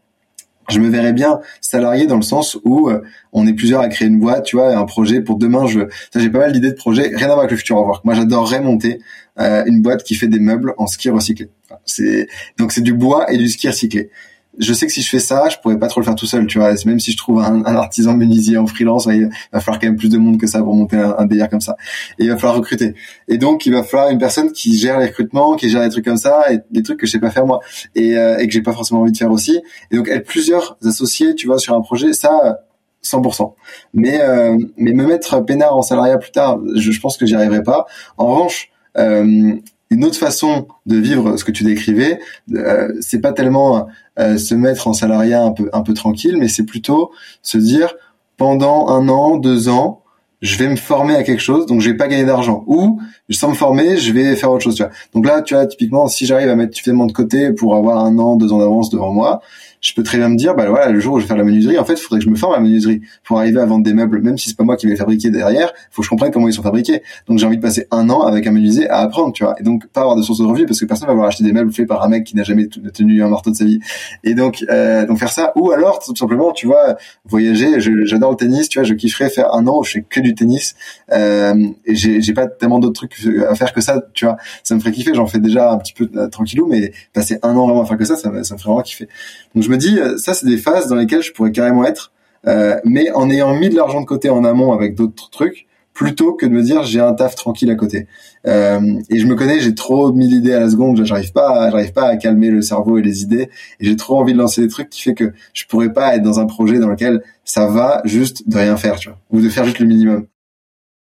je 0.69 0.79
me 0.79 0.89
verrais 0.89 1.13
bien 1.13 1.39
salarié 1.61 2.07
dans 2.07 2.15
le 2.15 2.21
sens 2.21 2.57
où 2.63 2.89
euh, 2.89 3.01
on 3.33 3.47
est 3.47 3.53
plusieurs 3.53 3.81
à 3.81 3.87
créer 3.87 4.07
une 4.07 4.19
boîte, 4.19 4.45
tu 4.45 4.55
vois, 4.55 4.75
un 4.75 4.85
projet 4.85 5.21
pour 5.21 5.37
demain. 5.37 5.67
Je, 5.67 5.81
j'ai 6.15 6.29
pas 6.29 6.39
mal 6.39 6.51
d'idées 6.51 6.71
de 6.71 6.75
projets, 6.75 7.11
rien 7.15 7.25
à 7.25 7.33
voir 7.33 7.39
avec 7.39 7.51
le 7.51 7.57
futur 7.57 7.77
revoir. 7.77 8.01
Moi, 8.03 8.13
j'adorerais 8.13 8.61
monter 8.61 8.99
euh, 9.39 9.63
une 9.65 9.81
boîte 9.81 10.03
qui 10.03 10.15
fait 10.15 10.27
des 10.27 10.39
meubles 10.39 10.73
en 10.77 10.87
ski 10.87 11.09
recyclé. 11.09 11.49
c'est 11.85 12.27
donc 12.57 12.71
c'est 12.71 12.81
du 12.81 12.93
bois 12.93 13.31
et 13.31 13.37
du 13.37 13.49
ski 13.49 13.67
recyclé 13.67 14.09
je 14.59 14.73
sais 14.73 14.85
que 14.85 14.91
si 14.91 15.01
je 15.01 15.09
fais 15.09 15.19
ça, 15.19 15.49
je 15.49 15.57
pourrais 15.57 15.77
pas 15.77 15.87
trop 15.87 15.99
le 15.99 16.05
faire 16.05 16.15
tout 16.15 16.25
seul, 16.25 16.47
tu 16.47 16.59
vois. 16.59 16.73
Même 16.85 16.99
si 16.99 17.11
je 17.11 17.17
trouve 17.17 17.39
un, 17.39 17.63
artisan 17.75 18.15
menuisier 18.15 18.57
en 18.57 18.67
freelance, 18.67 19.07
il 19.11 19.29
va 19.51 19.59
falloir 19.59 19.79
quand 19.79 19.87
même 19.87 19.97
plus 19.97 20.09
de 20.09 20.17
monde 20.17 20.39
que 20.39 20.47
ça 20.47 20.61
pour 20.61 20.73
monter 20.75 20.97
un, 20.97 21.15
un 21.17 21.25
délire 21.25 21.49
comme 21.49 21.61
ça. 21.61 21.75
Et 22.19 22.25
il 22.25 22.29
va 22.29 22.37
falloir 22.37 22.55
recruter. 22.55 22.95
Et 23.27 23.37
donc, 23.37 23.65
il 23.65 23.73
va 23.73 23.83
falloir 23.83 24.09
une 24.09 24.19
personne 24.19 24.51
qui 24.51 24.77
gère 24.77 24.99
les 24.99 25.07
recrutements, 25.07 25.55
qui 25.55 25.69
gère 25.69 25.83
les 25.83 25.89
trucs 25.89 26.05
comme 26.05 26.17
ça, 26.17 26.51
et 26.51 26.59
des 26.71 26.83
trucs 26.83 26.99
que 26.99 27.05
je 27.05 27.11
sais 27.11 27.19
pas 27.19 27.31
faire 27.31 27.45
moi, 27.45 27.59
et, 27.95 28.17
euh, 28.17 28.37
et 28.37 28.47
que 28.47 28.53
j'ai 28.53 28.61
pas 28.61 28.73
forcément 28.73 29.01
envie 29.01 29.11
de 29.11 29.17
faire 29.17 29.31
aussi. 29.31 29.59
Et 29.91 29.97
donc, 29.97 30.07
être 30.07 30.25
plusieurs 30.25 30.77
associés, 30.85 31.35
tu 31.35 31.47
vois, 31.47 31.59
sur 31.59 31.75
un 31.75 31.81
projet, 31.81 32.13
ça, 32.13 32.59
100%. 33.05 33.53
Mais 33.93 34.19
euh, 34.21 34.57
mais 34.77 34.91
me 34.93 35.05
mettre 35.05 35.39
peinard 35.45 35.75
en 35.77 35.81
salariat 35.81 36.17
plus 36.17 36.31
tard, 36.31 36.59
je, 36.75 36.91
je 36.91 36.99
pense 36.99 37.17
que 37.17 37.25
j'y 37.25 37.35
arriverai 37.35 37.63
pas. 37.63 37.85
En 38.17 38.27
revanche, 38.27 38.71
euh, 38.97 39.55
une 39.89 40.03
autre 40.03 40.17
façon 40.17 40.67
de 40.85 40.97
vivre 40.97 41.37
ce 41.37 41.43
que 41.43 41.51
tu 41.51 41.63
décrivais, 41.63 42.19
euh, 42.53 42.91
c'est 43.01 43.21
pas 43.21 43.33
tellement 43.33 43.87
euh, 44.19 44.37
se 44.37 44.55
mettre 44.55 44.87
en 44.87 44.93
salariat 44.93 45.43
un 45.73 45.81
peu 45.81 45.93
tranquille, 45.93 46.37
mais 46.37 46.47
c'est 46.47 46.65
plutôt 46.65 47.11
se 47.41 47.57
dire 47.57 47.95
pendant 48.37 48.89
un 48.89 49.07
an, 49.09 49.37
deux 49.37 49.69
ans, 49.69 50.01
je 50.41 50.57
vais 50.57 50.67
me 50.67 50.75
former 50.75 51.15
à 51.15 51.23
quelque 51.23 51.41
chose, 51.41 51.65
donc 51.65 51.81
je 51.81 51.89
vais 51.89 51.97
pas 51.97 52.07
gagner 52.07 52.25
d'argent. 52.25 52.63
Ou 52.67 53.01
sans 53.29 53.49
me 53.49 53.55
former, 53.55 53.97
je 53.97 54.11
vais 54.11 54.35
faire 54.35 54.51
autre 54.51 54.63
chose. 54.63 54.75
Tu 54.75 54.83
vois. 54.83 54.91
Donc 55.13 55.25
là, 55.25 55.41
tu 55.41 55.53
vois, 55.55 55.65
typiquement, 55.65 56.07
si 56.07 56.25
j'arrive 56.25 56.49
à 56.49 56.55
mettre 56.55 56.75
suffisamment 56.75 57.05
de 57.05 57.13
côté 57.13 57.51
pour 57.51 57.75
avoir 57.75 58.05
un 58.05 58.17
an, 58.19 58.35
deux 58.35 58.51
ans 58.53 58.59
d'avance 58.59 58.89
devant 58.89 59.11
moi, 59.11 59.41
je 59.85 59.93
peux 59.93 60.01
très 60.01 60.17
bien 60.17 60.29
me 60.29 60.35
dire, 60.35 60.55
bah 60.55 60.67
voilà, 60.67 60.89
le 60.89 60.99
jour 60.99 61.13
où 61.13 61.19
je 61.19 61.23
vais 61.23 61.27
faire 61.27 61.37
la 61.37 61.43
menuiserie, 61.43 61.77
en 61.77 61.85
fait, 61.85 61.93
il 61.93 61.99
faudrait 61.99 62.17
que 62.17 62.25
je 62.25 62.29
me 62.31 62.35
forme 62.35 62.53
à 62.53 62.57
la 62.57 62.63
menuiserie 62.63 63.01
pour 63.23 63.37
arriver 63.37 63.59
à 63.59 63.65
vendre 63.65 63.83
des 63.83 63.93
meubles, 63.93 64.19
même 64.19 64.35
si 64.35 64.49
c'est 64.49 64.57
pas 64.57 64.63
moi 64.63 64.77
qui 64.77 64.87
vais 64.87 64.93
les 64.93 64.97
fabriquer 64.97 65.29
derrière, 65.29 65.71
faut 65.91 66.01
que 66.01 66.05
je 66.05 66.09
comprenne 66.09 66.31
comment 66.31 66.47
ils 66.47 66.53
sont 66.53 66.63
fabriqués. 66.63 67.03
Donc 67.27 67.37
j'ai 67.37 67.45
envie 67.45 67.57
de 67.57 67.61
passer 67.61 67.85
un 67.91 68.09
an 68.09 68.23
avec 68.23 68.47
un 68.47 68.51
menuisier 68.51 68.89
à 68.89 69.01
apprendre, 69.01 69.31
tu 69.31 69.43
vois, 69.43 69.55
et 69.59 69.63
donc 69.63 69.85
pas 69.87 70.01
avoir 70.01 70.15
de 70.15 70.23
source 70.23 70.39
de 70.39 70.45
revenus 70.45 70.65
parce 70.65 70.79
que 70.79 70.85
personne 70.85 71.05
va 71.05 71.13
vouloir 71.13 71.27
acheter 71.27 71.43
des 71.43 71.53
meubles 71.53 71.71
faits 71.71 71.87
par 71.87 72.03
un 72.03 72.07
mec 72.07 72.23
qui 72.23 72.35
n'a 72.35 72.41
jamais 72.41 72.67
tenu 72.67 73.23
un 73.23 73.29
marteau 73.29 73.51
de 73.51 73.55
sa 73.55 73.65
vie. 73.65 73.79
Et 74.23 74.33
donc, 74.33 74.65
euh, 74.71 75.05
donc 75.05 75.19
faire 75.19 75.31
ça, 75.31 75.51
ou 75.55 75.69
alors 75.69 75.99
tout 75.99 76.15
simplement, 76.15 76.51
tu 76.51 76.65
vois, 76.65 76.97
voyager. 77.25 77.79
J'adore 77.79 78.31
le 78.31 78.37
tennis, 78.37 78.69
tu 78.69 78.79
vois, 78.79 78.87
je 78.87 78.95
kifferais 78.95 79.29
faire 79.29 79.53
un 79.53 79.67
an 79.67 79.81
où 79.81 79.83
je 79.83 79.91
fais 79.91 80.01
que 80.01 80.19
du 80.19 80.33
tennis 80.33 80.73
euh, 81.11 81.67
et 81.85 81.95
j'ai 81.95 82.33
pas 82.33 82.47
tellement 82.47 82.79
d'autres 82.79 83.07
trucs 83.07 83.15
à 83.47 83.53
faire 83.53 83.71
que 83.71 83.81
ça, 83.81 84.03
tu 84.15 84.25
vois. 84.25 84.37
Ça 84.63 84.73
me 84.73 84.79
ferait 84.79 84.91
kiffer. 84.91 85.13
J'en 85.13 85.27
fais 85.27 85.39
déjà 85.39 85.71
un 85.71 85.77
petit 85.77 85.93
peu 85.93 86.09
euh, 86.15 86.27
tranquillou, 86.27 86.65
mais 86.65 86.91
passer 87.13 87.37
un 87.43 87.55
an 87.55 87.67
vraiment 87.67 87.83
à 87.83 87.85
faire 87.85 87.97
que 87.97 88.05
ça, 88.05 88.15
ça, 88.15 88.31
me 88.31 88.43
ferait 88.43 88.55
vraiment 88.57 88.81
kiffer. 88.81 89.07
Donc 89.53 89.63
me 89.75 89.79
dis, 89.79 89.99
euh, 89.99 90.17
ça 90.17 90.33
c'est 90.33 90.47
des 90.47 90.57
phases 90.57 90.87
dans 90.87 90.95
lesquelles 90.95 91.21
je 91.21 91.31
pourrais 91.31 91.51
carrément 91.51 91.85
être, 91.85 92.11
euh, 92.47 92.75
mais 92.83 93.11
en 93.11 93.29
ayant 93.29 93.55
mis 93.55 93.69
de 93.69 93.75
l'argent 93.75 94.01
de 94.01 94.05
côté 94.05 94.29
en 94.29 94.43
amont 94.43 94.73
avec 94.73 94.95
d'autres 94.95 95.29
trucs, 95.29 95.67
plutôt 95.93 96.33
que 96.33 96.45
de 96.45 96.51
me 96.51 96.61
dire 96.61 96.83
j'ai 96.83 96.99
un 96.99 97.13
taf 97.13 97.35
tranquille 97.35 97.71
à 97.71 97.75
côté. 97.75 98.07
Euh, 98.47 98.79
et 99.09 99.19
je 99.19 99.25
me 99.25 99.35
connais, 99.35 99.59
j'ai 99.59 99.73
trop 99.73 100.11
mis 100.11 100.27
l'idée 100.27 100.53
à 100.53 100.59
la 100.59 100.69
seconde, 100.69 101.03
j'arrive 101.05 101.31
pas, 101.31 101.69
j'arrive 101.71 101.93
pas 101.93 102.07
à 102.07 102.17
calmer 102.17 102.51
le 102.51 102.61
cerveau 102.61 102.97
et 102.97 103.01
les 103.01 103.21
idées, 103.21 103.49
et 103.79 103.85
j'ai 103.85 103.95
trop 103.95 104.19
envie 104.19 104.33
de 104.33 104.37
lancer 104.37 104.61
des 104.61 104.67
trucs 104.67 104.89
qui 104.89 105.01
fait 105.01 105.13
que 105.13 105.33
je 105.53 105.65
pourrais 105.65 105.93
pas 105.93 106.15
être 106.15 106.23
dans 106.23 106.39
un 106.39 106.45
projet 106.45 106.79
dans 106.79 106.89
lequel 106.89 107.23
ça 107.43 107.67
va 107.67 108.01
juste 108.05 108.47
de 108.47 108.57
rien 108.57 108.77
faire, 108.77 108.97
tu 108.97 109.09
vois, 109.09 109.17
ou 109.31 109.41
de 109.41 109.49
faire 109.49 109.65
juste 109.65 109.79
le 109.79 109.87
minimum. 109.87 110.27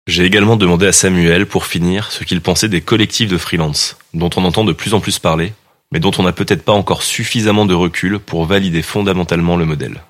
J'ai 0.06 0.24
également 0.24 0.56
demandé 0.56 0.86
à 0.86 0.92
Samuel, 0.92 1.46
pour 1.46 1.66
finir, 1.66 2.12
ce 2.12 2.22
qu'il 2.22 2.40
pensait 2.40 2.68
des 2.68 2.80
collectifs 2.80 3.28
de 3.28 3.38
freelance, 3.38 3.96
dont 4.14 4.30
on 4.36 4.44
entend 4.44 4.64
de 4.64 4.72
plus 4.72 4.94
en 4.94 5.00
plus 5.00 5.18
parler, 5.18 5.52
mais 5.92 6.00
dont 6.00 6.12
on 6.18 6.22
n'a 6.22 6.32
peut-être 6.32 6.64
pas 6.64 6.72
encore 6.72 7.02
suffisamment 7.02 7.66
de 7.66 7.74
recul 7.74 8.18
pour 8.18 8.44
valider 8.44 8.82
fondamentalement 8.82 9.56
le 9.56 9.64
modèle. 9.64 10.02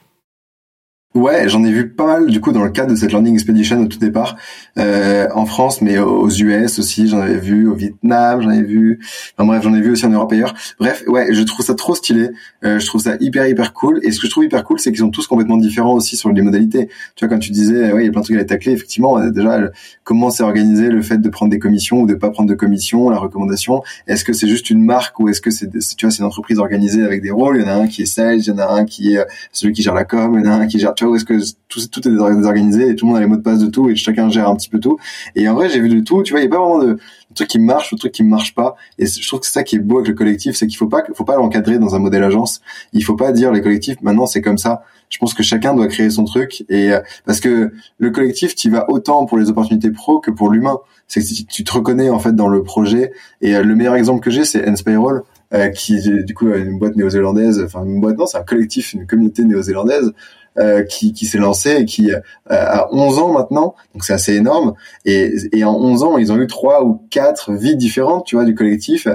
Ouais, 1.17 1.49
j'en 1.49 1.65
ai 1.65 1.73
vu 1.73 1.89
pas 1.89 2.05
mal 2.05 2.27
du 2.27 2.43
coup 2.43 2.53
dans 2.53 2.63
le 2.63 2.69
cadre 2.69 2.91
de 2.91 2.95
cette 2.95 3.11
landing 3.11 3.33
expedition 3.33 3.81
au 3.81 3.87
tout 3.87 3.99
départ 3.99 4.37
euh, 4.77 5.27
en 5.35 5.47
France, 5.47 5.81
mais 5.81 5.97
aux 5.99 6.29
US 6.29 6.79
aussi. 6.79 7.09
J'en 7.09 7.21
avais 7.21 7.39
vu 7.39 7.67
au 7.67 7.75
Vietnam, 7.75 8.43
j'en 8.43 8.51
avais 8.51 8.61
vu. 8.61 9.01
Enfin 9.33 9.47
bref, 9.47 9.63
j'en 9.63 9.73
ai 9.73 9.81
vu 9.81 9.93
aussi 9.93 10.05
en 10.05 10.11
Europe 10.11 10.31
ailleurs. 10.31 10.53
Bref, 10.79 11.05
ouais, 11.07 11.33
je 11.33 11.43
trouve 11.45 11.65
ça 11.65 11.75
trop 11.75 11.95
stylé. 11.95 12.29
Euh, 12.65 12.79
je 12.79 12.85
trouve 12.85 13.01
ça 13.01 13.17
hyper 13.19 13.49
hyper 13.49 13.73
cool. 13.73 14.01
Et 14.03 14.13
ce 14.13 14.21
que 14.21 14.27
je 14.27 14.31
trouve 14.31 14.45
hyper 14.45 14.63
cool, 14.63 14.79
c'est 14.79 14.91
qu'ils 14.91 14.99
sont 15.01 15.09
tous 15.09 15.27
complètement 15.27 15.57
différents 15.57 15.95
aussi 15.95 16.19
sur 16.19 16.31
les 16.31 16.43
modalités. 16.43 16.91
Tu 17.15 17.25
vois, 17.25 17.35
quand 17.35 17.41
tu 17.41 17.51
disais, 17.51 17.95
ouais, 17.95 18.03
il 18.03 18.07
y 18.07 18.09
a 18.11 18.13
plein 18.13 18.21
de 18.21 18.27
trucs 18.27 18.39
à 18.39 18.45
tacler. 18.45 18.73
Effectivement, 18.73 19.19
euh, 19.19 19.31
déjà, 19.31 19.71
comment 20.05 20.29
c'est 20.29 20.43
organisé 20.43 20.91
le 20.91 21.01
fait 21.01 21.17
de 21.17 21.29
prendre 21.31 21.51
des 21.51 21.59
commissions 21.59 22.03
ou 22.03 22.07
de 22.07 22.15
pas 22.15 22.29
prendre 22.29 22.51
de 22.51 22.55
commissions, 22.55 23.09
la 23.09 23.19
recommandation. 23.19 23.83
Est-ce 24.07 24.23
que 24.23 24.35
c'est 24.35 24.49
juste 24.49 24.69
une 24.69 24.85
marque 24.85 25.19
ou 25.19 25.31
est-ce 25.31 25.41
que 25.41 25.51
c'est, 25.51 25.71
tu 25.97 26.05
vois, 26.05 26.11
c'est 26.11 26.19
une 26.19 26.27
entreprise 26.27 26.59
organisée 26.59 27.05
avec 27.05 27.23
des 27.23 27.31
rôles. 27.31 27.57
Il 27.57 27.63
y 27.63 27.65
en 27.65 27.69
a 27.69 27.75
un 27.75 27.87
qui 27.87 28.03
est 28.03 28.07
sales, 28.07 28.41
il 28.41 28.47
y 28.47 28.51
en 28.51 28.59
a 28.59 28.67
un 28.67 28.85
qui 28.85 29.15
est 29.15 29.25
celui 29.51 29.73
qui 29.73 29.81
gère 29.81 29.95
la 29.95 30.05
com, 30.05 30.39
il 30.39 30.45
y 30.45 30.49
en 30.49 30.53
a 30.53 30.57
un 30.57 30.67
qui 30.67 30.79
gère 30.79 30.95
est-ce 31.15 31.25
que 31.25 31.39
tout, 31.69 32.09
est 32.09 32.11
désorganisé 32.11 32.91
et 32.91 32.97
tout 32.97 33.07
le 33.07 33.11
monde 33.11 33.19
a 33.19 33.21
les 33.21 33.27
mots 33.27 33.37
de 33.37 33.43
passe 33.43 33.59
de 33.59 33.67
tout 33.67 33.89
et 33.89 33.97
chacun 33.97 34.29
gère 34.29 34.49
un 34.49 34.57
petit 34.57 34.69
peu 34.69 34.81
tout. 34.81 34.99
Et 35.35 35.49
en 35.49 35.55
vrai, 35.55 35.69
j'ai 35.69 35.81
vu 35.81 35.89
de 35.89 36.01
tout. 36.01 36.23
Tu 36.23 36.33
vois, 36.33 36.41
il 36.41 36.45
y 36.45 36.47
a 36.47 36.51
pas 36.51 36.59
vraiment 36.59 36.79
de, 36.79 36.93
de 36.95 37.35
trucs 37.35 37.49
qui 37.49 37.59
marchent 37.59 37.93
ou 37.93 37.97
de 37.97 38.01
trucs 38.01 38.13
qui 38.13 38.25
marchent 38.25 38.55
pas. 38.55 38.77
Et 38.99 39.07
je 39.07 39.27
trouve 39.27 39.41
que 39.41 39.47
c'est 39.47 39.53
ça 39.53 39.63
qui 39.63 39.77
est 39.77 39.81
beau 39.81 39.97
avec 39.99 40.09
le 40.09 40.15
collectif, 40.15 40.57
c'est 40.57 40.67
qu'il 40.67 40.77
faut 40.77 40.89
pas, 40.89 41.03
faut 41.15 41.25
pas 41.25 41.37
l'encadrer 41.37 41.79
dans 41.79 41.95
un 41.95 41.99
modèle 41.99 42.25
agence. 42.25 42.61
Il 42.93 43.05
faut 43.05 43.17
pas 43.17 43.33
dire 43.33 43.53
les 43.53 43.61
collectifs 43.61 44.01
maintenant 44.03 44.27
c'est 44.27 44.43
comme 44.43 44.59
ça. 44.59 44.83
Je 45.09 45.19
pense 45.19 45.35
que 45.35 45.43
chacun 45.43 45.75
doit 45.75 45.87
créer 45.87 46.11
son 46.11 46.25
truc 46.25 46.65
et 46.69 46.93
euh, 46.93 47.01
parce 47.25 47.41
que 47.41 47.73
le 47.99 48.11
collectif, 48.11 48.55
tu 48.57 48.71
vas 48.71 48.91
autant 48.91 49.25
pour 49.27 49.39
les 49.39 49.49
opportunités 49.51 49.91
pro 49.91 50.19
que 50.19 50.31
pour 50.31 50.51
l'humain. 50.51 50.79
C'est 51.07 51.21
que 51.21 51.47
tu 51.49 51.63
te 51.63 51.73
reconnais 51.73 52.11
en 52.11 52.19
fait 52.19 52.35
dans 52.35 52.49
le 52.49 52.63
projet. 52.65 53.13
Et 53.41 53.55
euh, 53.55 53.63
le 53.63 53.77
meilleur 53.77 53.95
exemple 53.95 54.21
que 54.21 54.31
j'ai, 54.31 54.45
c'est 54.45 54.69
Nspayroll. 54.69 55.23
Euh, 55.55 55.69
qui 55.69 56.01
du 56.25 56.35
coup 56.35 56.53
une 56.53 56.77
boîte 56.77 56.97
néo-zélandaise, 56.97 57.63
enfin 57.65 57.85
une 57.85 58.01
boîte 58.01 58.19
non, 58.19 58.27
c'est 58.27 58.37
un 58.37 58.43
collectif, 58.43 58.95
une 58.95 59.07
communauté 59.07 59.45
néo-zélandaise 59.45 60.13
euh, 60.59 60.83
qui, 60.83 61.13
qui 61.13 61.27
s'est 61.27 61.39
lancé 61.39 61.77
et 61.81 61.85
qui 61.85 62.13
euh, 62.13 62.21
a 62.49 62.89
11 62.93 63.19
ans 63.19 63.33
maintenant, 63.33 63.75
donc 63.93 64.05
c'est 64.05 64.13
assez 64.13 64.35
énorme. 64.35 64.75
Et, 65.05 65.33
et 65.53 65.65
en 65.65 65.75
11 65.75 66.03
ans, 66.05 66.19
ils 66.19 66.33
ont 66.33 66.41
eu 66.41 66.47
trois 66.47 66.85
ou 66.85 67.01
quatre 67.11 67.53
vies 67.53 67.77
différentes, 67.77 68.25
tu 68.27 68.37
vois, 68.37 68.45
du 68.45 68.55
collectif. 68.55 69.07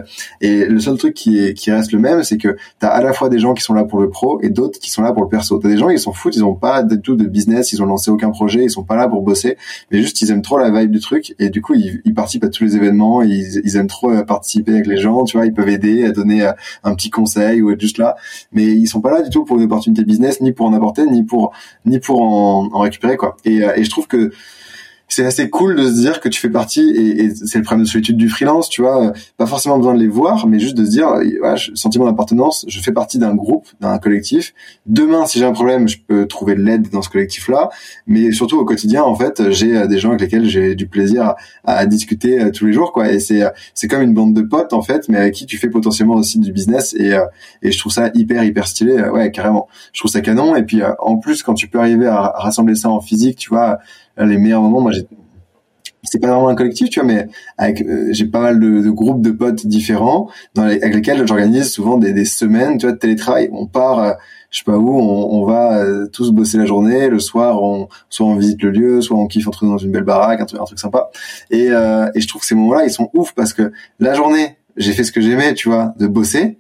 Et 0.42 0.66
le 0.66 0.80
seul 0.80 0.98
truc 0.98 1.14
qui, 1.14 1.40
est, 1.40 1.54
qui 1.54 1.72
reste 1.72 1.92
le 1.92 2.00
même, 2.00 2.24
c'est 2.24 2.38
que 2.38 2.50
tu 2.80 2.86
as 2.86 2.90
à 2.90 3.02
la 3.02 3.14
fois 3.14 3.30
des 3.30 3.40
gens 3.40 3.54
qui 3.54 3.64
sont 3.64 3.74
là 3.74 3.84
pour 3.84 4.00
le 4.00 4.10
pro 4.10 4.40
et 4.42 4.50
d'autres 4.50 4.80
qui 4.80 4.92
sont 4.92 5.02
là 5.02 5.14
pour 5.14 5.24
le 5.24 5.30
perso. 5.30 5.58
T'as 5.58 5.70
des 5.70 5.78
gens, 5.78 5.90
ils 5.90 6.00
s'en 6.00 6.14
foutent, 6.14 6.36
ils 6.36 6.44
ont 6.44 6.56
pas 6.56 6.84
du 6.84 7.02
tout 7.02 7.16
de 7.16 7.26
business, 7.26 7.74
ils 7.74 7.82
ont 7.82 7.86
lancé 7.86 8.12
aucun 8.12 8.30
projet, 8.30 8.64
ils 8.64 8.70
sont 8.70 8.84
pas 8.84 8.96
là 8.96 9.08
pour 9.08 9.22
bosser, 9.22 9.58
mais 9.92 10.02
juste 10.02 10.22
ils 10.22 10.32
aiment 10.32 10.42
trop 10.42 10.58
la 10.58 10.70
vibe 10.70 10.92
du 10.92 11.00
truc 11.00 11.36
et 11.40 11.50
du 11.50 11.62
coup 11.62 11.74
ils, 11.74 12.02
ils 12.06 12.14
participent 12.14 12.44
à 12.44 12.50
tous 12.50 12.64
les 12.64 12.76
événements, 12.76 13.22
ils, 13.22 13.78
aiment 13.78 13.88
trop 13.88 14.12
euh, 14.12 14.24
participer 14.24 14.74
avec 14.74 14.88
les 14.88 14.98
gens, 14.98 15.24
tu 15.24 15.38
vois, 15.38 15.46
ils 15.46 15.54
peuvent 15.54 15.70
aider, 15.70 16.06
à 16.06 16.12
donner 16.12 16.50
un 16.84 16.96
petit 16.96 17.10
conseil 17.10 17.62
ou 17.62 17.72
être 17.72 17.82
juste 17.82 17.98
là, 17.98 18.16
mais 18.52 18.66
ils 18.66 18.88
sont 18.88 19.02
pas 19.02 19.12
là 19.12 19.22
du 19.22 19.30
tout 19.30 19.46
pour 19.46 19.58
une 19.58 19.64
opportunité 19.64 20.04
business, 20.04 20.42
ni 20.42 20.52
pour 20.52 20.66
en 20.68 20.74
apporter, 20.74 21.06
ni 21.06 21.24
pour 21.24 21.31
ni 21.86 22.00
pour 22.00 22.22
en, 22.22 22.80
récupérer 22.80 23.18
quoi. 23.18 23.38
Euh, 23.46 23.74
et 23.76 23.84
je 23.84 23.90
trouve 23.90 24.08
que 24.08 24.32
c'est 25.12 25.26
assez 25.26 25.50
cool 25.50 25.76
de 25.76 25.90
se 25.90 25.94
dire 25.94 26.22
que 26.22 26.30
tu 26.30 26.40
fais 26.40 26.50
partie 26.50 26.90
et, 26.90 27.36
c'est 27.36 27.58
le 27.58 27.66
problème 27.66 27.84
de 27.84 27.90
solitude 27.90 28.16
du 28.16 28.30
freelance, 28.30 28.70
tu 28.70 28.82
vois, 28.82 29.12
pas 29.36 29.46
forcément 29.46 29.78
besoin 29.78 29.94
de 29.94 30.00
les 30.00 30.08
voir, 30.08 30.48
mais 30.48 30.58
juste 30.58 30.78
de 30.78 30.86
se 30.86 30.90
dire, 30.90 31.14
voilà, 31.40 31.58
sentiment 31.76 32.06
d'appartenance, 32.06 32.64
je 32.70 32.80
fais 32.80 32.94
partie 32.94 33.20
d'un 33.20 33.36
groupe, 33.36 33.68
d'un 33.82 33.98
collectif. 33.98 34.54
Demain, 34.86 35.26
si 35.26 35.38
j'ai 35.38 35.44
un 35.44 35.52
problème, 35.52 35.90
je 35.90 35.98
peux 36.08 36.28
trouver 36.28 36.56
de 36.56 36.62
l'aide 36.62 36.90
dans 36.92 37.02
ce 37.02 37.10
collectif-là, 37.10 37.70
mais 38.08 38.32
surtout 38.32 38.58
au 38.58 38.64
quotidien, 38.64 39.04
en 39.04 39.14
fait, 39.16 39.52
j'ai 39.52 39.86
des 39.86 39.98
gens 40.00 40.10
avec 40.10 40.22
lesquels 40.22 40.46
j'ai 40.46 40.76
du 40.76 40.88
plaisir 40.88 41.24
à, 41.24 41.36
à, 41.66 41.86
discuter 41.86 42.50
tous 42.54 42.66
les 42.66 42.72
jours, 42.72 42.94
quoi. 42.94 43.12
Et 43.12 43.20
c'est 43.20 43.42
c'est 43.74 43.90
comme 43.90 44.02
une 44.02 44.14
bande 44.14 44.34
de 44.34 44.44
potes 44.44 44.72
en 44.72 44.82
fait, 44.82 45.10
mais 45.10 45.18
avec 45.18 45.34
qui 45.34 45.46
tu 45.46 45.58
fais 45.58 45.70
potentiellement 45.70 46.16
aussi 46.16 46.40
du 46.40 46.54
business 46.54 46.94
et 46.94 47.18
et 47.62 47.72
je 47.72 47.78
trouve 47.78 47.92
ça 47.92 48.12
hyper 48.14 48.46
hyper 48.46 48.66
stylé, 48.66 49.02
ouais, 49.10 49.30
carrément. 49.32 49.68
Je 49.92 50.00
trouve 50.00 50.12
ça 50.12 50.22
canon. 50.22 50.56
Et 50.56 50.64
puis 50.64 50.82
en 51.00 51.18
plus, 51.18 51.44
quand 51.44 51.54
tu 51.54 51.68
peux 51.68 51.80
arriver 51.80 52.08
à 52.08 52.34
rassembler 52.36 52.76
ça 52.76 52.90
en 52.90 53.02
physique, 53.02 53.38
tu 53.38 53.50
vois, 53.50 53.80
les 54.18 54.38
meilleurs 54.38 54.62
moments, 54.62 54.82
moi 54.82 54.92
j'ai 54.92 55.08
c'est 56.04 56.20
pas 56.20 56.28
vraiment 56.28 56.50
un 56.50 56.56
collectif, 56.56 56.90
tu 56.90 57.00
vois, 57.00 57.08
mais 57.08 57.28
avec 57.58 57.82
euh, 57.82 58.08
j'ai 58.12 58.26
pas 58.26 58.42
mal 58.42 58.60
de, 58.60 58.82
de, 58.82 58.90
groupes 58.90 59.22
de 59.22 59.32
potes 59.32 59.66
différents 59.68 60.30
dans 60.56 60.66
les, 60.66 60.82
avec 60.82 60.96
lesquels 60.96 61.26
j'organise 61.28 61.72
souvent 61.72 61.98
des, 61.98 62.14
des, 62.14 62.26
semaines, 62.26 62.78
tu 62.78 62.86
vois, 62.86 62.94
de 62.94 62.98
télétravail. 62.98 63.50
On 63.52 63.68
part, 63.68 64.00
euh, 64.00 64.14
je 64.50 64.60
sais 64.60 64.64
pas 64.64 64.78
où, 64.78 65.00
on, 65.00 65.42
on 65.42 65.46
va 65.46 65.78
euh, 65.78 66.08
tous 66.08 66.32
bosser 66.32 66.58
la 66.58 66.66
journée. 66.66 67.08
Le 67.08 67.20
soir, 67.20 67.62
on 67.62 67.88
soit 68.10 68.26
on 68.26 68.36
visite 68.36 68.64
le 68.64 68.72
lieu, 68.72 69.02
soit 69.02 69.18
on 69.18 69.28
kiffe 69.28 69.48
entre 69.48 69.66
dans 69.66 69.78
une 69.78 69.92
belle 69.92 70.04
baraque, 70.04 70.42
un 70.42 70.46
truc, 70.46 70.60
un 70.60 70.66
truc 70.66 70.80
sympa. 70.80 71.12
Et, 71.52 71.68
et 71.68 72.22
je 72.22 72.28
trouve 72.28 72.42
que 72.42 72.48
ces 72.48 72.56
moments-là, 72.56 72.86
ils 72.86 72.92
sont 72.92 73.10
ouf 73.14 73.34
parce 73.34 73.54
que 73.54 73.72
la 74.00 74.14
journée, 74.14 74.58
j'ai 74.78 74.94
fait 74.94 75.04
ce 75.04 75.12
que 75.12 75.22
j'aimais, 75.22 75.54
tu 75.54 75.70
vois, 75.70 75.94
de 76.00 76.08
bosser. 76.08 76.58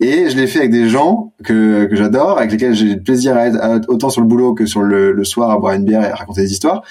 Et 0.00 0.30
je 0.30 0.36
l'ai 0.36 0.46
fait 0.46 0.60
avec 0.60 0.70
des 0.70 0.88
gens 0.88 1.32
que, 1.44 1.84
que 1.84 1.94
j'adore, 1.94 2.38
avec 2.38 2.50
lesquels 2.52 2.74
j'ai 2.74 2.94
le 2.94 3.02
plaisir 3.02 3.36
à 3.36 3.46
être 3.46 3.88
autant 3.88 4.08
sur 4.08 4.22
le 4.22 4.26
boulot 4.26 4.54
que 4.54 4.64
sur 4.64 4.80
le, 4.80 5.12
le 5.12 5.24
soir 5.24 5.50
à 5.50 5.58
boire 5.58 5.74
une 5.74 5.84
bière 5.84 6.02
et 6.02 6.10
à 6.10 6.14
raconter 6.14 6.42
des 6.42 6.52
histoires. 6.52 6.82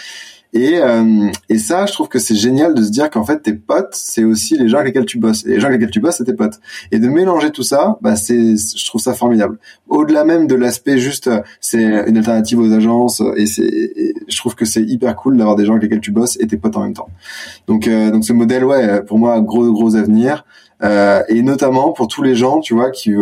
Et, 0.51 0.79
euh, 0.79 1.29
et 1.47 1.59
ça, 1.59 1.85
je 1.85 1.93
trouve 1.93 2.07
que 2.07 2.17
c'est 2.17 2.35
génial 2.35 2.73
de 2.73 2.81
se 2.81 2.89
dire 2.89 3.11
qu'en 3.11 3.23
fait, 3.23 3.39
tes 3.39 3.53
potes, 3.53 3.93
c'est 3.93 4.23
aussi 4.23 4.57
les 4.57 4.67
gens 4.67 4.77
avec 4.77 4.95
lesquels 4.95 5.05
tu 5.05 5.19
bosses. 5.19 5.45
Et 5.45 5.49
les 5.49 5.59
gens 5.59 5.67
avec 5.67 5.79
lesquels 5.79 5.91
tu 5.91 5.99
bosses, 5.99 6.17
c'est 6.17 6.23
tes 6.23 6.33
potes. 6.33 6.59
Et 6.91 6.97
de 6.97 7.07
mélanger 7.07 7.51
tout 7.51 7.61
ça, 7.61 7.99
bah, 8.01 8.15
c'est, 8.15 8.55
je 8.57 8.85
trouve 8.87 9.01
ça 9.01 9.13
formidable. 9.13 9.59
Au-delà 9.87 10.23
même 10.23 10.47
de 10.47 10.55
l'aspect 10.55 10.97
juste, 10.97 11.29
c'est 11.61 11.83
une 11.83 12.17
alternative 12.17 12.59
aux 12.59 12.73
agences. 12.73 13.21
Et 13.37 13.45
c'est, 13.45 13.93
je 14.27 14.37
trouve 14.37 14.55
que 14.55 14.65
c'est 14.65 14.81
hyper 14.81 15.15
cool 15.15 15.37
d'avoir 15.37 15.55
des 15.55 15.65
gens 15.65 15.73
avec 15.73 15.83
lesquels 15.83 16.01
tu 16.01 16.11
bosses 16.11 16.37
et 16.39 16.47
tes 16.47 16.57
potes 16.57 16.77
en 16.77 16.83
même 16.83 16.93
temps. 16.93 17.09
Donc, 17.67 17.87
euh, 17.87 18.09
donc 18.09 18.25
ce 18.25 18.33
modèle, 18.33 18.65
ouais, 18.65 19.03
pour 19.03 19.19
moi, 19.19 19.39
gros, 19.41 19.71
gros 19.71 19.95
avenir. 19.95 20.45
Euh, 20.83 21.21
et 21.27 21.41
notamment 21.41 21.91
pour 21.91 22.07
tous 22.07 22.23
les 22.23 22.35
gens, 22.35 22.59
tu 22.59 22.73
vois, 22.73 22.91
qui 22.91 23.13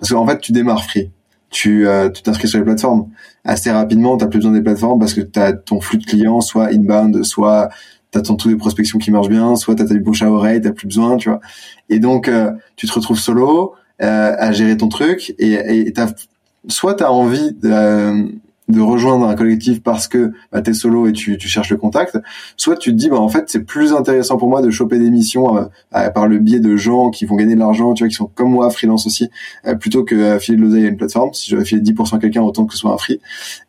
parce 0.00 0.12
qu'en 0.12 0.26
fait, 0.26 0.40
tu 0.40 0.52
démarres 0.52 0.84
free. 0.84 1.10
Tu 1.50 1.86
euh, 1.86 2.08
tu 2.10 2.22
t'inscris 2.22 2.48
sur 2.48 2.58
les 2.58 2.64
plateformes 2.64 3.08
assez 3.44 3.70
rapidement. 3.70 4.16
T'as 4.16 4.26
plus 4.26 4.38
besoin 4.38 4.52
des 4.52 4.62
plateformes 4.62 4.98
parce 4.98 5.14
que 5.14 5.20
t'as 5.20 5.52
ton 5.52 5.80
flux 5.80 5.98
de 5.98 6.06
clients, 6.06 6.40
soit 6.40 6.68
inbound, 6.72 7.22
soit 7.24 7.68
t'as 8.10 8.22
ton 8.22 8.36
taux 8.36 8.50
de 8.50 8.54
prospection 8.54 8.98
qui 8.98 9.10
marche 9.10 9.28
bien, 9.28 9.56
soit 9.56 9.74
t'as 9.74 9.84
ta 9.84 9.94
bouche 9.94 10.22
à 10.22 10.30
oreille, 10.30 10.60
t'as 10.60 10.72
plus 10.72 10.86
besoin, 10.86 11.16
tu 11.16 11.28
vois. 11.28 11.40
Et 11.88 11.98
donc 11.98 12.28
euh, 12.28 12.52
tu 12.76 12.86
te 12.86 12.92
retrouves 12.92 13.18
solo 13.18 13.74
euh, 14.00 14.34
à 14.38 14.52
gérer 14.52 14.76
ton 14.76 14.88
truc 14.88 15.34
et, 15.38 15.86
et 15.86 15.92
t'as 15.92 16.12
soit 16.68 16.94
t'as 16.94 17.10
envie 17.10 17.52
de, 17.52 18.32
de 18.70 18.80
rejoindre 18.80 19.26
un 19.26 19.34
collectif 19.34 19.82
parce 19.82 20.08
que 20.08 20.32
bah, 20.52 20.62
t'es 20.62 20.72
solo 20.72 21.06
et 21.06 21.12
tu, 21.12 21.38
tu, 21.38 21.48
cherches 21.48 21.70
le 21.70 21.76
contact, 21.76 22.18
soit 22.56 22.76
tu 22.76 22.90
te 22.90 22.96
dis 22.96 23.08
bah 23.08 23.18
en 23.18 23.28
fait 23.28 23.44
c'est 23.48 23.64
plus 23.64 23.92
intéressant 23.92 24.36
pour 24.36 24.48
moi 24.48 24.62
de 24.62 24.70
choper 24.70 24.98
des 24.98 25.10
missions 25.10 25.56
euh, 25.56 26.10
par 26.10 26.26
le 26.26 26.38
biais 26.38 26.60
de 26.60 26.76
gens 26.76 27.10
qui 27.10 27.26
vont 27.26 27.36
gagner 27.36 27.54
de 27.54 27.60
l'argent, 27.60 27.94
tu 27.94 28.04
vois, 28.04 28.08
qui 28.08 28.14
sont 28.14 28.30
comme 28.34 28.50
moi 28.50 28.70
freelance 28.70 29.06
aussi, 29.06 29.30
euh, 29.66 29.74
plutôt 29.74 30.04
que 30.04 30.38
filer 30.38 30.56
de 30.58 30.62
l'oseille 30.62 30.86
à 30.86 30.88
une 30.88 30.96
plateforme. 30.96 31.32
Si 31.32 31.50
je 31.50 31.56
vais 31.56 31.64
filer 31.64 31.82
10% 31.82 32.16
à 32.16 32.18
quelqu'un, 32.18 32.42
autant 32.42 32.64
que 32.64 32.72
ce 32.72 32.78
soit 32.78 32.92
un 32.92 32.98
free. 32.98 33.20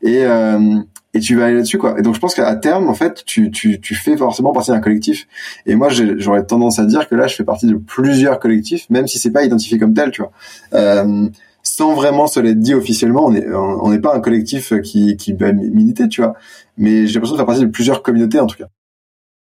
Et 0.02 0.24
euh, 0.24 0.80
et 1.14 1.20
tu 1.20 1.36
vas 1.36 1.46
aller 1.46 1.56
là-dessus 1.56 1.78
quoi. 1.78 2.00
Et 2.00 2.04
donc 2.04 2.16
je 2.16 2.20
pense 2.20 2.36
qu'à 2.36 2.56
terme 2.56 2.88
en 2.88 2.94
fait 2.94 3.24
tu, 3.26 3.52
tu, 3.52 3.82
tu 3.82 3.96
fais 3.96 4.16
forcément 4.16 4.54
partie 4.54 4.72
d'un 4.72 4.80
collectif. 4.80 5.28
Et 5.66 5.76
moi 5.76 5.90
j'aurais 5.90 6.46
tendance 6.46 6.80
à 6.80 6.86
dire 6.86 7.10
que 7.10 7.16
là 7.16 7.28
je 7.28 7.36
fais 7.36 7.44
partie 7.44 7.68
de 7.68 7.76
plusieurs 7.76 8.40
collectifs, 8.40 8.90
même 8.90 9.08
si 9.08 9.20
c'est 9.20 9.32
pas 9.32 9.44
identifié 9.44 9.78
comme 9.78 9.94
tel, 9.94 10.12
tu 10.12 10.22
vois. 10.22 10.32
Euh, 11.62 11.82
sans 11.82 11.94
vraiment 11.94 12.28
se 12.28 12.40
l'être 12.40 12.60
dit 12.60 12.74
officiellement. 12.74 13.26
On 13.26 13.32
n'est 13.32 13.48
on 13.54 13.90
n'est 13.90 14.00
pas 14.00 14.16
un 14.16 14.20
collectif 14.20 14.74
qui 14.82 15.18
qui 15.18 15.34
va 15.34 15.52
militer, 15.52 16.08
tu 16.08 16.22
vois. 16.22 16.34
Mais 16.78 17.08
j'ai 17.08 17.14
l'impression 17.16 17.36
de 17.36 17.40
faire 17.40 17.46
partie 17.46 17.62
de 17.62 17.68
plusieurs 17.68 18.04
communautés 18.04 18.40
en 18.40 18.48
tout 18.48 18.58
cas. 18.58 18.68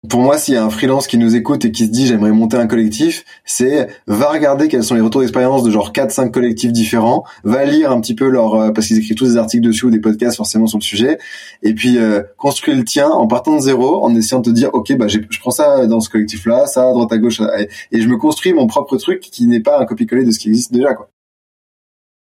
Pour 0.10 0.21
moi, 0.21 0.38
s'il 0.38 0.54
y 0.54 0.58
a 0.58 0.63
un 0.63 0.69
freelance 0.69 1.08
qui 1.08 1.17
nous 1.17 1.36
écoute 1.36 1.65
et 1.65 1.71
qui 1.71 1.86
se 1.86 1.91
dit 1.91 2.06
j'aimerais 2.06 2.32
monter 2.32 2.58
un 2.58 2.67
collectif, 2.67 3.25
c'est 3.43 3.88
va 4.08 4.30
regarder 4.30 4.67
quels 4.67 4.84
sont 4.84 4.93
les 4.93 5.01
retours 5.01 5.21
d'expérience 5.21 5.63
de 5.63 5.71
genre 5.71 5.93
4 5.93 6.12
5 6.12 6.32
collectifs 6.32 6.71
différents, 6.71 7.23
va 7.43 7.65
lire 7.65 7.91
un 7.91 7.99
petit 8.01 8.13
peu 8.13 8.30
leur 8.30 8.56
euh, 8.56 8.71
parce 8.71 8.88
qu'ils 8.88 8.99
écrivent 8.99 9.15
tous 9.15 9.32
des 9.32 9.38
articles 9.38 9.65
dessus 9.65 9.86
ou 9.86 9.89
des 9.89 9.99
podcasts 9.99 10.38
forcément 10.38 10.67
sur 10.67 10.78
le 10.78 10.84
sujet 10.84 11.17
et 11.63 11.73
puis 11.73 11.97
euh, 11.97 12.21
construire 12.38 12.78
le 12.78 12.84
tien 12.84 13.10
en 13.10 13.28
partant 13.28 13.56
de 13.56 13.62
zéro 13.62 14.04
en 14.04 14.13
essayant 14.13 14.41
de 14.41 14.49
te 14.49 14.56
dire 14.56 14.69
OK, 14.73 14.95
bah 14.97 15.08
je 15.08 15.19
prends 15.39 15.51
ça 15.51 15.88
dans 15.88 16.01
ce 16.01 16.10
collectif 16.10 16.45
là, 16.45 16.67
ça 16.67 16.88
à 16.88 16.91
droite 16.91 17.12
à 17.12 17.17
gauche 17.17 17.41
et, 17.58 17.69
et 17.91 18.01
je 18.01 18.08
me 18.08 18.17
construis 18.17 18.54
mon 18.54 18.67
propre 18.67 18.97
truc 18.97 19.21
qui 19.21 19.47
n'est 19.47 19.62
pas 19.62 19.80
un 19.82 19.86
copier-coller 19.86 20.25
de 20.25 20.32
ce 20.32 20.39
qui 20.39 20.49
existe 20.49 20.71
déjà 20.71 20.93
quoi. 20.93 21.10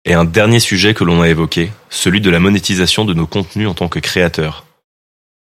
Et 0.07 0.13
un 0.13 0.23
dernier 0.23 0.59
sujet 0.59 0.93
que 0.93 1.03
l'on 1.03 1.21
a 1.21 1.29
évoqué, 1.29 1.71
celui 1.89 2.21
de 2.21 2.29
la 2.29 2.39
monétisation 2.39 3.05
de 3.05 3.15
nos 3.15 3.25
contenus 3.25 3.67
en 3.67 3.73
tant 3.73 3.87
que 3.87 3.97
créateurs. 3.97 4.65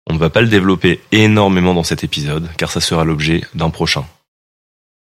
On 0.07 0.13
ne 0.13 0.19
va 0.19 0.31
pas 0.31 0.41
le 0.41 0.47
développer 0.47 1.01
énormément 1.11 1.75
dans 1.75 1.83
cet 1.83 2.03
épisode, 2.03 2.49
car 2.57 2.71
ça 2.71 2.81
sera 2.81 3.05
l'objet 3.05 3.41
d'un 3.53 3.69
prochain. 3.69 4.05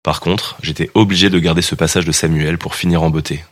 Par 0.03 0.19
contre, 0.19 0.57
j'étais 0.63 0.89
obligé 0.95 1.29
de 1.29 1.37
garder 1.37 1.61
ce 1.61 1.75
passage 1.75 2.05
de 2.05 2.11
Samuel 2.11 2.57
pour 2.57 2.73
finir 2.73 3.03
en 3.03 3.11
beauté. 3.11 3.43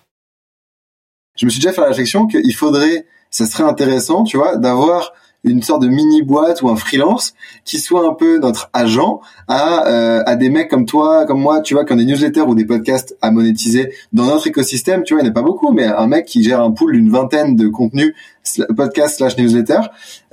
Je 1.38 1.46
me 1.46 1.52
suis 1.52 1.60
déjà 1.60 1.74
fait 1.74 1.82
la 1.82 1.90
réflexion 1.90 2.26
qu'il 2.26 2.56
faudrait, 2.56 3.06
ça 3.30 3.46
serait 3.46 3.64
intéressant, 3.64 4.24
tu 4.24 4.38
vois, 4.38 4.58
d'avoir 4.58 5.14
une 5.44 5.62
sorte 5.62 5.82
de 5.82 5.88
mini 5.88 6.22
boîte 6.22 6.62
ou 6.62 6.70
un 6.70 6.76
freelance 6.76 7.34
qui 7.64 7.80
soit 7.80 8.06
un 8.06 8.14
peu 8.14 8.40
notre 8.40 8.70
agent 8.74 9.22
à 9.48 9.88
euh, 9.88 10.24
à 10.26 10.36
des 10.36 10.50
mecs 10.50 10.70
comme 10.70 10.86
toi 10.86 11.26
comme 11.26 11.40
moi 11.40 11.62
tu 11.62 11.74
vois 11.74 11.86
qui 11.86 11.94
ont 11.94 11.98
des 11.98 12.06
newsletters 12.06 12.42
ou 12.42 12.56
des 12.56 12.66
podcasts 12.66 13.18
à 13.22 13.32
monétiser 13.32 13.94
dans 14.12 14.26
notre 14.26 14.48
écosystème 14.48 15.04
tu 15.04 15.14
vois 15.14 15.22
il 15.22 15.24
n'y 15.24 15.30
en 15.30 15.32
a 15.32 15.36
pas 15.36 15.42
beaucoup 15.42 15.72
mais 15.72 15.86
un 15.86 16.08
mec 16.08 16.26
qui 16.26 16.44
gère 16.44 16.62
un 16.62 16.72
pool 16.72 16.94
d'une 16.94 17.10
vingtaine 17.10 17.56
de 17.56 17.68
contenus 17.68 18.14
podcast 18.76 19.18
slash 19.18 19.38
newsletter 19.38 19.80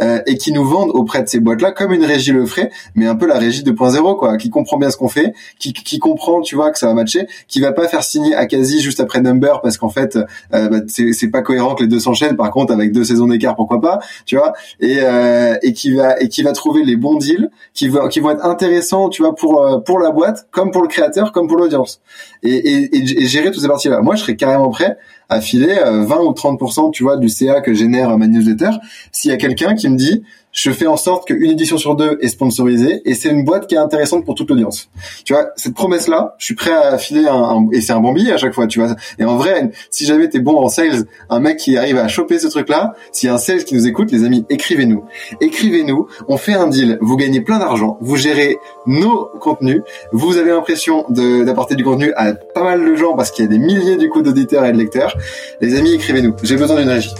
euh, 0.01 0.21
et 0.27 0.37
qui 0.37 0.53
nous 0.53 0.65
vendent 0.65 0.91
auprès 0.91 1.23
de 1.23 1.29
ces 1.29 1.41
boîtes 1.41 1.61
là 1.61 1.73
comme 1.73 1.93
une 1.93 2.05
régie 2.05 2.33
le 2.33 2.47
ferait 2.47 2.71
mais 2.95 3.07
un 3.07 3.15
peu 3.15 3.27
la 3.27 3.39
régie 3.39 3.63
2.0 3.63 4.17
quoi 4.17 4.37
qui 4.37 4.51
comprend 4.51 4.79
bien 4.79 4.91
ce 4.91 4.97
qu'on 4.97 5.09
fait 5.09 5.35
qui, 5.59 5.73
qui 5.73 5.99
comprend 5.99 6.41
tu 6.41 6.55
vois 6.55 6.71
que 6.71 6.79
ça 6.79 6.87
va 6.87 6.95
matcher 6.95 7.27
qui 7.49 7.61
va 7.61 7.73
pas 7.73 7.89
faire 7.89 8.03
signer 8.03 8.35
quasi 8.47 8.81
juste 8.81 9.01
après 9.01 9.21
number 9.21 9.61
parce 9.61 9.77
qu'en 9.77 9.89
fait 9.89 10.17
euh, 10.55 10.69
bah, 10.69 10.79
c'est 10.89 11.31
pas 11.31 11.43
cohérent 11.43 11.75
que 11.75 11.83
les 11.83 11.89
deux 11.89 12.01
s'enchaînent. 12.01 12.37
Par 12.37 12.51
contre 12.51 12.73
avec 12.73 12.93
deux 12.93 13.05
saisons 13.05 13.27
d'écart 13.27 13.57
pourquoi 13.57 13.81
pas 13.81 13.99
tu 14.25 14.37
vois 14.37 14.53
et 14.81 14.99
euh, 15.01 15.57
et 15.63 15.73
qui 15.73 15.93
va 15.95 16.21
et 16.21 16.29
qui 16.29 16.43
va 16.43 16.53
trouver 16.53 16.85
les 16.85 16.97
bons 16.97 17.17
deals 17.17 17.51
qui 17.75 17.89
vont 17.89 18.09
qui 18.09 18.21
vont 18.21 18.31
être 18.31 18.45
intéressants 18.45 19.09
tu 19.09 19.23
vois 19.23 19.35
pour 19.35 19.63
euh, 19.63 19.79
pour 19.79 19.99
la 19.99 20.11
boîte 20.11 20.47
comme 20.51 20.71
pour 20.71 20.83
le 20.83 20.89
créateur 20.89 21.33
comme 21.33 21.49
pour 21.49 21.57
l'audience. 21.57 22.01
Et, 22.43 22.55
et, 22.55 22.97
et, 22.97 23.27
gérer 23.27 23.51
toutes 23.51 23.63
ces 23.63 23.69
parties 23.69 23.89
là 23.89 24.01
moi 24.01 24.15
je 24.15 24.23
serais 24.23 24.37
carrément 24.37 24.71
prêt 24.71 24.97
à 25.29 25.41
filer 25.41 25.77
20 25.85 26.17
ou 26.21 26.33
30% 26.33 26.93
tu 26.93 27.03
vois 27.03 27.17
du 27.17 27.29
CA 27.29 27.61
que 27.61 27.75
génère 27.75 28.17
ma 28.17 28.27
newsletter. 28.27 28.71
S'il 29.13 29.31
y 29.31 29.35
a 29.35 29.37
quelqu'un 29.37 29.75
qui 29.75 29.89
me 29.89 29.97
dit 29.97 30.23
je 30.57 30.71
fais 30.71 30.87
en 30.87 30.97
sorte 30.97 31.27
qu'une 31.27 31.51
édition 31.51 31.77
sur 31.77 31.97
deux 31.97 32.17
est 32.23 32.29
sponsorisée 32.29 33.03
et 33.05 33.15
c'est 33.15 33.29
une 33.29 33.45
boîte 33.45 33.67
qui 33.67 33.75
est 33.75 33.79
intéressante 33.79 34.25
pour 34.25 34.35
toute 34.35 34.49
l'audience. 34.49 34.89
Tu 35.25 35.35
vois, 35.35 35.51
cette 35.57 35.75
promesse-là, 35.75 36.35
je 36.39 36.47
suis 36.47 36.55
prêt 36.55 36.73
à 36.73 36.97
filer 36.97 37.27
un, 37.29 37.67
et 37.73 37.83
c'est 37.83 37.93
un 37.93 38.01
bon 38.01 38.15
billet 38.15 38.33
à 38.33 38.39
chaque 38.39 38.55
fois, 38.55 38.67
tu 38.67 38.81
vois. 38.81 38.97
Et 39.19 39.25
en 39.25 39.37
vrai, 39.37 39.71
si 39.91 40.07
jamais 40.07 40.31
t'es 40.31 40.41
bon 40.41 40.57
en 40.57 40.69
sales, 40.71 41.05
un 41.29 41.41
mec 41.41 41.59
qui 41.59 41.77
arrive 41.77 41.99
à 41.99 42.09
choper 42.09 42.39
ce 42.39 42.47
truc-là, 42.47 42.95
s'il 43.13 43.27
y 43.27 43.31
a 43.31 43.35
un 43.35 43.39
sales 43.39 43.65
qui 43.65 43.75
nous 43.75 43.87
écoute, 43.87 44.11
les 44.11 44.25
amis, 44.25 44.47
écrivez-nous. 44.49 45.05
Écrivez-nous, 45.43 46.07
on 46.27 46.39
fait 46.39 46.55
un 46.55 46.69
deal, 46.69 46.97
vous 47.03 47.19
gagnez 47.19 47.43
plein 47.43 47.59
d'argent, 47.59 47.99
vous 48.01 48.17
gérez 48.17 48.57
nos 48.87 49.27
contenus, 49.39 49.83
vous 50.13 50.39
avez 50.39 50.53
l'impression 50.53 51.05
d'apporter 51.11 51.75
du 51.75 51.85
contenu 51.85 52.15
à 52.17 52.33
pas 52.33 52.65
mal 52.65 52.83
de 52.83 52.97
gens 52.97 53.15
parce 53.15 53.31
qu'il 53.31 53.45
y 53.45 53.49
a 53.49 53.51
des 53.51 53.59
milliers 53.59 53.99
du 53.99 54.09
coup 54.09 54.23
d'auditeurs 54.23 54.65
et 54.65 54.73
de 54.73 54.79
lecteurs. 54.79 55.15
Les 55.61 55.77
amis, 55.79 55.93
écrivez-nous. 55.93 56.35
J'ai 56.43 56.57
besoin 56.57 56.81
d'une 56.81 56.89
régie. 56.89 57.15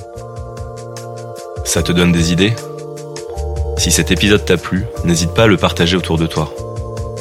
Ça 1.65 1.83
te 1.83 1.93
donne 1.93 2.13
des 2.13 2.33
idées? 2.33 2.55
Si 3.77 3.91
cet 3.91 4.11
épisode 4.11 4.45
t'a 4.45 4.57
plu, 4.57 4.85
n'hésite 5.05 5.33
pas 5.33 5.45
à 5.45 5.47
le 5.47 5.57
partager 5.57 5.97
autour 5.97 6.19
de 6.19 6.27
toi. 6.27 6.53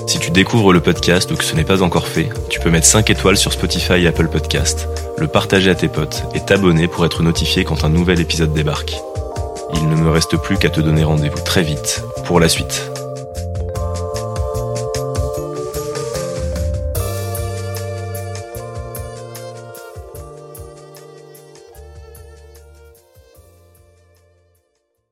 Si 0.07 0.19
tu 0.19 0.31
découvres 0.31 0.71
le 0.71 0.79
podcast 0.79 1.31
ou 1.31 1.35
que 1.35 1.43
ce 1.43 1.55
n'est 1.55 1.63
pas 1.63 1.81
encore 1.81 2.07
fait, 2.07 2.29
tu 2.49 2.59
peux 2.59 2.69
mettre 2.69 2.87
5 2.87 3.09
étoiles 3.09 3.37
sur 3.37 3.51
Spotify 3.51 3.93
et 3.93 4.07
Apple 4.07 4.27
Podcast, 4.27 4.87
le 5.17 5.27
partager 5.27 5.69
à 5.69 5.75
tes 5.75 5.87
potes 5.87 6.23
et 6.33 6.39
t'abonner 6.39 6.87
pour 6.87 7.05
être 7.05 7.23
notifié 7.23 7.65
quand 7.65 7.83
un 7.83 7.89
nouvel 7.89 8.21
épisode 8.21 8.53
débarque. 8.53 8.95
Il 9.73 9.89
ne 9.89 9.95
me 9.95 10.09
reste 10.09 10.37
plus 10.37 10.57
qu'à 10.57 10.69
te 10.69 10.79
donner 10.79 11.03
rendez-vous 11.03 11.41
très 11.43 11.63
vite 11.63 12.03
pour 12.25 12.39
la 12.39 12.47
suite. 12.47 12.94